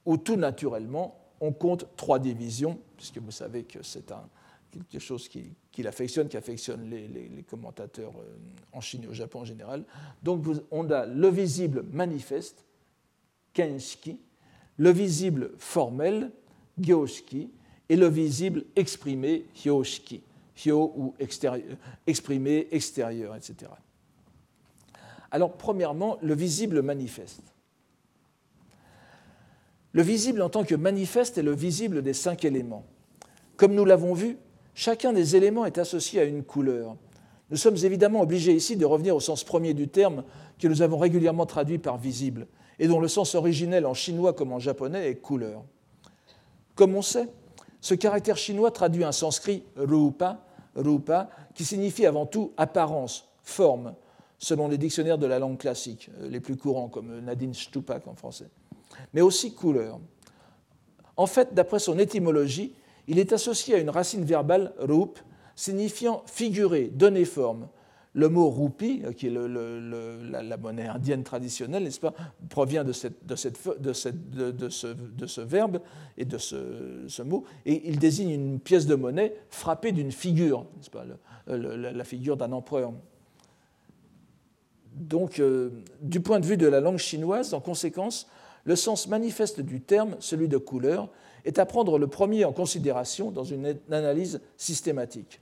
où 0.05 0.17
tout 0.17 0.37
naturellement, 0.37 1.19
on 1.41 1.53
compte 1.53 1.87
trois 1.97 2.19
divisions, 2.19 2.79
puisque 2.97 3.19
vous 3.19 3.31
savez 3.31 3.65
que 3.65 3.83
c'est 3.83 4.13
quelque 4.91 5.03
chose 5.03 5.29
qu'il 5.29 5.87
affectionne, 5.87 6.29
qui 6.29 6.37
affectionne 6.37 6.91
les, 6.91 7.45
commentateurs 7.49 8.13
euh, 8.19 8.37
en 8.73 8.81
Chine 8.81 9.05
et 9.05 9.07
au 9.07 9.15
Japon 9.15 9.41
en 9.41 9.45
général. 9.45 9.85
Donc 10.23 10.45
on 10.71 10.91
a 10.91 11.07
le 11.07 11.29
visible 11.29 11.85
manifeste, 11.93 12.65
kenshiki, 13.53 14.21
le 14.77 14.91
visible 14.91 15.53
formel, 15.59 16.31
gyoshiki, 16.79 17.51
et 17.89 17.97
le 17.97 18.09
visible 18.09 18.65
exprimé, 18.77 19.47
hyoshiki, 19.65 20.23
hyo 20.65 20.93
ou 20.97 21.15
exprimé, 22.07 22.69
extérieur, 22.71 23.35
etc. 23.37 23.71
Alors, 25.31 25.53
premièrement, 25.53 26.19
le 26.23 26.35
visible 26.35 26.83
manifeste. 26.83 27.43
Le 29.93 30.03
visible 30.03 30.43
en 30.43 30.49
tant 30.49 30.65
que 30.65 30.75
manifeste 30.75 31.39
est 31.39 31.43
le 31.43 31.55
visible 31.55 32.03
des 32.03 32.15
cinq 32.15 32.45
éléments. 32.45 32.85
Comme 33.57 33.75
nous 33.75 33.85
l'avons 33.85 34.15
vu, 34.15 34.39
chacun 34.75 35.13
des 35.13 35.37
éléments 35.37 35.65
est 35.65 35.79
associé 35.79 36.21
à 36.21 36.25
une 36.25 36.45
couleur. 36.45 36.97
Nous 37.51 37.57
sommes 37.57 37.77
évidemment 37.83 38.21
obligés 38.21 38.55
ici 38.55 38.77
de 38.77 38.85
revenir 38.85 39.17
au 39.17 39.21
sens 39.21 39.43
premier 39.43 39.75
du 39.75 39.89
terme 39.89 40.25
que 40.59 40.69
nous 40.69 40.83
avons 40.83 40.99
régulièrement 40.99 41.47
traduit 41.47 41.79
par 41.79 41.97
visible 41.97 42.47
et 42.79 42.87
dont 42.87 43.01
le 43.01 43.09
sens 43.09 43.35
originel 43.35 43.87
en 43.87 43.95
chinois 43.95 44.35
comme 44.35 44.53
en 44.53 44.59
japonais 44.59 45.11
est 45.11 45.17
couleur. 45.17 45.65
Comme 46.75 46.95
on 46.95 47.03
sait, 47.03 47.29
ce 47.81 47.95
caractère 47.95 48.37
chinois 48.37 48.71
traduit 48.71 49.05
un 49.05 49.13
sanskrit 49.13 49.65
rupa, 49.77 50.45
rupa 50.79 51.29
qui 51.55 51.65
signifie 51.65 52.07
avant 52.07 52.27
tout 52.27 52.53
apparence, 52.57 53.29
forme, 53.43 53.95
selon 54.39 54.69
les 54.69 54.79
dictionnaires 54.79 55.19
de 55.19 55.27
la 55.27 55.39
langue 55.39 55.59
classique, 55.59 56.11
euh, 56.21 56.29
les 56.29 56.41
plus 56.41 56.57
courants 56.57 56.89
comme 56.89 57.21
Nadine 57.21 57.55
Stupak 57.55 58.07
en 58.07 58.15
français, 58.15 58.49
mais 59.13 59.21
aussi 59.21 59.55
couleur. 59.55 59.99
En 61.17 61.27
fait, 61.27 61.53
d'après 61.53 61.81
son 61.81 61.99
étymologie, 61.99 62.75
il 63.09 63.19
est 63.19 63.33
associé 63.33 63.75
à 63.75 63.79
une 63.79 63.91
racine 63.91 64.25
verbale 64.25 64.73
rup 64.79 65.19
signifiant 65.57 66.23
figurer, 66.27 66.85
donner 66.93 67.25
forme, 67.25 67.69
le 68.19 68.29
mot 68.29 68.51
roupie, 68.51 69.03
euh, 69.05 69.13
qui 69.13 69.29
est 69.29 69.31
la, 69.31 70.57
monnaie 70.57 70.89
indienne 70.89 71.23
traditionnelle, 71.23 71.85
n'est-ce 71.85 72.01
pas, 72.01 72.15
provient 72.49 72.83
de, 72.83 72.93
ce, 72.93 73.07
verbe 75.41 75.81
et 76.17 76.25
de 76.25 76.37
ce, 76.37 77.23
mot, 77.23 77.45
et 77.65 77.89
il 77.89 78.01
désigne 78.01 78.31
une 78.31 78.59
pièce 78.59 78.87
de 78.87 78.97
monnaie 78.97 79.37
frappée 79.51 79.93
d'une 79.93 80.11
figure, 80.11 80.67
n'est-ce 80.77 80.91
pas, 80.91 81.05
la 81.47 82.05
figure 82.05 82.37
d'un 82.37 82.51
empereur. 82.51 82.93
Donc, 84.95 85.39
euh, 85.39 85.71
du 86.03 86.19
point 86.19 86.41
de 86.41 86.47
vue 86.47 86.57
de 86.57 86.67
la 86.67 86.81
langue 86.81 86.99
chinoise, 86.99 87.55
en 87.55 87.61
conséquence, 87.61 88.27
le 88.65 88.75
sens 88.75 89.07
manifeste 89.07 89.61
du 89.61 89.81
terme, 89.81 90.17
celui 90.19 90.49
de 90.49 90.59
couleur, 90.59 91.09
est 91.45 91.61
à 91.61 91.67
prendre 91.67 92.01
le 92.01 92.09
premier 92.09 92.45
en 92.45 92.53
considération 92.53 93.31
dans 93.31 93.45
une 93.45 93.77
analyse 93.93 94.41
systématique. 94.57 95.41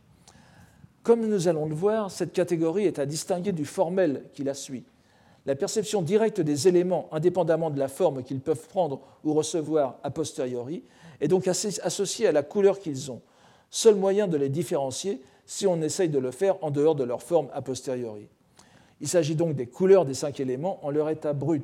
Comme 1.06 1.24
nous 1.24 1.46
allons 1.46 1.66
le 1.66 1.74
voir, 1.76 2.10
cette 2.10 2.32
catégorie 2.32 2.84
est 2.84 2.98
à 2.98 3.06
distinguer 3.06 3.52
du 3.52 3.64
formel 3.64 4.24
qui 4.32 4.42
la 4.42 4.54
suit. 4.54 4.82
La 5.46 5.54
perception 5.54 6.02
directe 6.02 6.40
des 6.40 6.66
éléments, 6.66 7.08
indépendamment 7.12 7.70
de 7.70 7.78
la 7.78 7.86
forme 7.86 8.24
qu'ils 8.24 8.40
peuvent 8.40 8.66
prendre 8.66 8.98
ou 9.22 9.32
recevoir 9.32 10.00
a 10.02 10.10
posteriori, 10.10 10.82
est 11.20 11.28
donc 11.28 11.46
associée 11.46 12.26
à 12.26 12.32
la 12.32 12.42
couleur 12.42 12.80
qu'ils 12.80 13.12
ont. 13.12 13.22
Seul 13.70 13.94
moyen 13.94 14.26
de 14.26 14.36
les 14.36 14.48
différencier 14.48 15.22
si 15.44 15.64
on 15.68 15.80
essaye 15.80 16.08
de 16.08 16.18
le 16.18 16.32
faire 16.32 16.56
en 16.64 16.72
dehors 16.72 16.96
de 16.96 17.04
leur 17.04 17.22
forme 17.22 17.50
a 17.52 17.62
posteriori. 17.62 18.26
Il 19.00 19.06
s'agit 19.06 19.36
donc 19.36 19.54
des 19.54 19.68
couleurs 19.68 20.06
des 20.06 20.14
cinq 20.14 20.40
éléments 20.40 20.84
en 20.84 20.90
leur 20.90 21.08
état 21.08 21.34
brut. 21.34 21.62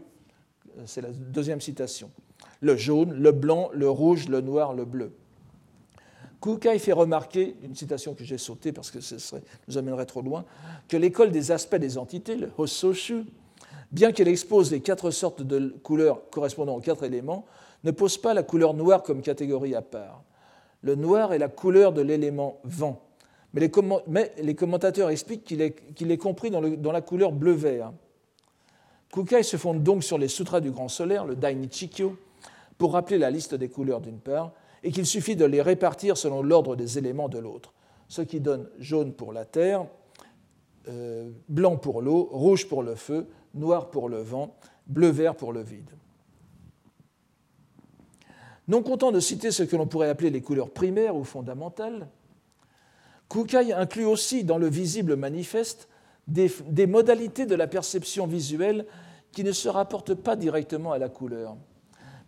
C'est 0.87 1.01
la 1.01 1.11
deuxième 1.11 1.61
citation. 1.61 2.13
Le 2.61 2.77
jaune, 2.77 3.13
le 3.13 3.33
blanc, 3.33 3.71
le 3.73 3.91
rouge, 3.91 4.29
le 4.29 4.41
noir, 4.41 4.73
le 4.73 4.85
bleu. 4.85 5.11
Kukai 6.43 6.79
fait 6.81 6.93
remarquer, 6.93 7.55
une 7.63 7.77
citation 7.77 8.15
que 8.15 8.25
j'ai 8.25 8.37
sautée 8.37 8.73
parce 8.73 8.91
que 8.91 9.01
ce 9.01 9.37
nous 9.69 9.79
amènerait 9.79 10.07
trop 10.07 10.23
loin, 10.23 10.45
que 10.89 10.97
l'école 10.97 11.31
des 11.31 11.53
aspects 11.53 11.77
des 11.77 11.99
entités, 11.99 12.35
le 12.35 12.51
Hososhu, 12.59 13.25
bien 13.93 14.11
qu'elle 14.11 14.27
expose 14.27 14.73
les 14.73 14.81
quatre 14.81 15.13
sortes 15.13 15.43
de 15.43 15.69
couleurs 15.85 16.29
correspondant 16.31 16.75
aux 16.75 16.81
quatre 16.81 17.05
éléments, 17.05 17.45
ne 17.85 17.93
pose 17.93 18.19
pas 18.19 18.35
la 18.35 18.43
couleur 18.43 18.75
noire 18.75 19.05
comme 19.05 19.23
catégorie 19.23 19.77
à 19.77 19.83
part. 19.83 20.25
Le 20.83 20.97
noir 20.97 21.33
est 21.33 21.39
la 21.39 21.49
couleur 21.49 21.93
de 21.93 22.03
l'élément 22.03 22.59
vent, 22.65 23.01
mais 23.55 23.61
les, 24.39 24.55
commentateurs 24.57 25.11
expliquent 25.11 25.45
qu'il 25.45 25.61
est, 25.61 26.17
compris 26.19 26.51
dans, 26.51 26.61
dans, 26.61 26.93
la 26.93 27.03
couleur 27.03 27.31
bleu-vert. 27.31 27.93
Kukai 29.13 29.45
se 29.45 29.57
fonde 29.57 29.85
donc 29.85 30.03
sur 30.03 30.19
les 30.19 30.29
sutras 30.29 30.61
du 30.61 30.73
grand 30.73 30.89
solaire, 30.89 31.25
le 31.25 31.37
Dainichikyo, 31.37 32.17
pour 32.79 32.95
rappeler 32.95 33.19
la 33.19 33.31
liste 33.31 33.55
des 33.55 33.69
couleurs 33.69 34.01
d'une 34.01 34.19
part, 34.19 34.53
et 34.83 34.91
qu'il 34.91 35.07
suffit 35.07 35.37
de 35.37 35.45
les 35.45 35.63
répartir 35.63 36.17
selon 36.17 36.43
l'ordre 36.43 36.77
des 36.77 36.99
éléments 36.99 37.29
de 37.29 37.39
l'autre, 37.39 37.73
ce 38.09 38.23
qui 38.23 38.41
donne 38.41 38.69
jaune 38.79 39.13
pour 39.13 39.33
la 39.33 39.45
terre, 39.45 39.87
euh, 40.89 41.31
blanc 41.49 41.77
pour 41.77 42.03
l'eau, 42.03 42.29
rouge 42.33 42.69
pour 42.69 42.83
le 42.83 42.95
feu, 42.95 43.29
noir 43.55 43.91
pour 43.91 44.09
le 44.09 44.21
vent, 44.21 44.57
bleu-vert 44.87 45.37
pour 45.37 45.53
le 45.53 45.63
vide. 45.63 45.91
Non 48.69 48.83
content 48.83 49.13
de 49.13 49.21
citer 49.21 49.51
ce 49.51 49.63
que 49.63 49.77
l'on 49.77 49.87
pourrait 49.87 50.09
appeler 50.09 50.31
les 50.31 50.41
couleurs 50.41 50.71
primaires 50.71 51.17
ou 51.17 51.25
fondamentales, 51.25 52.09
Kukai 53.29 53.73
inclut 53.73 54.05
aussi 54.05 54.45
dans 54.45 54.59
le 54.59 54.69
visible 54.69 55.17
manifeste 55.17 55.89
des, 56.29 56.51
des 56.67 56.87
modalités 56.87 57.47
de 57.47 57.55
la 57.55 57.67
perception 57.67 58.27
visuelle 58.27 58.87
qui 59.33 59.43
ne 59.43 59.53
se 59.53 59.69
rapportent 59.69 60.15
pas 60.15 60.37
directement 60.37 60.93
à 60.93 60.99
la 60.99 61.09
couleur, 61.09 61.57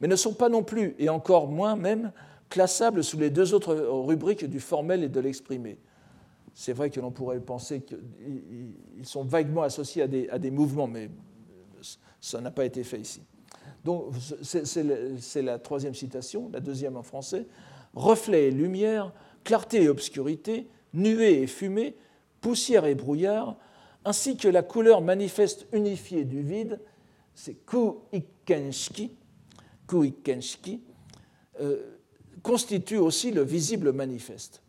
mais 0.01 0.09
ne 0.09 0.17
sont 0.17 0.33
pas 0.33 0.49
non 0.49 0.63
plus, 0.63 0.95
et 0.99 1.09
encore 1.09 1.49
moins 1.49 1.77
même, 1.77 2.11
classables 2.49 3.03
sous 3.03 3.19
les 3.19 3.31
deux 3.31 3.55
autres 3.55 3.75
rubriques 3.75 4.45
du 4.45 4.61
formel 4.61 5.03
et 5.03 5.09
de 5.09 5.21
l'exprimé. 5.21 5.79
C'est 6.55 6.73
vrai 6.73 6.91
que 6.91 7.01
l'on 7.01 7.11
pourrait 7.11 7.41
penser 7.41 7.83
qu'ils 7.83 9.07
sont 9.07 9.25
vaguement 9.25 9.63
associés 9.63 10.03
à 10.31 10.39
des, 10.39 10.51
mouvements, 10.51 10.87
mais 10.87 11.11
ça 12.21 12.41
n'a 12.41 12.53
pas 12.53 12.65
été 12.65 12.85
fait 12.85 13.01
ici. 13.01 13.23
Donc 13.85 14.15
c'est 14.43 15.43
la 15.43 15.59
troisième 15.59 15.95
citation, 15.95 16.49
la 16.53 16.61
deuxième 16.61 16.97
en 16.97 17.03
français. 17.03 17.47
Reflet 17.95 18.49
et 18.49 18.51
lumière, 18.51 19.13
clarté 19.43 19.83
et 19.83 19.89
obscurité, 19.89 20.69
nuée 20.95 21.43
et 21.43 21.47
fumée, 21.47 21.97
poussière 22.41 22.87
et 22.87 22.95
brouillard, 22.95 23.57
ainsi 24.05 24.37
que 24.37 24.49
la 24.49 24.63
couleur 24.63 25.01
manifeste 25.01 25.67
unifiée 25.73 26.25
du 26.25 26.43
vide, 26.43 26.79
c'est 27.35 27.55
ku-ikenshiki 27.67 29.17
euh, 31.61 31.94
constitue 32.45 32.99
aussi 32.99 33.33
le 33.33 33.43
visible 33.43 33.93
manifeste. 33.93 34.63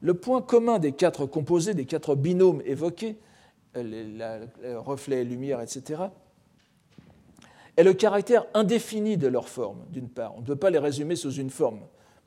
Le 0.00 0.14
point 0.14 0.40
commun 0.40 0.78
des 0.78 0.92
quatre 0.92 1.26
composés, 1.26 1.74
des 1.74 1.84
quatre 1.84 2.14
binômes 2.14 2.62
évoqués, 2.64 3.18
euh, 3.76 4.46
reflet, 4.78 5.24
lumière, 5.24 5.60
etc., 5.60 6.04
est 7.76 7.82
le 7.82 7.92
caractère 7.92 8.46
indéfini 8.54 9.18
de 9.18 9.26
leur 9.26 9.50
forme, 9.50 9.84
d'une 9.90 10.08
part. 10.08 10.34
On 10.36 10.40
ne 10.40 10.46
peut 10.46 10.56
pas 10.56 10.70
les 10.70 10.78
résumer 10.78 11.16
sous 11.16 11.32
une 11.32 11.50
forme, 11.50 11.80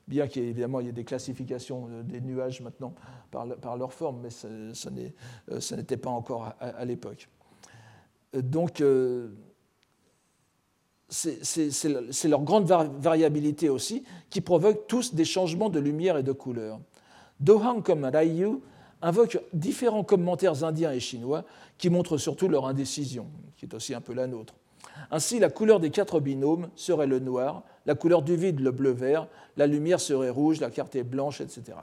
bien 0.06 0.28
qu'évidemment 0.28 0.78
il 0.78 0.86
y 0.86 0.88
ait 0.90 0.92
des 0.92 1.04
classifications 1.04 1.88
des 2.04 2.20
nuages 2.20 2.60
maintenant 2.60 2.94
par, 3.30 3.76
leur 3.76 3.92
forme, 3.92 4.20
mais 4.22 4.30
ce, 4.30 4.46
euh, 4.46 5.76
n'était 5.76 5.96
pas 5.96 6.10
encore 6.10 6.54
à, 6.60 6.84
l'époque. 6.84 7.28
Donc, 8.32 8.80
euh, 8.80 9.30
c'est 11.10 12.28
leur 12.28 12.42
grande 12.42 12.66
variabilité 12.66 13.68
aussi 13.68 14.04
qui 14.30 14.40
provoque 14.40 14.86
tous 14.86 15.14
des 15.14 15.24
changements 15.24 15.68
de 15.68 15.80
lumière 15.80 16.16
et 16.16 16.22
de 16.22 16.32
couleur. 16.32 16.80
Dohang 17.40 17.82
comme 17.82 18.04
Raiyu 18.04 18.60
invoquent 19.02 19.40
différents 19.52 20.04
commentaires 20.04 20.62
indiens 20.62 20.92
et 20.92 21.00
chinois 21.00 21.44
qui 21.78 21.90
montrent 21.90 22.18
surtout 22.18 22.48
leur 22.48 22.66
indécision, 22.66 23.26
qui 23.56 23.66
est 23.66 23.74
aussi 23.74 23.94
un 23.94 24.00
peu 24.00 24.14
la 24.14 24.26
nôtre. 24.26 24.54
Ainsi, 25.10 25.38
la 25.38 25.48
couleur 25.48 25.80
des 25.80 25.90
quatre 25.90 26.20
binômes 26.20 26.68
serait 26.76 27.06
le 27.06 27.18
noir, 27.18 27.64
la 27.86 27.94
couleur 27.94 28.22
du 28.22 28.36
vide, 28.36 28.60
le 28.60 28.70
bleu-vert, 28.70 29.26
la 29.56 29.66
lumière 29.66 30.00
serait 30.00 30.30
rouge, 30.30 30.60
la 30.60 30.70
carte 30.70 30.94
est 30.94 31.02
blanche, 31.02 31.40
etc. 31.40 31.78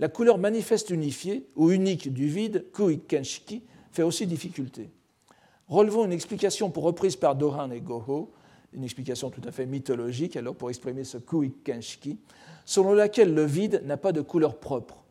La 0.00 0.08
couleur 0.08 0.38
manifeste 0.38 0.90
unifiée 0.90 1.46
ou 1.54 1.70
unique 1.70 2.12
du 2.12 2.26
vide, 2.26 2.66
Kuikenshiki, 2.72 3.62
fait 3.92 4.02
aussi 4.02 4.26
difficulté. 4.26 4.90
Relevons 5.68 6.04
une 6.04 6.12
explication 6.12 6.70
pour 6.70 6.84
reprise 6.84 7.16
par 7.16 7.34
Dohan 7.34 7.70
et 7.70 7.80
Goho, 7.80 8.32
une 8.72 8.84
explication 8.84 9.30
tout 9.30 9.42
à 9.46 9.50
fait 9.50 9.66
mythologique 9.66 10.36
alors 10.36 10.54
pour 10.54 10.70
exprimer 10.70 11.04
ce 11.04 11.18
Kuikenshiki, 11.18 12.18
selon 12.64 12.94
laquelle 12.94 13.34
le 13.34 13.44
vide 13.44 13.82
n'a 13.84 13.96
pas 13.96 14.12
de 14.12 14.20
couleur 14.20 14.58
propre, 14.58 15.02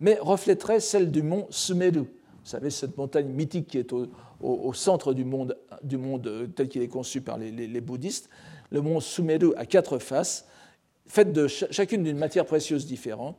mais 0.00 0.18
reflèterait 0.20 0.80
celle 0.80 1.10
du 1.10 1.22
mont 1.22 1.46
Sumeru. 1.50 2.00
Vous 2.00 2.06
savez, 2.44 2.70
cette 2.70 2.96
montagne 2.96 3.28
mythique 3.28 3.68
qui 3.68 3.78
est 3.78 3.92
au, 3.92 4.72
centre 4.72 5.12
du 5.12 5.24
monde, 5.24 5.56
du 5.82 5.98
monde 5.98 6.26
euh, 6.26 6.46
tel 6.46 6.68
qu'il 6.68 6.80
est 6.82 6.88
conçu 6.88 7.20
par 7.20 7.36
les, 7.36 7.80
bouddhistes. 7.80 8.30
Le 8.70 8.80
mont 8.80 9.00
Sumeru 9.00 9.52
a 9.56 9.66
quatre 9.66 9.98
faces, 9.98 10.46
faites 11.06 11.32
de 11.32 11.46
chacune 11.46 12.02
d'une 12.02 12.16
matière 12.16 12.46
précieuse 12.46 12.86
différente, 12.86 13.36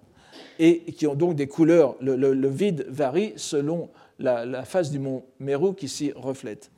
et 0.60 0.84
qui 0.94 1.08
ont 1.08 1.16
donc 1.16 1.36
des 1.36 1.48
couleurs. 1.48 1.96
Le, 2.00 2.48
vide 2.48 2.86
varie 2.88 3.34
selon 3.38 3.90
la, 4.22 4.66
face 4.66 4.92
du 4.92 5.00
mont 5.00 5.24
Meru 5.40 5.76
qui 5.76 5.88
s'y 5.88 6.12
reflète. 6.12 6.72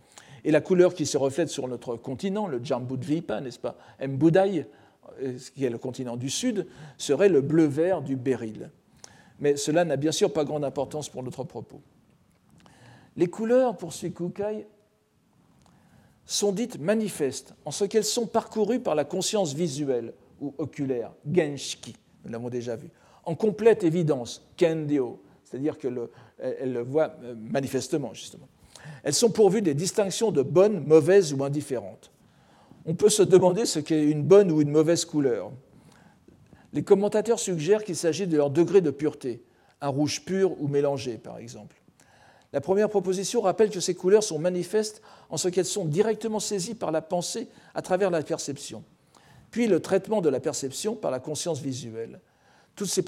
Et 0.44 0.52
la 0.52 0.62
couleur 0.62 0.94
qui 0.94 1.06
se 1.06 1.18
reflète 1.18 1.50
sur 1.50 1.68
notre 1.68 1.96
continent, 1.96 2.48
le 2.48 2.64
Jambudvipa, 2.64 3.40
n'est-ce 3.42 3.60
pas, 3.60 3.78
Mbudai, 4.02 4.66
euh, 5.22 5.38
qui 5.56 5.64
est 5.66 5.70
le 5.70 5.78
continent 5.78 6.18
du 6.18 6.30
sud, 6.30 6.68
serait 6.98 7.30
le 7.30 7.42
bleu-vert 7.42 8.02
du 8.02 8.16
béryl. 8.16 8.70
Mais 9.40 9.56
cela 9.56 9.86
n'a 9.86 9.96
bien 9.96 10.12
sûr 10.12 10.32
pas 10.32 10.44
grande 10.44 10.66
importance 10.66 11.10
pour 11.10 11.24
notre 11.24 11.44
propos. 11.44 11.82
Les 13.16 13.28
couleurs, 13.28 13.78
poursuit 13.78 14.12
Kukai, 14.12 14.68
sont 16.26 16.52
dites 16.52 16.80
manifestes 16.80 17.54
en 17.66 17.72
ce 17.72 17.86
qu'elles 17.86 18.04
sont 18.04 18.26
parcourues 18.26 18.80
par 18.80 18.96
la 18.96 19.06
conscience 19.06 19.54
visuelle 19.54 20.14
ou 20.40 20.54
oculaire, 20.58 21.12
genshiki, 21.30 21.96
nous 22.24 22.32
l'avons 22.32 22.50
déjà 22.50 22.76
vu, 22.76 22.90
en 23.26 23.36
complète 23.36 23.84
évidence, 23.84 24.46
kendio, 24.58 25.22
c'est-à-dire 25.44 25.78
qu'elle 25.78 25.94
le 25.94 26.12
voit 26.84 27.16
euh, 27.24 27.36
manifestement, 27.38 28.14
justement. 28.14 28.48
Elles 29.04 29.14
sont 29.14 29.30
pourvues 29.30 29.62
des 29.62 29.74
distinctions 29.74 30.32
de 30.32 30.42
bonnes, 30.42 30.84
mauvaises 30.86 31.34
ou 31.34 31.44
indifférentes. 31.44 32.12
On 32.86 32.96
peut 32.96 33.10
se 33.10 33.24
demander 33.24 33.66
ce 33.66 33.80
qu'est 33.80 34.04
une 34.04 34.24
bonne 34.24 34.52
ou 34.52 34.62
une 34.62 34.72
mauvaise 34.72 35.06
couleur. 35.06 35.52
Les 36.74 36.84
commentateurs 36.84 37.40
suggèrent 37.40 37.84
qu'il 37.84 37.96
s'agit 37.96 38.28
de 38.28 38.36
leur 38.36 38.50
degré 38.50 38.82
de 38.82 38.92
pureté, 38.92 39.44
un 39.80 39.88
rouge 39.90 40.26
pur 40.26 40.60
ou 40.62 40.68
mélangé 40.68 41.18
par 41.18 41.38
exemple. 41.38 41.78
La 42.52 42.62
première 42.62 42.90
proposition 42.90 43.42
rappelle 43.42 43.70
que 43.70 43.80
ces 43.80 43.96
couleurs 43.96 44.24
sont 44.24 44.38
manifestes 44.38 45.02
en 45.30 45.38
ce 45.38 45.50
qu'elles 45.50 45.66
sont 45.66 45.86
directement 45.86 46.40
saisies 46.40 46.76
par 46.76 46.92
la 46.92 47.02
pensée 47.02 47.48
à 47.74 47.82
travers 47.82 48.12
la 48.12 48.22
perception, 48.22 48.84
puis 49.50 49.68
le 49.68 49.80
traitement 49.80 50.22
de 50.22 50.30
la 50.30 50.40
perception 50.40 50.96
par 50.96 51.10
la 51.10 51.20
conscience 51.20 51.60
visuelle. 51.60 52.20
Toutes 52.76 52.90
ces, 52.90 53.04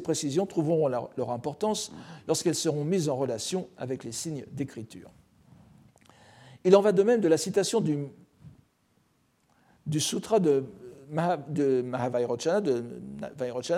précisions 0.00 0.46
trouveront 0.46 0.88
leur 0.88 1.30
importance 1.30 1.92
lorsqu'elles 2.26 2.54
seront 2.54 2.84
mises 2.84 3.08
en 3.08 3.16
relation 3.16 3.68
avec 3.76 4.04
les 4.04 4.12
signes 4.12 4.44
d'écriture. 4.52 5.10
Il 6.64 6.76
en 6.76 6.82
va 6.82 6.92
de 6.92 7.02
même 7.02 7.20
de 7.20 7.28
la 7.28 7.38
citation 7.38 7.80
du, 7.80 8.08
sutra 10.00 10.38
de, 10.40 10.64
Mahavairochana, 11.10 12.60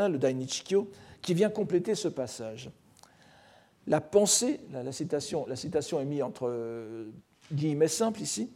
le 0.09 0.19
Dainichikyo, 0.19 0.91
qui 1.21 1.35
vient 1.35 1.51
compléter 1.51 1.95
ce 1.95 2.09
passage. 2.09 2.71
La 3.87 4.01
pensée, 4.01 4.61
la, 4.73 4.93
citation, 4.93 5.47
la 5.47 5.57
citation 5.57 6.01
est 6.01 6.05
mise 6.05 6.23
entre 6.23 6.49
euh, 6.49 7.11
guillemets 7.53 7.89
simples 7.89 8.23
ici, 8.23 8.53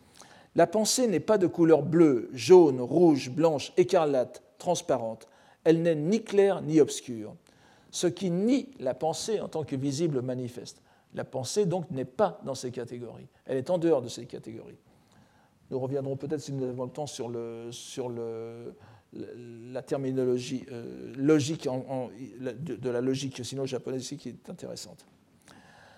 la 0.55 0.67
pensée 0.67 1.07
n'est 1.07 1.21
pas 1.21 1.39
de 1.39 1.47
couleur 1.47 1.83
bleue, 1.83 2.31
jaune, 2.33 2.81
rouge, 2.81 3.31
blanche, 3.31 3.73
écarlate, 3.77 4.43
transparente 4.59 5.29
elle 5.67 5.83
n'est 5.83 5.97
ni 5.97 6.23
claire 6.23 6.63
ni 6.63 6.81
obscure, 6.81 7.35
ce 7.91 8.07
qui 8.07 8.31
nie 8.31 8.71
la 8.79 8.95
pensée 8.95 9.41
en 9.41 9.49
tant 9.49 9.65
que 9.65 9.75
visible 9.75 10.23
manifeste. 10.23 10.81
La 11.13 11.25
pensée, 11.25 11.67
donc, 11.67 11.91
n'est 11.91 12.05
pas 12.05 12.41
dans 12.45 12.55
ces 12.55 12.71
catégories. 12.71 13.27
Elle 13.47 13.59
est 13.59 13.69
en 13.69 13.79
dehors 13.79 14.01
de 14.01 14.09
ces 14.09 14.27
catégories. 14.27 14.79
Nous 15.71 15.81
reviendrons 15.81 16.17
peut-être, 16.17 16.41
si 16.41 16.53
nous 16.53 16.65
avons 16.65 16.85
le 16.85 16.91
temps, 16.91 17.09
sur, 17.09 17.29
le, 17.29 17.73
sur 17.73 18.09
le, 18.09 18.77
la 19.13 19.83
terminologie 19.83 20.65
euh, 20.71 21.13
logique 21.17 21.69
de, 21.69 22.89
la 22.89 23.01
logique 23.01 23.45
sino-japonaise 23.45 24.09
qui 24.17 24.29
est 24.29 24.49
intéressante. 24.49 25.05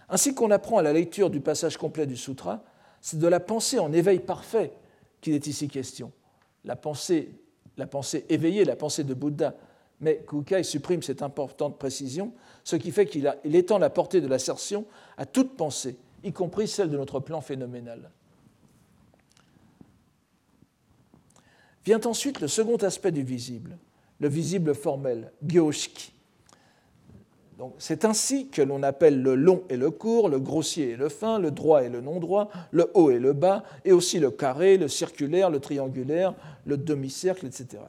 Ainsi 0.08 0.34
qu'on 0.34 0.50
apprend 0.50 0.78
à 0.78 0.82
la 0.82 0.94
lecture 0.94 1.28
du 1.28 1.40
passage 1.40 1.76
complet 1.76 2.06
du 2.06 2.16
sutra, 2.16 2.64
c'est 3.02 3.18
de 3.18 3.28
la 3.28 3.40
pensée 3.40 3.78
en 3.78 3.92
éveil 3.92 4.20
parfait 4.20 4.72
qu'il 5.20 5.34
est 5.34 5.46
ici 5.46 5.68
question. 5.68 6.10
La 6.64 6.74
pensée 6.74 7.34
la 7.78 7.86
pensée 7.86 8.26
éveillée, 8.28 8.64
la 8.64 8.76
pensée 8.76 9.04
de 9.04 9.14
Bouddha. 9.14 9.54
Mais 10.00 10.24
Kukai 10.28 10.62
supprime 10.62 11.02
cette 11.02 11.22
importante 11.22 11.78
précision, 11.78 12.32
ce 12.62 12.76
qui 12.76 12.92
fait 12.92 13.06
qu'il 13.06 13.32
étend 13.44 13.78
la 13.78 13.90
portée 13.90 14.20
de 14.20 14.28
l'assertion 14.28 14.84
à 15.16 15.26
toute 15.26 15.56
pensée, 15.56 15.96
y 16.22 16.32
compris 16.32 16.68
celle 16.68 16.90
de 16.90 16.96
notre 16.96 17.18
plan 17.18 17.40
phénoménal. 17.40 18.10
Vient 21.84 22.00
ensuite 22.04 22.40
le 22.40 22.48
second 22.48 22.76
aspect 22.76 23.12
du 23.12 23.22
visible, 23.22 23.78
le 24.20 24.28
visible 24.28 24.74
formel, 24.74 25.32
gyoshiki. 25.42 26.12
C'est 27.78 28.04
ainsi 28.04 28.48
que 28.48 28.62
l'on 28.62 28.82
appelle 28.82 29.20
le 29.20 29.34
long 29.34 29.64
et 29.68 29.76
le 29.76 29.90
court, 29.90 30.28
le 30.28 30.38
grossier 30.38 30.90
et 30.90 30.96
le 30.96 31.08
fin, 31.08 31.38
le 31.38 31.50
droit 31.50 31.82
et 31.82 31.88
le 31.88 32.00
non 32.00 32.20
droit, 32.20 32.50
le 32.70 32.90
haut 32.94 33.10
et 33.10 33.18
le 33.18 33.32
bas, 33.32 33.64
et 33.84 33.92
aussi 33.92 34.20
le 34.20 34.30
carré, 34.30 34.76
le 34.76 34.86
circulaire, 34.86 35.50
le 35.50 35.58
triangulaire, 35.58 36.34
le 36.66 36.76
demi-cercle, 36.76 37.46
etc. 37.46 37.82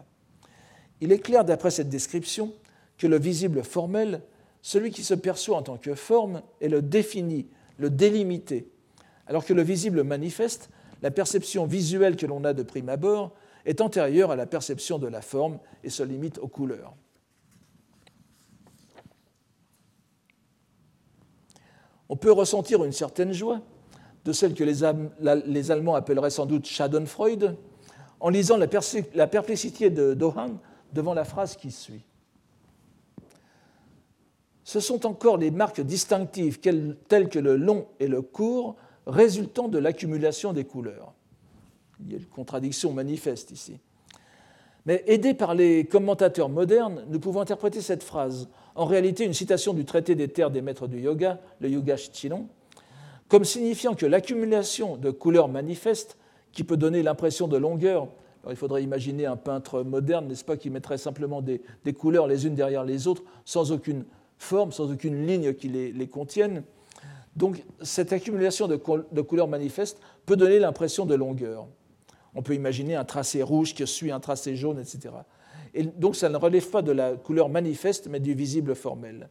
Il 1.01 1.11
est 1.11 1.19
clair 1.19 1.45
d'après 1.45 1.71
cette 1.71 1.89
description 1.89 2.51
que 2.97 3.07
le 3.07 3.19
visible 3.19 3.63
formel, 3.63 4.21
celui 4.61 4.91
qui 4.91 5.03
se 5.03 5.13
perçoit 5.13 5.57
en 5.57 5.61
tant 5.61 5.77
que 5.77 5.93
forme, 5.93 6.41
est 6.61 6.67
le 6.67 6.81
défini, 6.81 7.47
le 7.77 7.89
délimité, 7.89 8.69
alors 9.27 9.45
que 9.45 9.53
le 9.53 9.61
visible 9.61 10.03
manifeste, 10.03 10.69
la 11.01 11.11
perception 11.11 11.65
visuelle 11.65 12.15
que 12.15 12.25
l'on 12.25 12.43
a 12.43 12.53
de 12.53 12.63
prime 12.63 12.89
abord, 12.89 13.33
est 13.65 13.81
antérieure 13.81 14.31
à 14.31 14.35
la 14.35 14.47
perception 14.47 14.97
de 14.97 15.07
la 15.07 15.21
forme 15.21 15.59
et 15.83 15.89
se 15.89 16.03
limite 16.03 16.39
aux 16.39 16.47
couleurs. 16.47 16.95
On 22.09 22.15
peut 22.15 22.31
ressentir 22.31 22.83
une 22.83 22.91
certaine 22.91 23.31
joie, 23.33 23.61
de 24.25 24.33
celle 24.33 24.53
que 24.53 24.63
les, 24.63 25.71
Allemands 25.71 25.95
appelleraient 25.95 26.29
sans 26.29 26.45
doute 26.45 26.65
Schadenfreude, 26.65 27.55
en 28.19 28.29
lisant 28.29 28.57
la, 28.57 29.27
perplexité 29.27 29.89
de 29.89 30.13
Dohan 30.13 30.59
devant 30.91 31.13
la 31.13 31.23
phrase 31.23 31.55
qui 31.55 31.71
suit. 31.71 32.03
Ce 34.63 34.79
sont 34.79 35.05
encore 35.05 35.37
les 35.37 35.51
marques 35.51 35.81
distinctives 35.81 36.59
telles 36.59 37.29
que 37.29 37.39
le 37.39 37.55
long 37.55 37.87
et 37.99 38.07
le 38.07 38.21
court 38.21 38.75
résultant 39.07 39.67
de 39.67 39.77
l'accumulation 39.77 40.53
des 40.53 40.65
couleurs. 40.65 41.13
Il 42.01 42.11
y 42.11 42.15
a 42.15 42.17
une 42.17 42.25
contradiction 42.25 42.93
manifeste 42.93 43.51
ici. 43.51 43.79
Mais 44.85 45.03
aidés 45.07 45.33
par 45.33 45.55
les 45.55 45.85
commentateurs 45.85 46.49
modernes, 46.49 47.05
nous 47.09 47.19
pouvons 47.19 47.41
interpréter 47.41 47.81
cette 47.81 48.03
phrase, 48.03 48.47
en 48.79 48.85
réalité 48.85 49.25
une 49.25 49.33
citation 49.33 49.73
du 49.73 49.83
traité 49.83 50.15
des 50.15 50.29
terres 50.29 50.51
des 50.51 50.61
maîtres 50.61 50.87
du 50.87 51.01
yoga, 51.01 51.41
le 51.59 51.67
Yoga 51.67 51.97
Shichilon, 51.97 52.47
comme 53.27 53.43
signifiant 53.43 53.93
que 53.93 54.05
l'accumulation 54.05 54.95
de 54.95 55.11
couleurs 55.11 55.49
manifestes, 55.49 56.17
qui 56.53 56.63
peut 56.63 56.77
donner 56.77 57.03
l'impression 57.03 57.49
de 57.49 57.57
longueur, 57.57 58.07
il 58.49 58.55
faudrait 58.55 58.81
imaginer 58.81 59.25
un 59.25 59.35
peintre 59.35 59.83
moderne, 59.83 60.27
n'est-ce 60.29 60.45
pas, 60.45 60.55
qui 60.55 60.69
mettrait 60.69 60.97
simplement 60.97 61.41
des, 61.41 61.61
couleurs 61.93 62.25
les 62.25 62.47
unes 62.47 62.55
derrière 62.55 62.85
les 62.85 63.07
autres, 63.07 63.23
sans 63.43 63.73
aucune 63.73 64.05
forme, 64.37 64.71
sans 64.71 64.89
aucune 64.89 65.27
ligne 65.27 65.53
qui 65.53 65.67
les, 65.67 66.07
contienne. 66.07 66.63
Donc 67.35 67.61
cette 67.81 68.13
accumulation 68.13 68.69
de 68.69 68.77
couleurs 69.21 69.49
manifestes 69.49 69.99
peut 70.25 70.37
donner 70.37 70.57
l'impression 70.57 71.05
de 71.05 71.15
longueur. 71.15 71.67
On 72.33 72.41
peut 72.41 72.55
imaginer 72.55 72.95
un 72.95 73.03
tracé 73.03 73.43
rouge 73.43 73.73
qui 73.73 73.85
suit 73.85 74.11
un 74.11 74.21
tracé 74.21 74.55
jaune, 74.55 74.79
etc. 74.79 75.09
Et 75.73 75.83
donc 75.83 76.15
ça 76.15 76.29
ne 76.29 76.37
relève 76.37 76.69
pas 76.69 76.81
de 76.81 76.91
la 76.91 77.15
couleur 77.15 77.49
manifeste, 77.49 78.07
mais 78.07 78.19
du 78.19 78.33
visible 78.33 78.75
formel. 78.75 79.29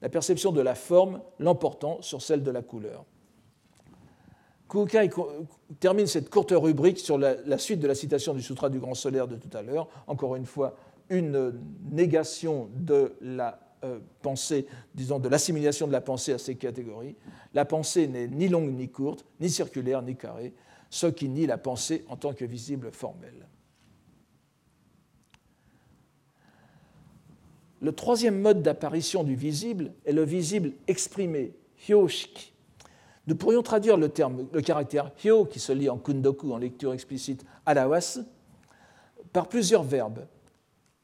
La 0.00 0.08
perception 0.08 0.52
de 0.52 0.60
la 0.60 0.74
forme 0.74 1.20
l'emportant 1.38 2.00
sur 2.02 2.22
celle 2.22 2.42
de 2.42 2.50
la 2.50 2.62
couleur. 2.62 3.04
Kukai 4.68 5.08
termine 5.80 6.06
cette 6.06 6.28
courte 6.28 6.52
rubrique 6.54 6.98
sur 6.98 7.18
la, 7.18 7.58
suite 7.58 7.80
de 7.80 7.86
la 7.86 7.94
citation 7.94 8.34
du 8.34 8.42
Sutra 8.42 8.68
du 8.68 8.78
Grand 8.78 8.94
Solaire 8.94 9.26
de 9.26 9.36
tout 9.36 9.56
à 9.56 9.62
l'heure. 9.62 9.88
Encore 10.06 10.36
une 10.36 10.44
fois, 10.44 10.76
une 11.08 11.54
négation 11.90 12.68
de 12.74 13.14
la 13.22 13.60
euh, 13.84 13.98
pensée, 14.22 14.66
disons 14.94 15.18
de 15.18 15.28
l'assimilation 15.28 15.86
de 15.86 15.92
la 15.92 16.00
pensée 16.00 16.32
à 16.32 16.38
ces 16.38 16.56
catégories. 16.56 17.16
La 17.54 17.64
pensée 17.64 18.08
n'est 18.08 18.26
ni 18.26 18.48
longue 18.48 18.74
ni 18.74 18.88
courte, 18.88 19.24
ni 19.40 19.48
circulaire 19.48 20.02
ni 20.02 20.16
carrée, 20.16 20.52
ce 20.90 21.06
qui 21.06 21.28
nie 21.28 21.46
la 21.46 21.58
pensée 21.58 22.04
en 22.08 22.16
tant 22.16 22.34
que 22.34 22.44
visible 22.44 22.90
formelle. 22.92 23.46
Le 27.80 27.92
troisième 27.92 28.40
mode 28.40 28.62
d'apparition 28.62 29.22
du 29.24 29.34
visible 29.34 29.92
est 30.04 30.12
le 30.12 30.24
visible 30.24 30.72
exprimé, 30.86 31.52
hyoshiki. 31.88 32.52
Nous 33.26 33.36
pourrions 33.36 33.62
traduire 33.62 33.96
le, 33.96 34.08
terme, 34.08 34.48
le 34.52 34.60
caractère 34.62 35.12
hyo, 35.22 35.44
qui 35.44 35.60
se 35.60 35.72
lit 35.72 35.90
en 35.90 35.98
kundoku, 35.98 36.52
en 36.52 36.58
lecture 36.58 36.92
explicite, 36.92 37.44
alawas, 37.66 38.20
par 39.32 39.48
plusieurs 39.48 39.82
verbes 39.82 40.26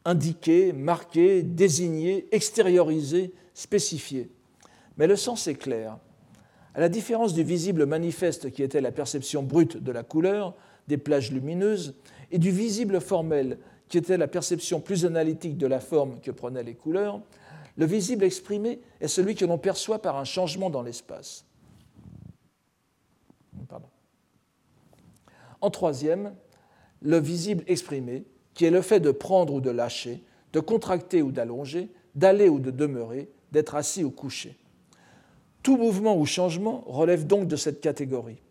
indiquer, 0.05 0.73
marquer, 0.73 1.43
désigner, 1.43 2.27
extérioriser, 2.33 3.33
spécifier. 3.55 4.31
Mais 4.97 5.07
le 5.07 5.17
sens 5.17 5.47
est 5.47 5.55
clair. 5.55 5.99
À 6.75 6.81
la 6.81 6.89
différence 6.89 7.35
du 7.35 7.43
visible 7.43 7.87
manifeste 7.87 8.51
qui 8.51 8.63
était 8.63 8.81
la 8.81 8.93
perception 8.93 9.43
brute 9.43 9.83
de 9.83 9.93
la 9.93 10.03
couleur, 10.03 10.55
des 10.89 10.99
plages 10.99 11.33
lumineuses, 11.33 11.95
et 12.31 12.39
du 12.39 12.51
visible 12.51 13.01
formel 13.01 13.59
qui 13.95 13.99
était 13.99 14.17
la 14.17 14.27
perception 14.27 14.81
plus 14.81 15.07
analytique 15.07 15.57
de 15.57 15.69
la 15.69 15.79
forme 15.79 16.19
que 16.21 16.33
prenaient 16.33 16.65
les 16.65 16.75
couleurs, 16.75 17.21
le 17.77 17.87
visible 17.87 18.25
exprimé 18.25 18.81
est 19.01 19.07
celui 19.07 19.37
que 19.37 19.45
l'on 19.45 19.57
perçoit 19.57 20.03
par 20.03 20.17
un 20.17 20.25
changement 20.25 20.69
dans 20.69 20.83
l'espace. 20.83 21.45
En 25.61 25.71
troisième, 25.71 26.35
le 27.03 27.21
visible 27.21 27.63
exprimé, 27.69 28.25
qui 28.55 28.65
est 28.65 28.73
le 28.73 28.83
fait 28.83 28.99
de 28.99 29.13
prendre 29.13 29.55
ou 29.55 29.61
de 29.61 29.71
lâcher, 29.71 30.25
de 30.53 30.59
contracter 30.59 31.23
ou 31.23 31.31
d'allonger, 31.31 31.89
d'aller 32.17 32.49
ou 32.49 32.59
de 32.59 32.73
demeurer, 32.73 33.31
d'être 33.53 33.77
assis 33.77 34.03
ou 34.03 34.11
couché. 34.11 34.59
Tout 35.63 35.77
mouvement 35.77 36.19
ou 36.19 36.27
changement 36.27 36.83
relève 36.89 37.29
donc 37.29 37.47
de 37.47 37.55
cette 37.55 37.81
catégorie, 37.81 38.43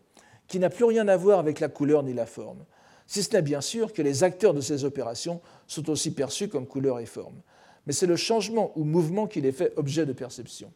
qui 0.48 0.58
n'a 0.58 0.70
plus 0.70 0.84
rien 0.84 1.06
à 1.06 1.18
voir 1.18 1.38
avec 1.38 1.60
la 1.60 1.68
couleur 1.68 2.02
ni 2.02 2.14
la 2.14 2.24
forme, 2.24 2.64
si 3.06 3.22
ce 3.22 3.32
n'est 3.32 3.42
bien 3.42 3.60
sûr 3.60 3.92
que 3.92 4.02
les 4.02 4.24
acteurs 4.24 4.54
de 4.54 4.60
ces 4.60 4.84
opérations 4.84 5.40
sont 5.66 5.90
aussi 5.90 6.12
perçus 6.12 6.48
comme 6.48 6.66
couleur 6.66 7.00
et 7.00 7.06
forme. 7.06 7.36
Mais 7.86 7.92
c'est 7.92 8.06
le 8.06 8.16
changement 8.16 8.72
ou 8.76 8.84
mouvement 8.84 9.26
qui 9.26 9.40
les 9.40 9.52
fait 9.52 9.72
objet 9.76 10.06
de 10.06 10.12
perception. 10.12 10.72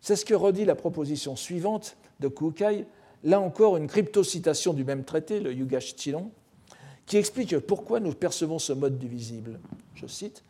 C'est 0.00 0.16
ce 0.16 0.24
que 0.24 0.34
redit 0.34 0.64
la 0.64 0.74
proposition 0.74 1.36
suivante 1.36 1.96
de 2.20 2.28
Kukai, 2.28 2.86
là 3.24 3.40
encore 3.40 3.76
une 3.76 3.86
crypto-citation 3.86 4.74
du 4.74 4.84
même 4.84 5.04
traité, 5.04 5.40
le 5.40 5.52
Yugashchilon, 5.52 6.30
qui 7.06 7.16
explique 7.16 7.58
pourquoi 7.58 8.00
nous 8.00 8.12
percevons 8.12 8.58
ce 8.58 8.72
mode 8.72 8.98
du 8.98 9.08
visible. 9.08 9.60
Je 9.94 10.06
cite 10.06 10.44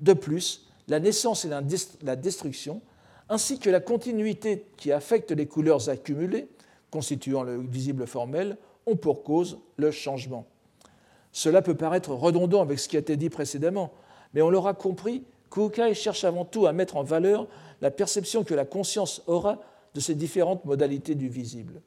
De 0.00 0.12
plus, 0.12 0.68
la 0.86 1.00
naissance 1.00 1.44
et 1.44 1.48
la 1.48 2.16
destruction, 2.16 2.80
ainsi 3.28 3.58
que 3.58 3.70
la 3.70 3.80
continuité 3.80 4.66
qui 4.76 4.92
affecte 4.92 5.32
les 5.32 5.46
couleurs 5.46 5.88
accumulées, 5.88 6.48
constituant 6.90 7.42
le 7.42 7.60
visible 7.60 8.06
formel, 8.06 8.56
pour 8.96 9.22
cause 9.22 9.58
le 9.76 9.90
changement. 9.90 10.46
Cela 11.32 11.62
peut 11.62 11.74
paraître 11.76 12.12
redondant 12.12 12.62
avec 12.62 12.78
ce 12.78 12.88
qui 12.88 12.96
a 12.96 13.00
été 13.00 13.16
dit 13.16 13.30
précédemment, 13.30 13.92
mais 14.34 14.42
on 14.42 14.50
l'aura 14.50 14.74
compris, 14.74 15.24
Kukai 15.50 15.94
cherche 15.94 16.24
avant 16.24 16.44
tout 16.44 16.66
à 16.66 16.72
mettre 16.72 16.96
en 16.96 17.02
valeur 17.02 17.46
la 17.80 17.90
perception 17.90 18.44
que 18.44 18.54
la 18.54 18.64
conscience 18.64 19.22
aura 19.26 19.60
de 19.94 20.00
ces 20.00 20.14
différentes 20.14 20.64
modalités 20.64 21.14
du 21.14 21.28
visible. 21.28 21.80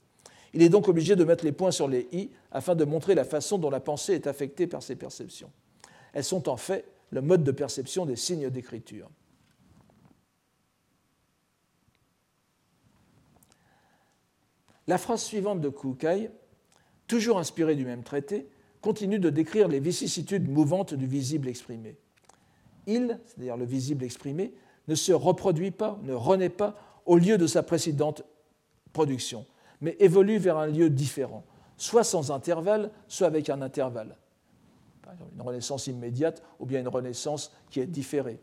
Il 0.54 0.62
est 0.62 0.70
donc 0.70 0.88
obligé 0.88 1.16
de 1.16 1.24
mettre 1.24 1.45
les 1.45 1.52
points 1.52 1.72
sur 1.72 1.88
les 1.88 2.08
i 2.12 2.30
afin 2.52 2.76
de 2.76 2.84
montrer 2.84 3.16
la 3.16 3.24
façon 3.24 3.58
dont 3.58 3.70
la 3.70 3.80
pensée 3.80 4.14
est 4.14 4.28
affectée 4.28 4.68
par 4.68 4.84
ces 4.84 4.95
perceptions. 4.95 5.52
Elles 6.14 6.24
sont 6.24 6.49
en 6.49 6.58
fait 6.58 6.86
le 7.12 7.22
mode 7.22 7.43
de 7.43 7.52
perception 7.52 8.06
des 8.06 8.16
signes 8.16 8.49
d'écriture. 8.49 9.10
La 14.88 14.97
phrase 14.97 15.22
suivante 15.22 15.62
de 15.62 15.70
Kukai, 15.70 16.32
toujours 17.12 17.39
inspirée 17.39 17.76
du 17.76 17.84
même 17.84 18.03
traité, 18.03 18.47
continue 18.80 19.20
de 19.20 19.30
décrire 19.30 19.68
les 19.68 19.82
vicissitudes 19.82 20.49
mouvantes 20.49 20.93
du 20.93 21.05
visible 21.05 21.49
exprimé. 21.49 21.97
Il, 22.88 23.20
c'est-à-dire 23.26 23.57
le 23.57 23.66
visible 23.66 24.05
exprimé, 24.05 24.53
ne 24.88 24.95
se 24.95 25.12
reproduit 25.12 25.72
pas, 25.72 25.99
ne 26.03 26.14
renaît 26.14 26.47
pas 26.47 26.74
au 27.05 27.18
lieu 27.18 27.38
de 27.38 27.47
sa 27.47 27.64
précédente 27.64 28.24
production, 28.93 29.45
mais 29.82 29.97
évolue 29.99 30.38
vers 30.38 30.57
un 30.57 30.68
lieu 30.68 30.89
différent, 30.89 31.43
soit 31.76 32.05
sans 32.05 32.32
intervalle, 32.32 32.91
soit 33.09 33.28
avec 33.28 33.49
un 33.49 33.62
intervalle. 33.62 34.16
une 35.36 35.41
renaissance 35.41 35.88
immédiate 35.88 36.41
ou 36.62 36.66
bien 36.66 36.80
une 36.80 36.88
renaissance 36.88 37.51
qui 37.72 37.82
est 37.82 37.88
différée, 37.88 38.39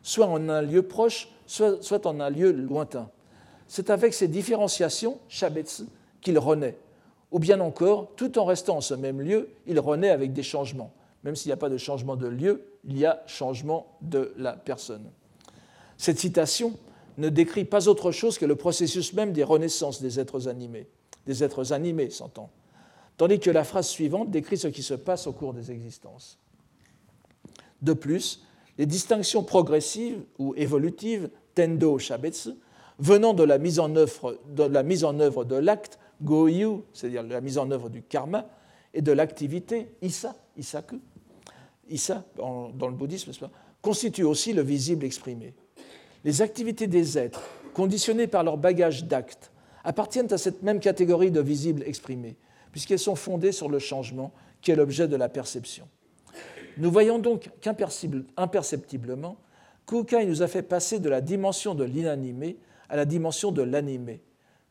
soit 0.00 0.26
en 0.26 0.48
un 0.48 0.62
lieu 0.62 0.84
proche, 0.84 1.28
soit, 1.46 2.06
en 2.06 2.20
un 2.20 2.30
lieu 2.30 2.52
lointain. 2.52 3.10
C'est 3.66 3.90
avec 3.90 4.14
ces 4.14 4.28
différenciations, 4.28 5.18
Shabetsu, 5.28 5.86
qu'il 6.20 6.38
renaît. 6.38 6.78
Ou 7.32 7.38
bien 7.38 7.60
encore, 7.60 8.12
tout 8.14 8.38
en 8.38 8.44
restant 8.44 8.76
en 8.76 8.80
ce 8.80 8.94
même 8.94 9.20
lieu, 9.20 9.48
il 9.66 9.80
renaît 9.80 10.10
avec 10.10 10.32
des 10.32 10.42
changements. 10.42 10.92
Même 11.24 11.34
s'il 11.34 11.48
n'y 11.48 11.54
a 11.54 11.56
pas 11.56 11.70
de 11.70 11.78
changement 11.78 12.14
de 12.14 12.26
lieu, 12.26 12.64
il 12.84 12.98
y 12.98 13.06
a 13.06 13.22
changement 13.26 13.96
de 14.02 14.34
la 14.36 14.52
personne. 14.52 15.10
Cette 15.96 16.18
citation 16.18 16.74
ne 17.18 17.28
décrit 17.28 17.64
pas 17.64 17.88
autre 17.88 18.10
chose 18.10 18.38
que 18.38 18.44
le 18.44 18.56
processus 18.56 19.12
même 19.14 19.32
des 19.32 19.44
renaissances 19.44 20.02
des 20.02 20.20
êtres 20.20 20.48
animés, 20.48 20.88
des 21.26 21.42
êtres 21.42 21.72
animés, 21.72 22.10
s'entend, 22.10 22.50
tandis 23.16 23.40
que 23.40 23.50
la 23.50 23.64
phrase 23.64 23.88
suivante 23.88 24.30
décrit 24.30 24.58
ce 24.58 24.68
qui 24.68 24.82
se 24.82 24.94
passe 24.94 25.26
au 25.26 25.32
cours 25.32 25.54
des 25.54 25.70
existences. 25.70 26.38
De 27.80 27.92
plus, 27.94 28.44
les 28.78 28.86
distinctions 28.86 29.42
progressives 29.42 30.22
ou 30.38 30.54
évolutives, 30.56 31.30
tendo 31.54 31.98
shabetsu, 31.98 32.50
venant 32.98 33.34
de 33.34 33.42
la 33.42 33.58
mise 33.58 33.78
en 33.78 33.94
œuvre 33.96 34.38
de, 34.48 34.64
la 34.64 34.82
mise 34.82 35.04
en 35.04 35.18
œuvre 35.20 35.44
de 35.44 35.56
l'acte, 35.56 35.98
goyu, 36.22 36.82
c'est-à-dire 36.92 37.22
la 37.22 37.40
mise 37.40 37.58
en 37.58 37.70
œuvre 37.70 37.88
du 37.88 38.02
karma, 38.02 38.46
et 38.94 39.02
de 39.02 39.12
l'activité, 39.12 39.88
isa, 40.02 40.34
isaku, 40.56 41.00
isa 41.88 42.24
dans 42.36 42.88
le 42.88 42.94
bouddhisme, 42.94 43.32
constituent 43.80 44.24
aussi 44.24 44.52
le 44.52 44.62
visible 44.62 45.04
exprimé. 45.04 45.54
Les 46.24 46.42
activités 46.42 46.86
des 46.86 47.18
êtres, 47.18 47.42
conditionnées 47.74 48.26
par 48.26 48.44
leur 48.44 48.56
bagage 48.56 49.04
d'actes, 49.04 49.50
appartiennent 49.84 50.32
à 50.32 50.38
cette 50.38 50.62
même 50.62 50.78
catégorie 50.78 51.30
de 51.30 51.40
visibles 51.40 51.82
exprimés, 51.84 52.36
puisqu'elles 52.70 52.98
sont 52.98 53.16
fondées 53.16 53.52
sur 53.52 53.68
le 53.68 53.78
changement 53.78 54.32
qui 54.60 54.70
est 54.70 54.76
l'objet 54.76 55.08
de 55.08 55.16
la 55.16 55.28
perception. 55.28 55.88
Nous 56.78 56.90
voyons 56.90 57.18
donc 57.18 57.50
qu'imperceptiblement, 57.60 59.36
Kukai 59.86 60.24
nous 60.26 60.42
a 60.42 60.46
fait 60.46 60.62
passer 60.62 61.00
de 61.00 61.08
la 61.08 61.20
dimension 61.20 61.74
de 61.74 61.84
l'inanimé 61.84 62.56
à 62.88 62.96
la 62.96 63.04
dimension 63.04 63.50
de 63.50 63.62
l'animé, 63.62 64.20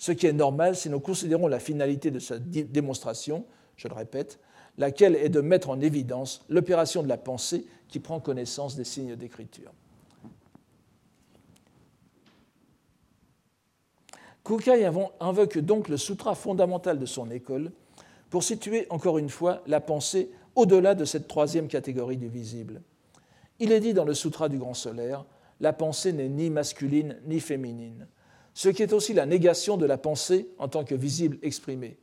ce 0.01 0.11
qui 0.11 0.25
est 0.25 0.33
normal 0.33 0.75
si 0.75 0.89
nous 0.89 0.99
considérons 0.99 1.47
la 1.47 1.59
finalité 1.59 2.09
de 2.09 2.17
sa 2.17 2.39
démonstration, 2.39 3.45
je 3.75 3.87
le 3.87 3.93
répète, 3.93 4.39
laquelle 4.79 5.15
est 5.15 5.29
de 5.29 5.41
mettre 5.41 5.69
en 5.69 5.79
évidence 5.79 6.43
l'opération 6.49 7.03
de 7.03 7.07
la 7.07 7.17
pensée 7.17 7.67
qui 7.87 7.99
prend 7.99 8.19
connaissance 8.19 8.75
des 8.75 8.83
signes 8.83 9.15
d'écriture. 9.15 9.71
Kukai 14.43 14.89
invoque 15.19 15.59
donc 15.59 15.87
le 15.87 15.97
sutra 15.97 16.33
fondamental 16.33 16.97
de 16.97 17.05
son 17.05 17.29
école 17.29 17.71
pour 18.31 18.41
situer 18.41 18.87
encore 18.89 19.19
une 19.19 19.29
fois 19.29 19.61
la 19.67 19.81
pensée 19.81 20.31
au-delà 20.55 20.95
de 20.95 21.05
cette 21.05 21.27
troisième 21.27 21.67
catégorie 21.67 22.17
du 22.17 22.27
visible. 22.27 22.81
Il 23.59 23.71
est 23.71 23.79
dit 23.79 23.93
dans 23.93 24.05
le 24.05 24.15
sutra 24.15 24.49
du 24.49 24.57
grand 24.57 24.73
solaire, 24.73 25.25
la 25.59 25.73
pensée 25.73 26.11
n'est 26.11 26.27
ni 26.27 26.49
masculine 26.49 27.17
ni 27.27 27.39
féminine, 27.39 28.07
ce 28.53 28.69
qui 28.69 28.83
est 28.83 28.93
aussi 28.93 29.13
la 29.13 29.25
négation 29.25 29.77
de 29.77 29.85
la 29.85 29.97
pensée 29.97 30.49
en 30.57 30.67
tant 30.67 30.83
que 30.83 30.95
visible 30.95 31.37
exprimée, 31.41 31.97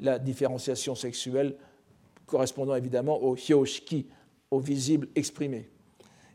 la 0.00 0.18
différenciation 0.18 0.94
sexuelle 0.94 1.56
correspondant 2.26 2.74
évidemment 2.74 3.22
au 3.22 3.36
hyoshiki, 3.36 4.06
au 4.50 4.58
visible 4.58 5.08
exprimé, 5.14 5.68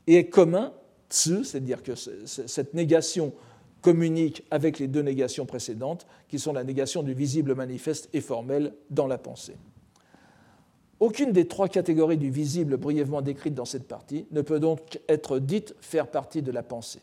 et 0.07 0.15
est 0.15 0.29
commun, 0.29 0.73
tsu, 1.09 1.43
c'est-à-dire 1.43 1.83
que 1.83 1.95
cette 1.95 2.73
négation 2.73 3.33
communique 3.81 4.43
avec 4.51 4.79
les 4.79 4.87
deux 4.87 5.01
négations 5.01 5.45
précédentes, 5.45 6.05
qui 6.27 6.39
sont 6.39 6.53
la 6.53 6.63
négation 6.63 7.03
du 7.03 7.13
visible 7.13 7.55
manifeste 7.55 8.09
et 8.13 8.21
formel 8.21 8.73
dans 8.89 9.07
la 9.07 9.17
pensée. 9.17 9.55
Aucune 10.99 11.31
des 11.31 11.47
trois 11.47 11.69
catégories 11.69 12.17
du 12.17 12.29
visible 12.29 12.75
brièvement 12.75 13.21
décrites 13.21 13.53
dans 13.53 13.65
cette 13.65 13.87
partie 13.87 14.25
ne 14.31 14.41
peut 14.41 14.59
donc 14.59 14.99
être 15.07 15.39
dite 15.39 15.73
faire 15.79 16.07
partie 16.07 16.41
de 16.41 16.51
la 16.51 16.61
pensée. 16.61 16.99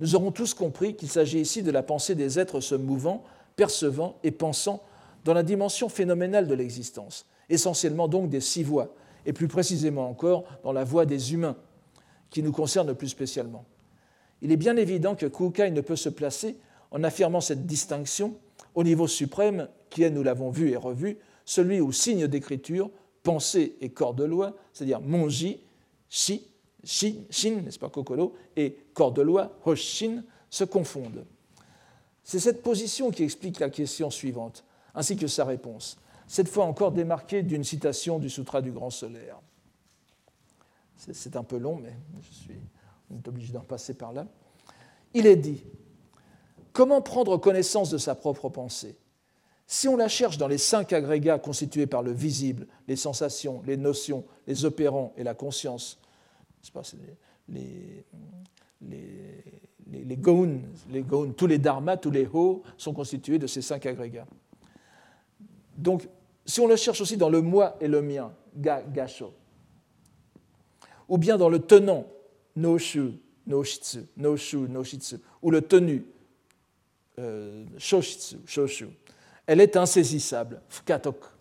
Nous 0.00 0.14
aurons 0.14 0.30
tous 0.30 0.52
compris 0.54 0.94
qu'il 0.94 1.08
s'agit 1.08 1.40
ici 1.40 1.62
de 1.62 1.70
la 1.70 1.82
pensée 1.82 2.14
des 2.14 2.38
êtres 2.38 2.60
se 2.60 2.74
mouvant, 2.74 3.24
percevant 3.56 4.18
et 4.22 4.30
pensant 4.30 4.82
dans 5.24 5.34
la 5.34 5.42
dimension 5.42 5.88
phénoménale 5.88 6.46
de 6.46 6.54
l'existence, 6.54 7.26
essentiellement 7.48 8.06
donc 8.06 8.28
des 8.28 8.40
six 8.40 8.62
voix, 8.62 8.94
et 9.24 9.32
plus 9.32 9.48
précisément 9.48 10.08
encore 10.08 10.44
dans 10.62 10.72
la 10.72 10.84
voix 10.84 11.06
des 11.06 11.32
humains, 11.32 11.56
qui 12.30 12.42
nous 12.42 12.52
concerne 12.52 12.94
plus 12.94 13.08
spécialement. 13.08 13.64
Il 14.42 14.52
est 14.52 14.56
bien 14.56 14.76
évident 14.76 15.14
que 15.14 15.26
Kukai 15.26 15.70
ne 15.70 15.80
peut 15.80 15.96
se 15.96 16.08
placer 16.08 16.56
en 16.90 17.02
affirmant 17.02 17.40
cette 17.40 17.66
distinction 17.66 18.34
au 18.74 18.84
niveau 18.84 19.08
suprême 19.08 19.68
qui 19.90 20.02
est, 20.02 20.10
nous 20.10 20.22
l'avons 20.22 20.50
vu 20.50 20.70
et 20.70 20.76
revu, 20.76 21.18
celui 21.44 21.80
où 21.80 21.90
signe 21.92 22.26
d'écriture, 22.26 22.90
pensée 23.22 23.76
et 23.80 23.88
corps 23.88 24.14
de 24.14 24.24
loi, 24.24 24.54
c'est-à-dire 24.72 25.00
monji, 25.00 25.60
shi, 26.08 26.46
shin, 26.86 27.14
shin 27.28 27.60
n'est-ce 27.62 27.78
pas, 27.78 27.90
kokoro, 27.90 28.34
et 28.56 28.76
corps 28.94 29.12
de 29.12 29.22
loi, 29.22 29.58
hoshin, 29.64 30.22
se 30.48 30.64
confondent. 30.64 31.26
C'est 32.24 32.38
cette 32.38 32.62
position 32.62 33.10
qui 33.10 33.22
explique 33.22 33.60
la 33.60 33.70
question 33.70 34.10
suivante, 34.10 34.64
ainsi 34.94 35.16
que 35.16 35.26
sa 35.26 35.44
réponse, 35.44 35.98
cette 36.26 36.48
fois 36.48 36.64
encore 36.64 36.92
démarquée 36.92 37.42
d'une 37.42 37.64
citation 37.64 38.18
du 38.18 38.30
Sutra 38.30 38.62
du 38.62 38.72
Grand 38.72 38.90
Solaire. 38.90 39.38
C'est 40.96 41.36
un 41.36 41.44
peu 41.44 41.58
long, 41.58 41.76
mais 41.76 41.94
je 42.22 42.32
suis 42.32 42.60
on 43.10 43.16
est 43.16 43.28
obligé 43.28 43.52
d'en 43.52 43.60
passer 43.60 43.94
par 43.94 44.12
là. 44.12 44.26
Il 45.14 45.26
est 45.26 45.36
dit 45.36 45.62
Comment 46.72 47.00
prendre 47.00 47.36
connaissance 47.38 47.90
de 47.90 47.98
sa 47.98 48.14
propre 48.14 48.48
pensée? 48.48 48.96
Si 49.66 49.88
on 49.88 49.96
la 49.96 50.08
cherche 50.08 50.38
dans 50.38 50.46
les 50.46 50.58
cinq 50.58 50.92
agrégats 50.92 51.38
constitués 51.38 51.86
par 51.86 52.02
le 52.02 52.12
visible, 52.12 52.66
les 52.86 52.96
sensations, 52.96 53.62
les 53.66 53.76
notions, 53.76 54.24
les 54.46 54.64
opérants 54.64 55.12
et 55.16 55.24
la 55.24 55.34
conscience, 55.34 55.98
pas, 56.70 56.82
les, 57.48 58.04
les, 58.80 59.44
les, 59.90 60.04
les 60.04 60.18
tous 61.36 61.46
les 61.46 61.58
dharmas, 61.58 61.96
tous 61.96 62.10
les 62.10 62.26
ho 62.32 62.62
sont 62.76 62.92
constitués 62.92 63.38
de 63.38 63.46
ces 63.46 63.62
cinq 63.62 63.86
agrégats. 63.86 64.26
Donc, 65.76 66.08
si 66.44 66.60
on 66.60 66.66
le 66.66 66.76
cherche 66.76 67.00
aussi 67.00 67.16
dans 67.16 67.28
le 67.28 67.42
moi 67.42 67.76
et 67.80 67.88
le 67.88 68.02
mien, 68.02 68.32
ga, 68.56 68.82
gasho, 68.82 69.32
ou 71.08 71.18
bien 71.18 71.36
dans 71.36 71.48
le 71.48 71.60
tenant, 71.60 72.06
no 72.56 72.78
shu, 72.78 73.12
no 73.46 73.62
shitsu, 73.64 74.00
ou 75.42 75.50
le 75.50 75.62
tenu, 75.62 76.04
euh, 77.18 77.64
shoshitsu, 77.78 78.36
shoshu, 78.46 78.88
elle 79.46 79.60
est 79.60 79.76
insaisissable, 79.76 80.60
fukatok. 80.68 81.35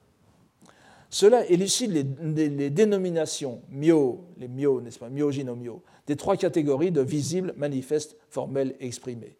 Cela 1.16 1.50
élucide 1.50 1.94
les, 1.94 2.70
dénominations 2.70 3.62
myo, 3.70 4.26
les 4.38 4.50
myo, 4.50 4.82
n'est-ce 4.82 5.00
pas, 5.00 5.08
myoji 5.08 5.46
no 5.46 5.56
myo, 5.56 5.82
des 6.08 6.18
trois 6.18 6.36
catégories 6.36 6.92
de 6.92 7.00
visibles, 7.00 7.54
manifestes, 7.56 8.18
formels 8.28 8.76
et 8.82 8.86
exprimés. 8.86 9.38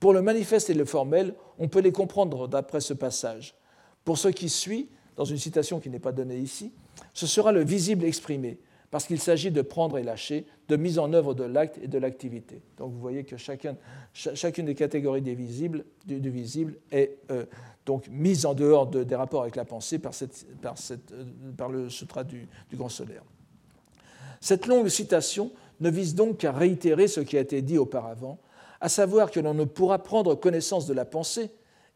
Pour 0.00 0.14
le 0.14 0.20
manifeste 0.20 0.68
et 0.70 0.74
le 0.74 0.84
formel, 0.84 1.34
on 1.60 1.68
peut 1.68 1.78
les 1.78 1.92
comprendre 1.92 2.48
d'après 2.48 2.80
ce 2.80 2.92
passage. 2.92 3.54
Pour 4.04 4.18
ce 4.18 4.26
qui 4.26 4.48
suit, 4.48 4.88
dans 5.14 5.24
une 5.24 5.38
citation 5.38 5.78
qui 5.78 5.90
n'est 5.90 6.00
pas 6.00 6.10
donnée 6.10 6.38
ici, 6.38 6.72
ce 7.14 7.28
sera 7.28 7.52
le 7.52 7.62
visible 7.62 8.04
exprimé, 8.04 8.58
parce 8.92 9.06
qu'il 9.06 9.18
s'agit 9.18 9.50
de 9.50 9.62
prendre 9.62 9.96
et 9.96 10.02
lâcher, 10.02 10.44
de 10.68 10.76
mise 10.76 10.98
en 10.98 11.14
œuvre 11.14 11.32
de 11.32 11.44
l'acte 11.44 11.78
et 11.82 11.88
de 11.88 11.96
l'activité. 11.96 12.60
Donc 12.76 12.92
vous 12.92 13.00
voyez 13.00 13.24
que 13.24 13.36
chacune 13.38 14.66
des 14.66 14.74
catégories 14.74 15.22
du, 15.22 15.34
visible 15.34 15.84
est 16.90 17.16
euh, 17.30 17.46
donc 17.86 18.06
mise 18.08 18.44
en 18.44 18.52
dehors 18.52 18.86
des 18.86 19.16
rapports 19.16 19.42
avec 19.42 19.56
la 19.56 19.64
pensée 19.64 19.98
par, 19.98 20.12
euh, 20.22 21.68
le 21.70 21.88
sutra 21.88 22.22
du, 22.22 22.46
du 22.68 22.76
Grand 22.76 22.90
Solaire. 22.90 23.24
Cette 24.42 24.66
longue 24.66 24.88
citation 24.88 25.52
ne 25.80 25.88
vise 25.88 26.14
donc 26.14 26.36
qu'à 26.36 26.52
réitérer 26.52 27.08
ce 27.08 27.20
qui 27.20 27.38
a 27.38 27.40
été 27.40 27.62
dit 27.62 27.78
auparavant, 27.78 28.40
à 28.82 28.90
savoir 28.90 29.30
que 29.30 29.40
l'on 29.40 29.54
ne 29.54 29.64
pourra 29.64 30.02
prendre 30.02 30.34
connaissance 30.34 30.86
de 30.86 30.92
la 30.92 31.06
pensée, 31.06 31.50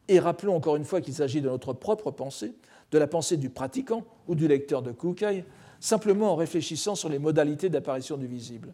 et 0.07 0.17
rappelons 0.17 0.55
encore 0.55 0.77
une 0.77 0.85
fois 0.85 1.01
qu'il 1.01 1.13
s'agit 1.13 1.41
de 1.41 1.49
notre 1.49 1.73
propre 1.73 2.09
pensée, 2.09 2.55
de 2.89 2.97
la 2.97 3.05
pensée 3.05 3.37
du 3.37 3.51
pratiquant 3.51 4.03
ou 4.27 4.33
du 4.33 4.47
lecteur 4.47 4.81
de 4.81 4.91
Kukai, 4.91 5.45
simplement 5.79 6.31
en 6.33 6.35
réfléchissant 6.35 6.95
sur 6.95 7.09
les 7.09 7.19
modalités 7.19 7.69
d'apparition 7.69 8.17
du 8.17 8.27
visible. 8.27 8.73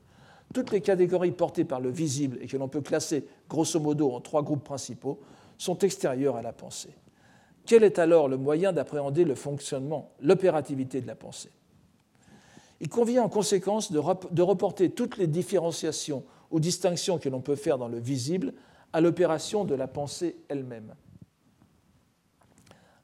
Toutes 0.53 0.71
les 0.71 0.81
catégories 0.81 1.31
portées 1.31 1.65
par 1.65 1.79
le 1.79 1.89
visible 1.89 2.37
et 2.41 2.47
que 2.47 2.57
l'on 2.57 2.67
peut 2.67 2.81
classer 2.81 3.25
grosso 3.49 3.79
modo 3.79 4.11
en 4.11 4.21
trois 4.21 4.43
groupes 4.43 4.63
principaux 4.63 5.19
sont 5.57 5.77
extérieures 5.79 6.35
à 6.35 6.41
la 6.41 6.53
pensée. 6.53 6.93
Quel 7.65 7.83
est 7.83 7.99
alors 7.99 8.27
le 8.27 8.37
moyen 8.37 8.73
d'appréhender 8.73 9.23
le 9.23 9.35
fonctionnement, 9.35 10.11
l'opérativité 10.21 11.01
de 11.01 11.07
la 11.07 11.15
pensée? 11.15 11.51
Il 12.81 12.89
convient 12.89 13.23
en 13.23 13.29
conséquence 13.29 13.91
de, 13.93 13.99
reporter 14.41 14.89
toutes 14.89 15.17
les 15.17 15.27
différenciations 15.27 16.23
ou 16.51 16.59
distinctions 16.59 17.17
que 17.17 17.29
l'on 17.29 17.39
peut 17.39 17.55
faire 17.55 17.77
dans 17.77 17.87
le 17.87 17.99
visible 17.99 18.53
à 18.91 18.99
l'opération 18.99 19.63
de 19.63 19.73
la 19.73 19.87
pensée 19.87 20.35
elle-même. 20.49 20.93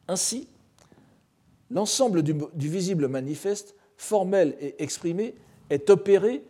Ainsi, 0.10 0.50
l'ensemble 1.72 2.24
du, 2.24 2.36
visible 2.56 3.08
manifeste, 3.08 3.76
formel 4.00 4.56
et 4.62 4.82
exprimé, 4.82 5.36
est 5.70 5.90
opéré, 5.90 6.42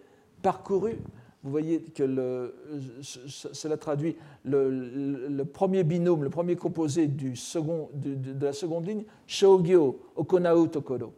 parcouru. 0.42 0.98
Vous 1.44 1.52
voyez 1.52 1.82
que 1.82 2.54
cela 3.02 3.78
traduit 3.78 4.16
le, 4.46 5.44
premier 5.44 5.84
binôme, 5.84 6.24
le 6.24 6.30
premier 6.30 6.56
composé 6.56 7.08
du 7.08 7.36
second, 7.36 7.90
de, 7.94 8.46
la 8.46 8.54
seconde 8.54 8.88
ligne, 8.88 9.04
Shogyo, 9.26 10.00
Okonao 10.16 10.68
Tokoro. 10.68 11.14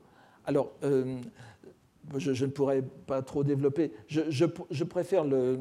Alors, 0.46 0.72
euh, 0.84 1.18
je, 2.18 2.46
ne 2.46 2.50
pourrais 2.50 2.82
pas 3.08 3.22
trop 3.22 3.44
développer. 3.44 3.92
Je, 4.08 4.46
préfère 4.84 5.26
le, 5.26 5.60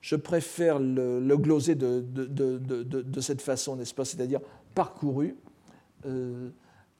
je 0.00 0.16
préfère 0.16 0.78
le, 0.78 1.36
gloser 1.36 1.74
de, 1.74 2.04
de, 2.06 3.20
cette 3.20 3.42
façon, 3.42 3.74
n'est-ce 3.74 3.94
pas? 3.94 4.04
C'est-à-dire 4.04 4.40
parcouru, 4.74 5.36
euh, 6.06 6.50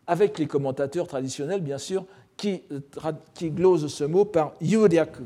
avec 0.07 0.39
les 0.39 0.47
commentateurs 0.47 1.07
traditionnels, 1.07 1.61
bien 1.61 1.79
sûr, 1.79 2.07
qui, 2.37 2.63
qui 3.35 3.51
glosent 3.51 3.93
ce 3.93 4.05
mot 4.05 4.25
par 4.25 4.55
yuryaku. 4.61 5.25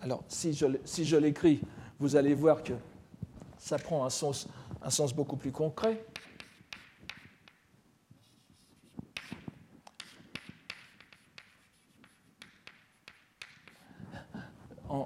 Alors, 0.00 0.22
si 0.28 0.52
je, 0.52 0.66
si 0.84 1.04
je 1.04 1.16
l'écris, 1.16 1.60
vous 1.98 2.16
allez 2.16 2.34
voir 2.34 2.62
que 2.62 2.74
ça 3.58 3.78
prend 3.78 4.04
un 4.04 4.10
sens, 4.10 4.48
un 4.82 4.90
sens 4.90 5.14
beaucoup 5.14 5.36
plus 5.36 5.52
concret. 5.52 6.04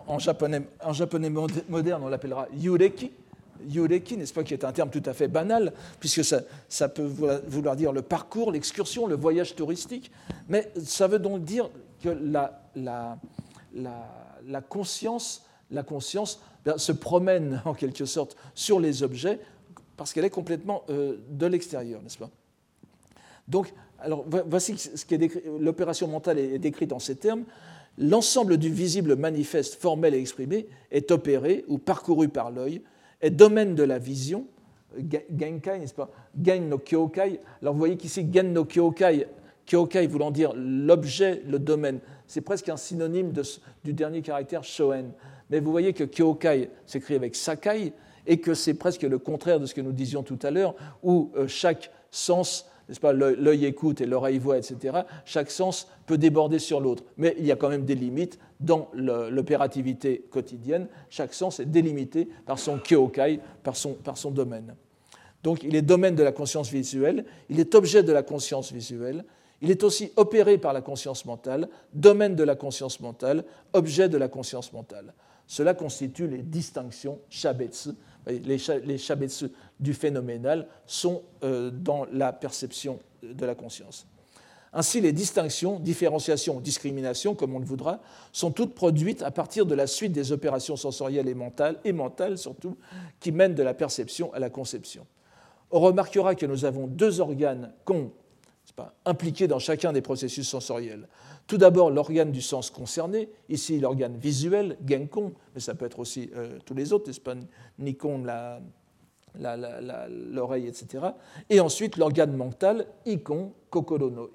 en, 0.06 0.18
japonais, 0.18 0.62
en 0.82 0.92
japonais 0.92 1.30
moderne, 1.30 2.02
on 2.04 2.08
l'appellera 2.08 2.48
yureki. 2.52 3.10
Yureki, 3.68 4.16
n'est-ce 4.16 4.32
pas, 4.32 4.44
qui 4.44 4.54
est 4.54 4.64
un 4.64 4.72
terme 4.72 4.90
tout 4.90 5.02
à 5.06 5.12
fait 5.12 5.28
banal, 5.28 5.72
puisque 6.00 6.24
ça, 6.24 6.42
ça 6.68 6.88
peut 6.88 7.06
vouloir 7.46 7.76
dire 7.76 7.92
le 7.92 8.02
parcours, 8.02 8.52
l'excursion, 8.52 9.06
le 9.06 9.16
voyage 9.16 9.54
touristique, 9.54 10.10
mais 10.48 10.70
ça 10.82 11.06
veut 11.06 11.18
donc 11.18 11.44
dire 11.44 11.70
que 12.02 12.08
la, 12.08 12.62
la, 12.76 13.18
la, 13.74 14.60
conscience, 14.60 15.44
la 15.70 15.82
conscience 15.82 16.40
ben, 16.64 16.78
se 16.78 16.92
promène 16.92 17.62
en 17.64 17.74
quelque 17.74 18.04
sorte 18.04 18.36
sur 18.54 18.80
les 18.80 19.02
objets 19.02 19.40
parce 19.96 20.12
qu'elle 20.12 20.24
est 20.24 20.30
complètement 20.30 20.84
euh, 20.90 21.16
de 21.28 21.46
l'extérieur, 21.46 22.00
n'est-ce 22.02 22.18
pas? 22.18 22.30
Donc, 23.48 23.72
alors, 23.98 24.24
voici 24.46 24.78
ce 24.78 25.04
qui 25.04 25.14
est 25.14 25.44
l'opération 25.58 26.06
mentale 26.06 26.38
est 26.38 26.58
décrite 26.58 26.92
en 26.92 27.00
ces 27.00 27.16
termes. 27.16 27.44
L'ensemble 27.96 28.58
du 28.58 28.70
visible 28.70 29.16
manifeste, 29.16 29.74
formel 29.74 30.14
et 30.14 30.20
exprimé 30.20 30.68
est 30.92 31.10
opéré 31.10 31.64
ou 31.66 31.78
parcouru 31.78 32.28
par 32.28 32.52
l'œil, 32.52 32.82
est 33.20 33.30
domaine 33.30 33.74
de 33.74 33.82
la 33.82 33.98
vision, 33.98 34.46
genkai, 34.96 35.78
n'est-ce 35.78 35.94
pas? 35.94 36.10
Gen 36.40 36.68
no 36.68 36.78
kyokai. 36.78 37.40
Alors 37.62 37.74
vous 37.74 37.78
voyez 37.78 37.96
qu'ici, 37.96 38.26
gen 38.32 38.52
no 38.52 38.64
kyokai, 38.64 39.26
kyokai 39.66 40.06
voulant 40.06 40.30
dire 40.30 40.52
l'objet, 40.56 41.42
le 41.46 41.58
domaine, 41.58 42.00
c'est 42.26 42.40
presque 42.40 42.68
un 42.68 42.76
synonyme 42.76 43.32
du 43.84 43.92
dernier 43.92 44.22
caractère 44.22 44.64
shoen. 44.64 45.12
Mais 45.50 45.60
vous 45.60 45.70
voyez 45.70 45.92
que 45.92 46.04
kyokai 46.04 46.70
s'écrit 46.86 47.14
avec 47.14 47.34
sakai 47.34 47.92
et 48.26 48.40
que 48.40 48.54
c'est 48.54 48.74
presque 48.74 49.02
le 49.02 49.18
contraire 49.18 49.58
de 49.58 49.66
ce 49.66 49.74
que 49.74 49.80
nous 49.80 49.92
disions 49.92 50.22
tout 50.22 50.38
à 50.42 50.50
l'heure, 50.50 50.74
où 51.02 51.32
euh, 51.36 51.46
chaque 51.48 51.90
sens 52.10 52.66
n'est-ce 52.88 53.00
pas, 53.00 53.12
l'œil 53.12 53.66
écoute 53.66 54.00
et 54.00 54.06
l'oreille 54.06 54.38
voit, 54.38 54.56
etc., 54.56 55.00
chaque 55.24 55.50
sens 55.50 55.88
peut 56.06 56.18
déborder 56.18 56.58
sur 56.58 56.80
l'autre. 56.80 57.04
Mais 57.16 57.34
il 57.38 57.44
y 57.44 57.52
a 57.52 57.56
quand 57.56 57.68
même 57.68 57.84
des 57.84 57.94
limites 57.94 58.38
dans 58.60 58.88
l'opérativité 58.94 60.24
quotidienne. 60.30 60.88
Chaque 61.10 61.34
sens 61.34 61.60
est 61.60 61.66
délimité 61.66 62.28
par 62.46 62.58
son 62.58 62.78
kyokai, 62.78 63.40
par 63.62 63.76
son, 63.76 63.92
par 63.92 64.16
son 64.16 64.30
domaine. 64.30 64.74
Donc 65.42 65.62
il 65.62 65.76
est 65.76 65.82
domaine 65.82 66.14
de 66.14 66.22
la 66.22 66.32
conscience 66.32 66.70
visuelle, 66.70 67.24
il 67.48 67.60
est 67.60 67.74
objet 67.74 68.02
de 68.02 68.12
la 68.12 68.22
conscience 68.22 68.72
visuelle, 68.72 69.24
il 69.60 69.70
est 69.70 69.84
aussi 69.84 70.12
opéré 70.16 70.58
par 70.58 70.72
la 70.72 70.80
conscience 70.80 71.24
mentale, 71.24 71.68
domaine 71.92 72.36
de 72.36 72.44
la 72.44 72.56
conscience 72.56 73.00
mentale, 73.00 73.44
objet 73.72 74.08
de 74.08 74.16
la 74.16 74.28
conscience 74.28 74.72
mentale. 74.72 75.14
Cela 75.46 75.74
constitue 75.74 76.26
les 76.26 76.42
distinctions 76.42 77.18
shabetsu 77.28 77.90
les 78.28 78.98
shabetsu 78.98 79.46
du 79.80 79.94
phénoménal 79.94 80.68
sont 80.86 81.22
euh, 81.42 81.70
dans 81.70 82.06
la 82.12 82.32
perception 82.32 82.98
de 83.22 83.46
la 83.46 83.54
conscience. 83.54 84.06
Ainsi, 84.72 85.00
les 85.00 85.12
distinctions, 85.12 85.80
différenciations, 85.80 86.60
discriminations, 86.60 87.34
comme 87.34 87.54
on 87.54 87.58
le 87.58 87.64
voudra, 87.64 88.00
sont 88.32 88.50
toutes 88.50 88.74
produites 88.74 89.22
à 89.22 89.30
partir 89.30 89.64
de 89.64 89.74
la 89.74 89.86
suite 89.86 90.12
des 90.12 90.30
opérations 90.30 90.76
sensorielles 90.76 91.28
et 91.28 91.34
mentales, 91.34 91.78
et 91.84 91.92
mentales 91.92 92.36
surtout, 92.36 92.76
qui 93.18 93.32
mènent 93.32 93.54
de 93.54 93.62
la 93.62 93.74
perception 93.74 94.32
à 94.34 94.38
la 94.38 94.50
conception. 94.50 95.06
On 95.70 95.80
remarquera 95.80 96.34
que 96.34 96.46
nous 96.46 96.64
avons 96.64 96.86
deux 96.86 97.20
organes 97.20 97.72
qu'ont 97.84 98.12
impliqués 99.04 99.48
dans 99.48 99.58
chacun 99.58 99.92
des 99.92 100.02
processus 100.02 100.48
sensoriels. 100.48 101.08
Tout 101.46 101.58
d'abord, 101.58 101.90
l'organe 101.90 102.30
du 102.30 102.42
sens 102.42 102.70
concerné, 102.70 103.28
ici 103.48 103.80
l'organe 103.80 104.16
visuel, 104.16 104.76
Genkon, 104.86 105.32
mais 105.54 105.60
ça 105.60 105.74
peut 105.74 105.86
être 105.86 105.98
aussi 105.98 106.30
euh, 106.36 106.58
tous 106.64 106.74
les 106.74 106.92
autres, 106.92 107.06
n'est-ce 107.08 107.20
pas 107.20 107.34
Nikon, 107.78 108.24
l'oreille, 109.38 110.66
etc. 110.66 111.06
Et 111.50 111.60
ensuite, 111.60 111.96
l'organe 111.96 112.36
mental, 112.36 112.86
Ikon, 113.06 113.52
Kokoro 113.70 114.10
no, 114.10 114.30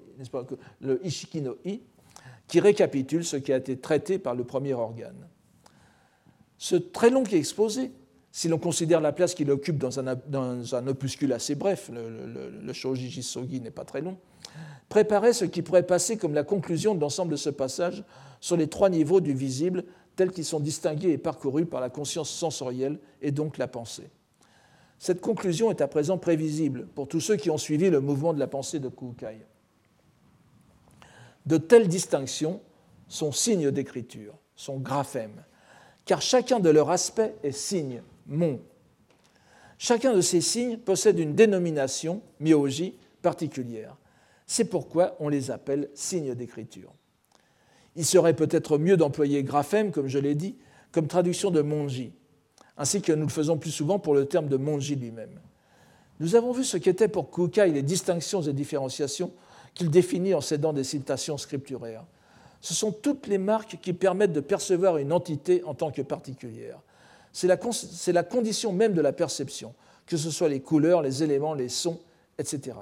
Le 0.80 1.04
Ishiki 1.06 1.40
no 1.42 1.56
I, 1.64 1.80
qui 2.46 2.60
récapitule 2.60 3.24
ce 3.24 3.36
qui 3.36 3.52
a 3.52 3.56
été 3.56 3.78
traité 3.78 4.18
par 4.18 4.34
le 4.34 4.44
premier 4.44 4.74
organe. 4.74 5.28
Ce 6.58 6.76
très 6.76 7.10
long 7.10 7.24
exposé, 7.24 7.92
si 8.30 8.48
l'on 8.48 8.58
considère 8.58 9.00
la 9.00 9.12
place 9.12 9.34
qu'il 9.34 9.50
occupe 9.50 9.78
dans 9.78 10.00
un, 10.00 10.16
dans 10.28 10.74
un, 10.74 10.86
opuscule 10.86 11.32
assez 11.32 11.54
bref, 11.54 11.90
le, 11.92 12.08
le, 12.08 12.50
le 12.50 12.72
Shoji 12.72 13.60
n'est 13.60 13.70
pas 13.70 13.84
très 13.84 14.00
long, 14.00 14.18
préparer 14.88 15.32
ce 15.32 15.44
qui 15.44 15.62
pourrait 15.62 15.86
passer 15.86 16.16
comme 16.16 16.34
la 16.34 16.44
conclusion 16.44 16.94
de 16.94 17.00
l'ensemble 17.00 17.32
de 17.32 17.36
ce 17.36 17.50
passage 17.50 18.04
sur 18.40 18.56
les 18.56 18.68
trois 18.68 18.90
niveaux 18.90 19.20
du 19.20 19.32
visible 19.32 19.84
tels 20.16 20.30
qu'ils 20.30 20.44
sont 20.44 20.60
distingués 20.60 21.12
et 21.12 21.18
parcourus 21.18 21.66
par 21.66 21.80
la 21.80 21.90
conscience 21.90 22.30
sensorielle 22.30 22.98
et 23.20 23.32
donc 23.32 23.58
la 23.58 23.68
pensée. 23.68 24.10
Cette 25.04 25.20
conclusion 25.20 25.70
est 25.70 25.82
à 25.82 25.86
présent 25.86 26.16
prévisible 26.16 26.86
pour 26.94 27.08
tous 27.08 27.20
ceux 27.20 27.36
qui 27.36 27.50
ont 27.50 27.58
suivi 27.58 27.90
le 27.90 28.00
mouvement 28.00 28.32
de 28.32 28.38
la 28.38 28.46
pensée 28.46 28.78
de 28.80 28.88
Kukai. 28.88 29.36
De 31.44 31.58
telles 31.58 31.88
distinctions 31.88 32.62
sont 33.06 33.30
signes 33.30 33.70
d'écriture, 33.70 34.32
sont 34.56 34.78
graphèmes, 34.78 35.44
car 36.06 36.22
chacun 36.22 36.58
de 36.58 36.70
leurs 36.70 36.88
aspects 36.88 37.20
est 37.42 37.52
signe, 37.52 38.02
mon. 38.26 38.62
Chacun 39.76 40.14
de 40.14 40.22
ces 40.22 40.40
signes 40.40 40.78
possède 40.78 41.18
une 41.18 41.34
dénomination, 41.34 42.22
myoji, 42.40 42.94
particulière. 43.20 43.98
C'est 44.46 44.70
pourquoi 44.70 45.16
on 45.20 45.28
les 45.28 45.50
appelle 45.50 45.90
signes 45.92 46.34
d'écriture. 46.34 46.94
Il 47.94 48.06
serait 48.06 48.32
peut-être 48.32 48.78
mieux 48.78 48.96
d'employer 48.96 49.42
graphème, 49.42 49.92
comme 49.92 50.08
je 50.08 50.18
l'ai 50.18 50.34
dit, 50.34 50.56
comme 50.92 51.08
traduction 51.08 51.50
de 51.50 51.60
monji, 51.60 52.14
ainsi 52.76 53.00
que 53.02 53.12
nous 53.12 53.26
le 53.26 53.32
faisons 53.32 53.56
plus 53.56 53.70
souvent 53.70 53.98
pour 53.98 54.14
le 54.14 54.26
terme 54.26 54.48
de 54.48 54.56
monji 54.56 54.96
lui-même. 54.96 55.40
Nous 56.20 56.36
avons 56.36 56.52
vu 56.52 56.64
ce 56.64 56.76
qu'étaient 56.76 57.08
pour 57.08 57.30
Kukai 57.30 57.68
les 57.68 57.82
distinctions 57.82 58.42
et 58.42 58.52
différenciations 58.52 59.32
qu'il 59.74 59.90
définit 59.90 60.34
en 60.34 60.40
s'aidant 60.40 60.72
des 60.72 60.84
citations 60.84 61.36
scripturaires. 61.36 62.04
Ce 62.60 62.72
sont 62.72 62.92
toutes 62.92 63.26
les 63.26 63.38
marques 63.38 63.78
qui 63.82 63.92
permettent 63.92 64.32
de 64.32 64.40
percevoir 64.40 64.96
une 64.96 65.12
entité 65.12 65.62
en 65.64 65.74
tant 65.74 65.90
que 65.90 66.02
particulière. 66.02 66.80
C'est 67.32 67.48
la, 67.48 67.58
la, 68.12 68.22
condition 68.22 68.72
même 68.72 68.94
de 68.94 69.00
la 69.00 69.12
perception, 69.12 69.74
que 70.06 70.16
ce 70.16 70.30
soit 70.30 70.48
les 70.48 70.60
couleurs, 70.60 71.02
les 71.02 71.22
éléments, 71.22 71.54
les 71.54 71.68
sons, 71.68 72.00
etc. 72.38 72.76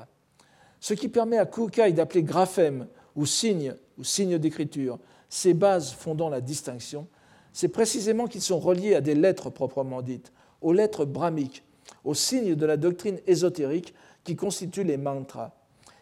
Ce 0.78 0.94
qui 0.94 1.08
permet 1.08 1.38
à 1.38 1.46
Kukai 1.46 1.92
d'appeler 1.92 2.22
graphème 2.22 2.86
ou 3.16 3.24
signe 3.24 3.74
ou 3.98 4.04
signe 4.04 4.38
d'écriture 4.38 4.98
ces 5.28 5.54
bases 5.54 5.92
fondant 5.92 6.28
la 6.28 6.42
distinction, 6.42 7.06
c'est 7.52 7.68
précisément 7.68 8.26
qu'ils 8.26 8.42
sont 8.42 8.58
reliés 8.58 8.94
à 8.94 9.00
des 9.00 9.14
lettres 9.14 9.50
proprement 9.50 10.02
dites, 10.02 10.32
aux 10.60 10.72
lettres 10.72 11.04
brahmiques, 11.04 11.64
aux 12.04 12.14
signes 12.14 12.54
de 12.54 12.66
la 12.66 12.76
doctrine 12.76 13.18
ésotérique 13.26 13.94
qui 14.24 14.36
constituent 14.36 14.84
les 14.84 14.96
mantras, 14.96 15.52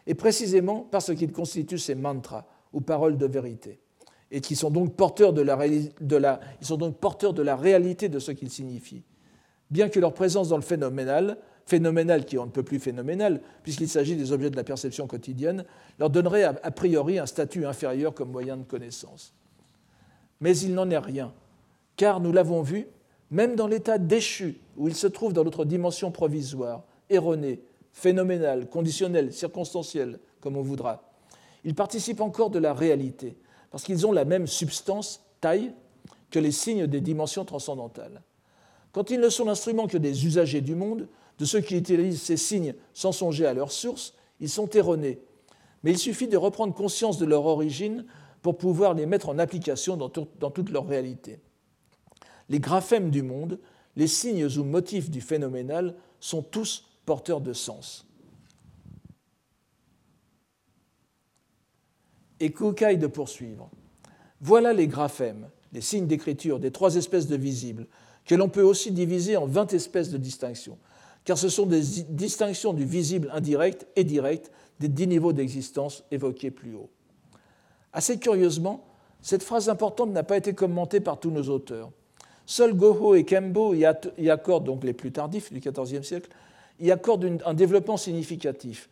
et 0.07 0.15
précisément 0.15 0.87
parce 0.91 1.15
qu'ils 1.15 1.33
constituent 1.33 1.79
ces 1.79 1.95
mantras, 1.95 2.47
ou 2.73 2.81
paroles 2.81 3.19
de 3.19 3.27
vérité, 3.27 3.81
et 4.31 4.41
qui 4.41 4.55
sont 4.55 4.71
donc 4.71 4.95
porteurs 4.95 5.33
de 5.33 5.43
la, 5.43 5.57
réalité 7.57 8.09
de 8.09 8.19
ce 8.19 8.31
qu'ils 8.31 8.51
signifient. 8.51 9.03
Bien 9.71 9.89
que 9.89 9.99
leur 9.99 10.15
présence 10.15 10.49
dans 10.49 10.57
le 10.57 10.63
phénoménal 10.63 11.39
phénoménal 11.67 12.25
qui 12.25 12.37
on 12.37 12.47
ne 12.47 12.51
peut 12.51 12.65
plus 12.65 12.81
phénoménal, 12.81 13.41
puisqu'il 13.63 13.89
s'agit 13.89 14.17
des 14.17 14.33
objets 14.33 14.51
de 14.51 14.57
la 14.57 14.65
perception 14.65 15.07
quotidienne, 15.07 15.65
leur 16.01 16.11
donnerait 16.11 16.43
a 16.43 16.71
priori 16.73 17.21
un 17.21 17.27
statut 17.27 17.65
inférieur 17.65 18.13
comme 18.13 18.33
moyen 18.33 18.57
de 18.57 18.65
connaissance. 18.65 19.33
Mais 20.41 20.57
il 20.57 20.75
n'en 20.75 20.91
est 20.91 20.99
rien, 20.99 21.33
car 21.97 22.21
nous 22.21 22.33
l'avons 22.33 22.63
vu, 22.63 22.87
même 23.31 23.57
dans 23.57 23.67
l'état 23.67 23.99
déchu, 23.99 24.59
où 24.77 24.89
il 24.89 24.95
se 24.95 25.07
trouve 25.07 25.33
dans 25.33 25.45
notre 25.45 25.65
dimension 25.65 26.11
provisoire, 26.11 26.83
erronée, 27.09 27.61
phénoménale, 27.93 28.69
conditionnelle, 28.69 29.33
circonstancielle, 29.33 30.19
comme 30.41 30.57
on 30.57 30.63
voudra, 30.63 31.11
ils 31.65 31.75
participent 31.75 32.21
encore 32.21 32.51
de 32.51 32.59
la 32.59 32.73
réalité, 32.73 33.37
parce 33.71 33.85
qu'ils 33.85 34.07
ont 34.07 34.13
la 34.13 34.25
même 34.25 34.47
substance, 34.47 35.23
taille, 35.41 35.73
que 36.31 36.39
les 36.39 36.53
signes 36.53 36.87
des 36.87 37.01
dimensions 37.01 37.45
transcendantales. 37.45 38.23
Quand 38.93 39.11
ils 39.11 39.21
ne 39.21 39.29
sont 39.29 39.45
l'instrument 39.45 39.87
que 39.87 39.99
des 39.99 40.27
usagers 40.27 40.61
du 40.61 40.75
monde, 40.75 41.09
de 41.39 41.45
ceux 41.45 41.61
qui 41.61 41.77
utilisent 41.77 42.23
ces 42.23 42.37
signes 42.37 42.75
sans 42.93 43.13
songer 43.13 43.47
à 43.47 43.55
leur 43.55 43.73
source, 43.73 44.15
ils 44.41 44.49
sont 44.49 44.69
erronés. 44.71 45.21
Mais 45.83 45.93
il 45.93 45.99
suffit 45.99 46.29
de 46.29 46.37
reprendre 46.37 46.75
conscience 46.75 47.19
de 47.19 47.25
leur 47.25 47.47
origine 47.47 48.05
pour 48.43 48.59
pouvoir 48.59 48.95
les 48.95 49.07
mettre 49.07 49.29
en 49.29 49.39
application 49.39 49.97
dans, 49.97 50.09
toute 50.09 50.71
leur 50.71 50.87
réalité. 50.87 51.41
Les 52.49 52.61
graphèmes 52.61 53.11
du 53.11 53.23
monde, 53.23 53.59
les 53.97 54.07
signes 54.07 54.47
ou 54.59 54.65
motifs 54.65 55.11
du 55.11 55.21
phénoménal 55.21 55.95
sont 56.21 56.43
tous 56.43 56.85
porteurs 57.05 57.41
de 57.41 57.53
sens. 57.53 58.07
Et 62.41 62.51
Kukai 62.53 62.97
de 62.97 63.07
poursuivre. 63.07 63.71
Voilà 64.41 64.73
les 64.73 64.89
graphèmes, 64.89 65.51
les 65.73 65.83
signes 65.83 66.07
d'écriture 66.07 66.59
des 66.59 66.71
trois 66.71 66.97
espèces 66.97 67.27
de 67.27 67.37
visibles, 67.37 67.87
que 68.25 68.35
l'on 68.35 68.49
peut 68.49 68.63
aussi 68.63 68.91
diviser 68.91 69.37
en 69.37 69.47
20 69.47 69.75
espèces 69.75 70.11
de 70.11 70.17
distinctions 70.17 70.79
car 71.25 71.39
ce 71.39 71.49
sont 71.49 71.67
des 71.67 71.83
distinctions 72.09 72.73
du 72.73 72.85
visible 72.85 73.31
indirect 73.33 73.87
et 73.97 74.05
direct 74.05 74.51
des 74.79 74.89
dix 74.89 75.07
niveaux 75.07 75.33
d'existence 75.33 76.05
évoqués 76.11 76.51
plus 76.51 76.75
haut. 76.75 76.91
Assez 77.93 78.19
curieusement, 78.19 78.85
cette 79.23 79.43
phrase 79.43 79.69
importante 79.69 80.11
n'a 80.11 80.23
pas 80.23 80.37
été 80.37 80.55
commentée 80.55 81.01
par 81.01 81.19
tous 81.19 81.31
nos 81.31 81.49
auteurs. 81.49 81.91
Seuls 82.47 82.75
Goho 82.75 83.15
et 83.15 83.25
Kembo 83.25 83.75
y 83.75 83.85
accordent, 84.31 84.65
donc 84.65 84.85
les 84.85 84.93
plus 84.93 85.13
tardifs 85.13 85.53
du 85.53 85.61
XIVe 85.61 86.03
siècle, 86.03 86.31
y 86.81 86.91
accordent 86.91 87.39
un 87.45 87.55
développement 87.55 87.97
significatif, 87.97 88.89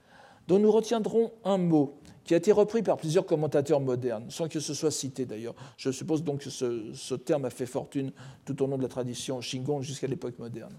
dont 0.47 0.59
nous 0.59 0.71
retiendrons 0.71 1.33
un 1.45 1.59
mot 1.59 1.99
qui 2.25 2.35
a 2.35 2.37
été 2.37 2.53
repris 2.53 2.83
par 2.83 2.99
plusieurs 2.99 3.25
commentateurs 3.25 3.81
modernes, 3.81 4.27
sans 4.29 4.49
que 4.49 4.61
ce 4.61 4.75
soit 4.75 4.91
cité 4.91 5.25
d'ailleurs. 5.25 5.55
Je 5.79 5.91
suppose 5.91 6.23
donc 6.23 6.41
que 6.41 6.51
ce, 6.51 7.15
terme 7.15 7.47
a 7.47 7.51
fait 7.51 7.65
fortune 7.65 8.13
tout 8.45 8.63
au 8.63 8.67
long 8.67 8.77
de 8.77 8.83
la 8.83 8.89
tradition 8.89 9.41
Shingon 9.41 9.81
jusqu'à 9.81 10.07
l'époque 10.07 10.39
moderne. 10.39 10.75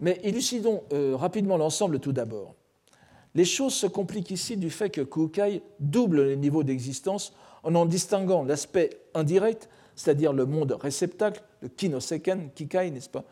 Mais 0.00 0.18
élucidons 0.24 0.82
euh, 0.92 1.14
rapidement 1.14 1.56
l'ensemble 1.56 2.00
tout 2.00 2.12
d'abord. 2.12 2.56
Les 3.34 3.44
choses 3.44 3.74
se 3.74 3.86
compliquent 3.86 4.30
ici 4.30 4.56
du 4.56 4.70
fait 4.70 4.90
que 4.90 5.00
Kukai 5.00 5.62
double 5.80 6.26
les 6.26 6.36
niveaux 6.36 6.64
d'existence 6.64 7.32
en 7.62 7.74
en 7.74 7.86
distinguant 7.86 8.42
l'aspect 8.42 8.90
indirect, 9.14 9.68
c'est-à-dire 9.94 10.32
le 10.32 10.46
monde 10.46 10.72
réceptacle, 10.72 11.42
le 11.60 11.68
kinoseken, 11.68 12.50
kikai, 12.54 12.90
n'est-ce 12.90 13.08
pas, 13.08 13.24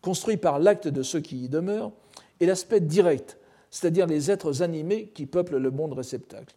construit 0.00 0.36
par 0.36 0.58
l'acte 0.58 0.88
de 0.88 1.02
ceux 1.02 1.20
qui 1.20 1.44
y 1.44 1.48
demeurent, 1.48 1.92
et 2.40 2.46
l'aspect 2.46 2.80
direct, 2.80 3.38
c'est-à-dire 3.70 4.06
les 4.06 4.30
êtres 4.30 4.62
animés 4.62 5.10
qui 5.14 5.26
peuplent 5.26 5.58
le 5.58 5.70
monde 5.70 5.92
réceptacle. 5.92 6.54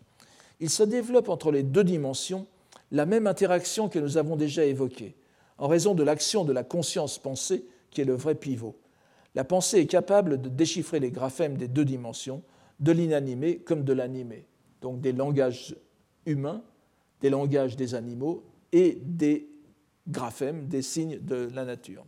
Il 0.59 0.69
se 0.69 0.83
développe 0.83 1.29
entre 1.29 1.51
les 1.51 1.63
deux 1.63 1.83
dimensions 1.83 2.47
la 2.91 3.05
même 3.05 3.27
interaction 3.27 3.89
que 3.89 3.99
nous 3.99 4.17
avons 4.17 4.37
déjà 4.37 4.63
évoquée, 4.63 5.15
en 5.57 5.67
raison 5.67 5.93
de 5.93 6.03
l'action 6.03 6.45
de 6.45 6.53
la 6.53 6.63
conscience 6.63 7.19
pensée 7.19 7.65
qui 7.91 8.01
est 8.01 8.05
le 8.05 8.15
vrai 8.15 8.35
pivot 8.35 8.75
la 9.37 9.43
pensée 9.43 9.77
est 9.77 9.85
capable 9.85 10.41
de 10.41 10.49
déchiffrer 10.49 10.99
les 10.99 11.11
graphèmes 11.11 11.57
des 11.57 11.67
deux 11.67 11.85
dimensions, 11.85 12.41
de 12.79 12.91
l'inanimé 12.91 13.59
comme 13.59 13.83
de 13.83 13.93
l'animé, 13.93 14.45
donc 14.81 15.01
des 15.01 15.11
langages 15.11 15.75
humains, 16.25 16.61
des 17.21 17.29
langages 17.29 17.75
des 17.75 17.95
animaux 17.95 18.43
et 18.71 18.99
des 19.03 19.49
graphèmes, 20.07 20.67
des 20.67 20.81
signes 20.81 21.19
de 21.19 21.49
la 21.53 21.65
nature. 21.65 22.05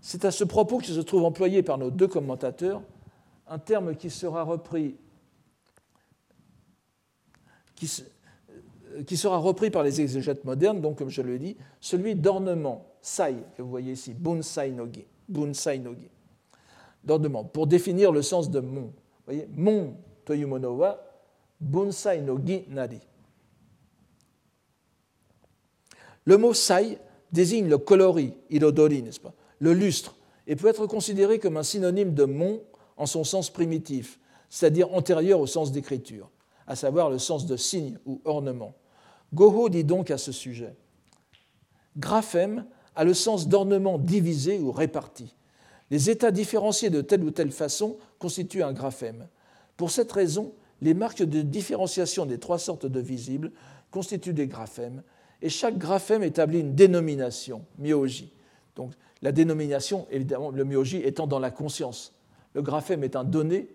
C'est 0.00 0.24
à 0.24 0.30
ce 0.30 0.44
propos 0.44 0.78
que 0.78 0.86
se 0.86 1.00
trouve 1.00 1.24
employé 1.24 1.62
par 1.62 1.78
nos 1.78 1.90
deux 1.90 2.08
commentateurs 2.08 2.82
un 3.46 3.58
terme 3.58 3.94
qui 3.94 4.10
sera 4.10 4.42
repris, 4.42 4.96
qui, 7.74 7.86
sera 9.16 9.36
repris 9.36 9.70
par 9.70 9.82
les 9.82 10.00
exégètes 10.00 10.44
modernes, 10.44 10.80
donc 10.80 10.98
comme 10.98 11.10
je 11.10 11.20
le 11.20 11.38
dis, 11.38 11.56
celui 11.80 12.14
d'ornement, 12.14 12.86
sai, 13.02 13.36
que 13.56 13.62
vous 13.62 13.68
voyez 13.68 13.92
ici, 13.92 14.14
bunsai 14.14 14.70
nogi. 14.70 15.04
Bunsai 15.28 15.78
nogi 15.78 16.08
pour 17.52 17.66
définir 17.66 18.12
le 18.12 18.22
sens 18.22 18.50
de 18.50 18.60
mon. 18.60 18.92
Voyez, 19.26 19.48
mon 19.54 19.96
toyumono 20.24 20.72
wa 20.72 21.00
bonsai 21.60 22.20
no 22.20 22.38
gi 22.44 22.64
nari. 22.68 23.00
Le 26.24 26.36
mot 26.36 26.54
sai 26.54 26.98
désigne 27.32 27.68
le 27.68 27.78
coloris, 27.78 28.34
irodori, 28.50 29.02
n'est-ce 29.02 29.20
pas, 29.20 29.34
le 29.58 29.72
lustre, 29.72 30.16
et 30.46 30.56
peut 30.56 30.68
être 30.68 30.86
considéré 30.86 31.38
comme 31.38 31.56
un 31.56 31.62
synonyme 31.62 32.14
de 32.14 32.24
mon 32.24 32.62
en 32.96 33.06
son 33.06 33.24
sens 33.24 33.50
primitif, 33.50 34.18
c'est-à-dire 34.48 34.94
antérieur 34.94 35.40
au 35.40 35.46
sens 35.46 35.72
d'écriture, 35.72 36.30
à 36.66 36.76
savoir 36.76 37.10
le 37.10 37.18
sens 37.18 37.46
de 37.46 37.56
signe 37.56 37.98
ou 38.06 38.20
ornement. 38.24 38.74
Goho 39.32 39.68
dit 39.68 39.84
donc 39.84 40.10
à 40.10 40.18
ce 40.18 40.32
sujet 40.32 40.74
Graphème 41.96 42.66
a 42.94 43.04
le 43.04 43.14
sens 43.14 43.48
d'ornement 43.48 43.98
divisé 43.98 44.58
ou 44.58 44.70
réparti, 44.70 45.34
les 45.90 46.10
états 46.10 46.30
différenciés 46.30 46.90
de 46.90 47.00
telle 47.00 47.24
ou 47.24 47.30
telle 47.30 47.50
façon 47.52 47.96
constituent 48.24 48.62
un 48.62 48.72
graphème. 48.72 49.28
Pour 49.76 49.90
cette 49.90 50.10
raison, 50.10 50.54
les 50.80 50.94
marques 50.94 51.22
de 51.22 51.42
différenciation 51.42 52.24
des 52.24 52.38
trois 52.38 52.58
sortes 52.58 52.86
de 52.86 52.98
visibles 52.98 53.52
constituent 53.90 54.32
des 54.32 54.46
graphèmes, 54.46 55.02
et 55.42 55.50
chaque 55.50 55.76
graphème 55.76 56.22
établit 56.22 56.60
une 56.60 56.74
dénomination, 56.74 57.66
myoji. 57.78 58.32
Donc 58.76 58.92
la 59.20 59.30
dénomination, 59.30 60.06
évidemment, 60.10 60.50
le 60.50 60.64
myoji 60.64 61.02
étant 61.04 61.26
dans 61.26 61.38
la 61.38 61.50
conscience. 61.50 62.14
Le 62.54 62.62
graphème 62.62 63.04
est 63.04 63.14
un 63.14 63.24
donné 63.24 63.68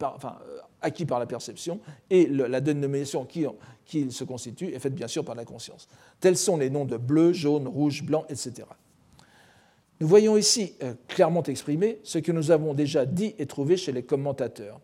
enfin, 0.00 0.38
euh, 0.48 0.58
acquis 0.80 1.04
par 1.04 1.18
la 1.20 1.26
perception, 1.26 1.78
et 2.08 2.28
la 2.28 2.62
dénomination 2.62 3.26
qui, 3.26 3.44
qui 3.84 4.10
se 4.10 4.24
constitue 4.24 4.72
est 4.72 4.78
faite 4.78 4.94
bien 4.94 5.08
sûr 5.08 5.26
par 5.26 5.34
la 5.34 5.44
conscience. 5.44 5.88
Tels 6.20 6.38
sont 6.38 6.56
les 6.56 6.70
noms 6.70 6.86
de 6.86 6.96
bleu, 6.96 7.34
jaune, 7.34 7.68
rouge, 7.68 8.02
blanc, 8.02 8.24
etc. 8.30 8.66
Nous 10.02 10.08
voyons 10.08 10.36
ici 10.36 10.74
euh, 10.82 10.94
clairement 11.06 11.44
exprimé 11.44 12.00
ce 12.02 12.18
que 12.18 12.32
nous 12.32 12.50
avons 12.50 12.74
déjà 12.74 13.06
dit 13.06 13.36
et 13.38 13.46
trouvé 13.46 13.76
chez 13.76 13.92
les 13.92 14.02
commentateurs. 14.02 14.80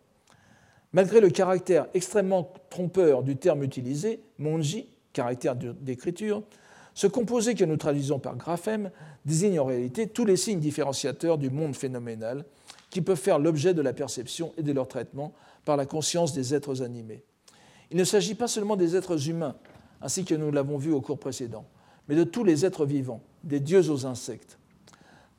Malgré 0.93 1.21
le 1.21 1.29
caractère 1.29 1.89
extrêmement 1.93 2.53
trompeur 2.71 3.25
du 3.25 3.35
terme 3.35 3.65
utilisé, 3.65 4.21
monji, 4.39 4.87
caractère 5.13 5.57
d'écriture, 5.57 6.45
Ce 6.95 7.09
composé 7.09 7.57
que 7.57 7.65
nous 7.65 7.77
traduisons 7.77 8.21
par 8.21 8.37
graphème 8.37 8.93
désigne 9.25 9.59
en 9.59 9.65
réalité 9.65 10.07
tous 10.07 10.25
les 10.25 10.37
signes 10.37 10.61
différenciateurs 10.61 11.37
du 11.37 11.51
monde 11.51 11.75
phénoménal 11.75 12.45
qui 12.89 13.01
peuvent 13.01 13.19
faire 13.19 13.41
l'objet 13.41 13.75
de 13.75 13.83
la 13.83 13.93
perception 13.93 14.53
et 14.57 14.63
de 14.63 14.73
leur 14.73 14.87
traitement 14.87 15.33
par 15.65 15.77
la 15.77 15.85
conscience 15.85 16.33
des 16.33 16.55
êtres 16.55 16.81
animés. 16.81 17.25
Il 17.91 17.97
ne 17.97 18.05
s'agit 18.05 18.37
pas 18.37 18.47
seulement 18.47 18.77
des 18.77 18.95
êtres 18.95 19.29
humains, 19.29 19.57
ainsi 20.01 20.25
que 20.25 20.37
nous 20.37 20.53
l'avons 20.53 20.79
vu 20.79 20.93
au 20.93 21.01
cours 21.01 21.19
précédent, 21.19 21.65
mais 22.07 22.15
de 22.15 22.23
tous 22.23 22.45
les 22.45 22.65
êtres 22.65 22.87
vivants, 22.87 23.25
des 23.43 23.59
dieux 23.59 23.91
aux 23.91 24.07
insectes. 24.07 24.58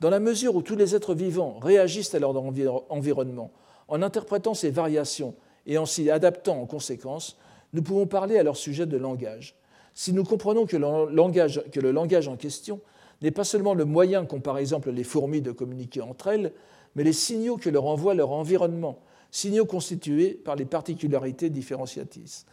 Dans 0.00 0.10
la 0.10 0.20
mesure 0.20 0.56
où 0.56 0.62
tous 0.62 0.76
les 0.76 0.94
êtres 0.94 1.14
vivants 1.14 1.58
réagissent 1.60 2.14
à 2.14 2.18
leur 2.18 2.34
environnement 2.34 3.52
en 3.88 4.02
interprétant 4.02 4.54
ces 4.54 4.70
variations 4.70 5.34
et 5.66 5.76
en 5.76 5.84
s'y 5.84 6.10
adaptant 6.10 6.60
en 6.60 6.66
conséquence, 6.66 7.36
nous 7.72 7.82
pouvons 7.82 8.06
parler 8.06 8.38
à 8.38 8.42
leur 8.42 8.56
sujet 8.56 8.86
de 8.86 8.96
langage. 8.96 9.54
Si 9.94 10.12
nous 10.12 10.24
comprenons 10.24 10.64
que 10.66 10.76
le 10.76 11.12
langage, 11.12 11.62
que 11.70 12.28
en 12.28 12.36
question 12.36 12.80
n'est 13.20 13.30
pas 13.30 13.44
seulement 13.44 13.74
le 13.74 13.84
moyen 13.84 14.24
qu'ont 14.24 14.40
par 14.40 14.56
exemple 14.56 14.90
les 14.90 15.04
fourmis 15.04 15.42
de 15.42 15.52
communiquer 15.52 16.00
entre 16.00 16.28
elles, 16.28 16.54
mais 16.94 17.04
les 17.04 17.12
signaux 17.12 17.58
que 17.58 17.68
leur 17.68 17.84
envoie 17.84 18.14
leur 18.14 18.30
environnement, 18.30 19.00
signaux 19.30 19.66
constitués 19.66 20.30
par 20.32 20.56
les 20.56 20.64
particularités 20.64 21.50
différenciatrices. 21.50 22.46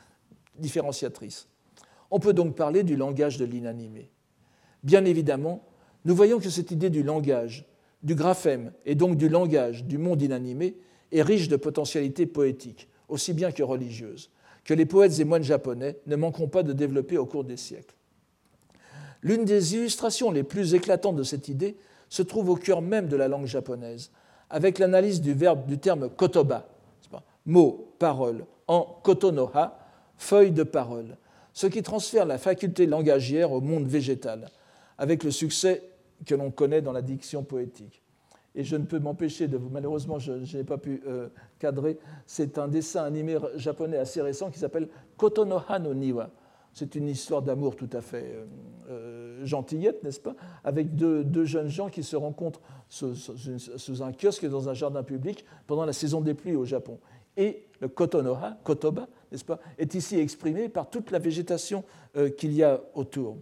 On 2.12 2.20
peut 2.20 2.34
donc 2.34 2.56
parler 2.56 2.84
du 2.84 2.98
langage 2.98 3.38
de 3.38 3.46
l'inanimé. 3.46 4.12
Bien 4.84 5.06
évidemment, 5.06 5.64
nous 6.06 6.16
voyons 6.16 6.40
que 6.40 6.50
cette 6.50 6.72
idée 6.72 6.90
du 6.90 7.04
langage, 7.04 7.66
du 8.04 8.16
graphème 8.16 8.72
et 8.86 8.96
donc 8.96 9.18
du 9.18 9.30
langage 9.30 9.86
du 9.86 9.98
monde 9.98 10.22
inanimé 10.22 10.78
est 11.12 11.22
riche 11.22 11.48
de 11.48 11.56
potentialités 11.56 12.26
poétiques, 12.26 12.90
aussi 13.10 13.34
bien 13.34 13.52
que 13.52 13.64
religieuses 13.64 14.30
que 14.68 14.74
les 14.74 14.86
poètes 14.86 15.18
et 15.20 15.24
moines 15.24 15.44
japonais 15.44 15.98
ne 16.08 16.18
manqueront 16.18 16.50
pas 16.50 16.62
de 16.62 16.74
développer 16.74 17.18
au 17.18 17.26
cours 17.26 17.46
des 17.46 17.56
siècles. 17.56 17.96
L'une 19.24 19.46
des 19.46 19.76
illustrations 19.76 20.30
les 20.30 20.44
plus 20.44 20.74
éclatantes 20.74 21.16
de 21.16 21.24
cette 21.24 21.48
idée 21.48 21.78
se 22.10 22.22
trouve 22.22 22.50
au 22.50 22.56
cœur 22.56 22.82
même 22.82 23.08
de 23.08 23.16
la 23.16 23.30
langue 23.30 23.46
japonaise, 23.46 24.12
avec 24.50 24.78
l'analyse 24.78 25.22
du 25.22 25.36
du 25.36 25.78
terme 25.78 26.10
kotoba, 26.10 26.68
mot, 27.46 27.94
parole, 27.98 28.46
en 28.68 29.00
kotonoha, 29.04 29.80
feuille 30.18 30.52
de 30.52 30.64
parole, 30.64 31.16
ce 31.54 31.68
qui 31.68 31.82
transfère 31.82 32.26
la 32.26 32.38
faculté 32.38 32.88
langagière 32.88 33.54
au 33.54 33.62
monde 33.62 33.88
végétal, 33.88 34.50
avec 34.98 35.24
le 35.24 35.32
succès 35.32 35.84
que 36.26 36.36
l'on 36.36 36.52
connaît 36.52 36.82
dans 36.82 36.92
la 36.92 37.02
diction 37.02 37.44
poétique 37.44 38.02
et 38.58 38.64
je 38.64 38.76
ne 38.76 38.84
peux 38.84 38.98
m'empêcher 39.00 39.48
de 39.48 39.56
vous, 39.56 39.70
malheureusement 39.70 40.18
je 40.18 40.58
n'ai 40.58 40.64
pas 40.64 40.80
pu 40.80 41.04
euh, 41.08 41.30
cadrer, 41.60 42.00
c'est 42.26 42.58
un 42.58 42.68
dessin 42.68 43.04
animé 43.04 43.38
japonais 43.56 43.98
assez 43.98 44.20
récent 44.20 44.50
qui 44.50 44.58
s'appelle 44.58 44.90
Kotonoha 45.16 45.80
no 45.80 45.94
Niwa. 45.94 46.32
C'est 46.74 46.96
une 46.96 47.08
histoire 47.08 47.44
d'amour 47.44 47.76
tout 47.76 47.90
à 47.94 48.02
fait 48.02 48.34
euh, 48.36 48.46
euh, 48.90 49.46
gentillette, 49.46 50.04
n'est-ce 50.04 50.20
pas 50.20 50.36
Avec 50.64 50.96
deux, 50.96 51.46
jeunes 51.46 51.70
gens 51.70 51.90
qui 51.90 52.04
se 52.04 52.16
rencontrent 52.16 52.62
sous, 52.90 53.14
un 54.02 54.12
kiosque 54.12 54.48
dans 54.48 54.70
un 54.70 54.74
jardin 54.74 55.04
public 55.04 55.46
pendant 55.68 55.86
la 55.86 55.94
saison 55.94 56.20
des 56.20 56.34
pluies 56.34 56.56
au 56.56 56.66
Japon. 56.66 57.00
Et 57.36 57.68
le 57.80 57.88
Kotonoha, 57.88 58.58
Kotoba, 58.64 59.08
n'est-ce 59.32 59.46
pas, 59.46 59.60
est 59.78 59.94
ici 59.94 60.20
exprimé 60.20 60.68
par 60.68 60.90
toute 60.90 61.12
la 61.12 61.20
végétation 61.20 61.84
qu'il 62.38 62.54
y 62.54 62.64
a 62.64 62.82
autour. 62.96 63.38